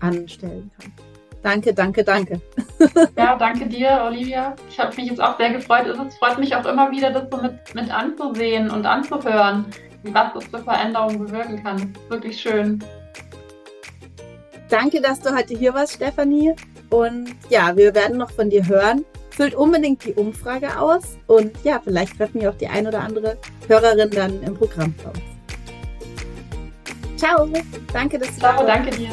anstellen 0.00 0.70
kann. 0.78 1.05
Danke, 1.46 1.72
danke, 1.72 2.02
danke. 2.02 2.40
Ja, 3.16 3.36
danke 3.36 3.66
dir, 3.66 4.02
Olivia. 4.04 4.56
Ich 4.68 4.80
habe 4.80 4.92
mich 4.96 5.10
jetzt 5.10 5.22
auch 5.22 5.38
sehr 5.38 5.50
gefreut. 5.50 5.86
Es 5.86 6.16
freut 6.16 6.38
mich 6.40 6.56
auch 6.56 6.66
immer 6.66 6.90
wieder, 6.90 7.12
das 7.12 7.30
so 7.30 7.36
mit, 7.36 7.72
mit 7.72 7.88
anzusehen 7.88 8.68
und 8.68 8.84
anzuhören, 8.84 9.64
was 10.02 10.32
das 10.34 10.44
für 10.46 10.58
Veränderungen 10.58 11.24
bewirken 11.24 11.62
kann. 11.62 11.94
Wirklich 12.08 12.40
schön. 12.40 12.82
Danke, 14.68 15.00
dass 15.00 15.20
du 15.20 15.32
heute 15.32 15.56
hier 15.56 15.72
warst, 15.72 15.92
Stefanie. 15.92 16.52
Und 16.90 17.36
ja, 17.48 17.76
wir 17.76 17.94
werden 17.94 18.18
noch 18.18 18.32
von 18.32 18.50
dir 18.50 18.66
hören. 18.66 19.04
Füllt 19.30 19.54
unbedingt 19.54 20.04
die 20.04 20.14
Umfrage 20.14 20.76
aus 20.76 21.16
und 21.28 21.52
ja, 21.62 21.80
vielleicht 21.84 22.16
treffen 22.18 22.40
wir 22.40 22.50
auch 22.50 22.56
die 22.56 22.66
ein 22.66 22.88
oder 22.88 23.02
andere 23.02 23.36
Hörerin 23.68 24.10
dann 24.10 24.42
im 24.42 24.56
Programm 24.56 24.92
vor 24.94 25.12
uns. 25.12 25.20
Ciao, 27.16 27.48
danke, 27.92 28.18
dass 28.18 28.34
du 28.34 28.40
Ciao, 28.40 28.66
danke 28.66 28.90
dir. 28.90 29.10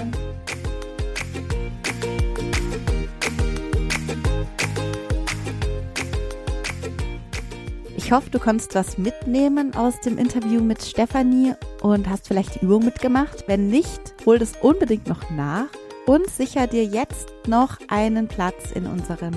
Ich 8.04 8.12
hoffe, 8.12 8.30
du 8.30 8.38
konntest 8.38 8.76
was 8.76 8.98
mitnehmen 8.98 9.74
aus 9.76 10.02
dem 10.02 10.18
Interview 10.18 10.62
mit 10.62 10.84
Stefanie 10.84 11.54
und 11.82 12.10
hast 12.10 12.28
vielleicht 12.28 12.56
die 12.56 12.66
Übung 12.66 12.84
mitgemacht. 12.84 13.46
Wenn 13.48 13.70
nicht, 13.70 14.14
hol 14.26 14.38
das 14.38 14.52
unbedingt 14.62 15.08
noch 15.08 15.30
nach 15.30 15.68
und 16.06 16.30
sicher 16.30 16.68
dir 16.68 16.84
jetzt 16.84 17.32
noch 17.48 17.80
einen 17.88 18.28
Platz 18.28 18.72
in 18.74 18.88
unserem 18.88 19.32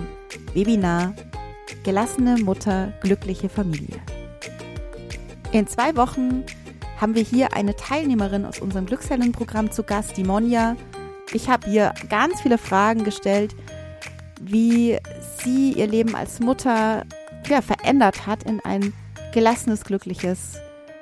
Webinar 0.52 1.14
Gelassene 1.84 2.38
Mutter, 2.38 2.92
glückliche 3.02 3.48
Familie. 3.48 4.00
In 5.52 5.68
zwei 5.68 5.96
Wochen 5.96 6.44
haben 7.00 7.14
wir 7.14 7.22
hier 7.22 7.54
eine 7.54 7.76
Teilnehmerin 7.76 8.44
aus 8.44 8.58
unserem 8.58 8.86
Glückshelden-Programm 8.86 9.70
zu 9.70 9.84
Gast, 9.84 10.16
die 10.16 10.24
Monja. 10.24 10.76
Ich 11.32 11.48
habe 11.48 11.70
ihr 11.70 11.94
ganz 12.10 12.40
viele 12.40 12.58
Fragen 12.58 13.04
gestellt, 13.04 13.54
wie 14.40 14.98
sie 15.38 15.72
ihr 15.74 15.86
Leben 15.86 16.16
als 16.16 16.40
Mutter 16.40 17.04
ja, 17.48 17.62
verändert 17.62 18.26
hat 18.26 18.42
in 18.44 18.60
ein 18.60 18.92
gelassenes, 19.32 19.84
glückliches 19.84 20.58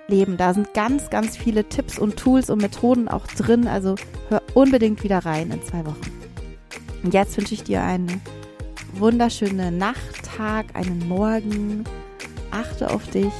Leben. 0.08 0.36
Da 0.36 0.54
sind 0.54 0.74
ganz, 0.74 1.10
ganz 1.10 1.36
viele 1.36 1.68
Tipps 1.68 1.98
und 1.98 2.16
Tools 2.16 2.50
und 2.50 2.60
Methoden 2.60 3.08
auch 3.08 3.26
drin. 3.26 3.66
Also 3.66 3.94
hör 4.28 4.42
unbedingt 4.54 5.02
wieder 5.02 5.24
rein 5.24 5.50
in 5.50 5.62
zwei 5.62 5.84
Wochen. 5.86 6.00
Und 7.02 7.14
jetzt 7.14 7.36
wünsche 7.36 7.54
ich 7.54 7.64
dir 7.64 7.82
eine 7.82 8.20
wunderschöne 8.94 9.70
Nacht, 9.70 10.24
Tag, 10.36 10.66
einen 10.74 11.06
Morgen. 11.08 11.84
Achte 12.50 12.90
auf 12.90 13.06
dich, 13.10 13.32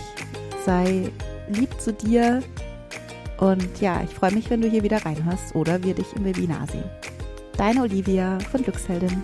sei 0.65 1.11
lieb 1.49 1.81
zu 1.81 1.93
dir. 1.93 2.43
Und 3.39 3.81
ja, 3.81 4.03
ich 4.03 4.11
freue 4.11 4.33
mich, 4.33 4.51
wenn 4.51 4.61
du 4.61 4.69
hier 4.69 4.83
wieder 4.83 5.05
reinhörst 5.05 5.55
oder 5.55 5.83
wir 5.83 5.95
dich 5.95 6.07
im 6.15 6.25
Webinar 6.25 6.67
sehen. 6.69 6.85
Deine 7.57 7.83
Olivia 7.83 8.39
von 8.51 8.63
Glücksheldin. 8.63 9.23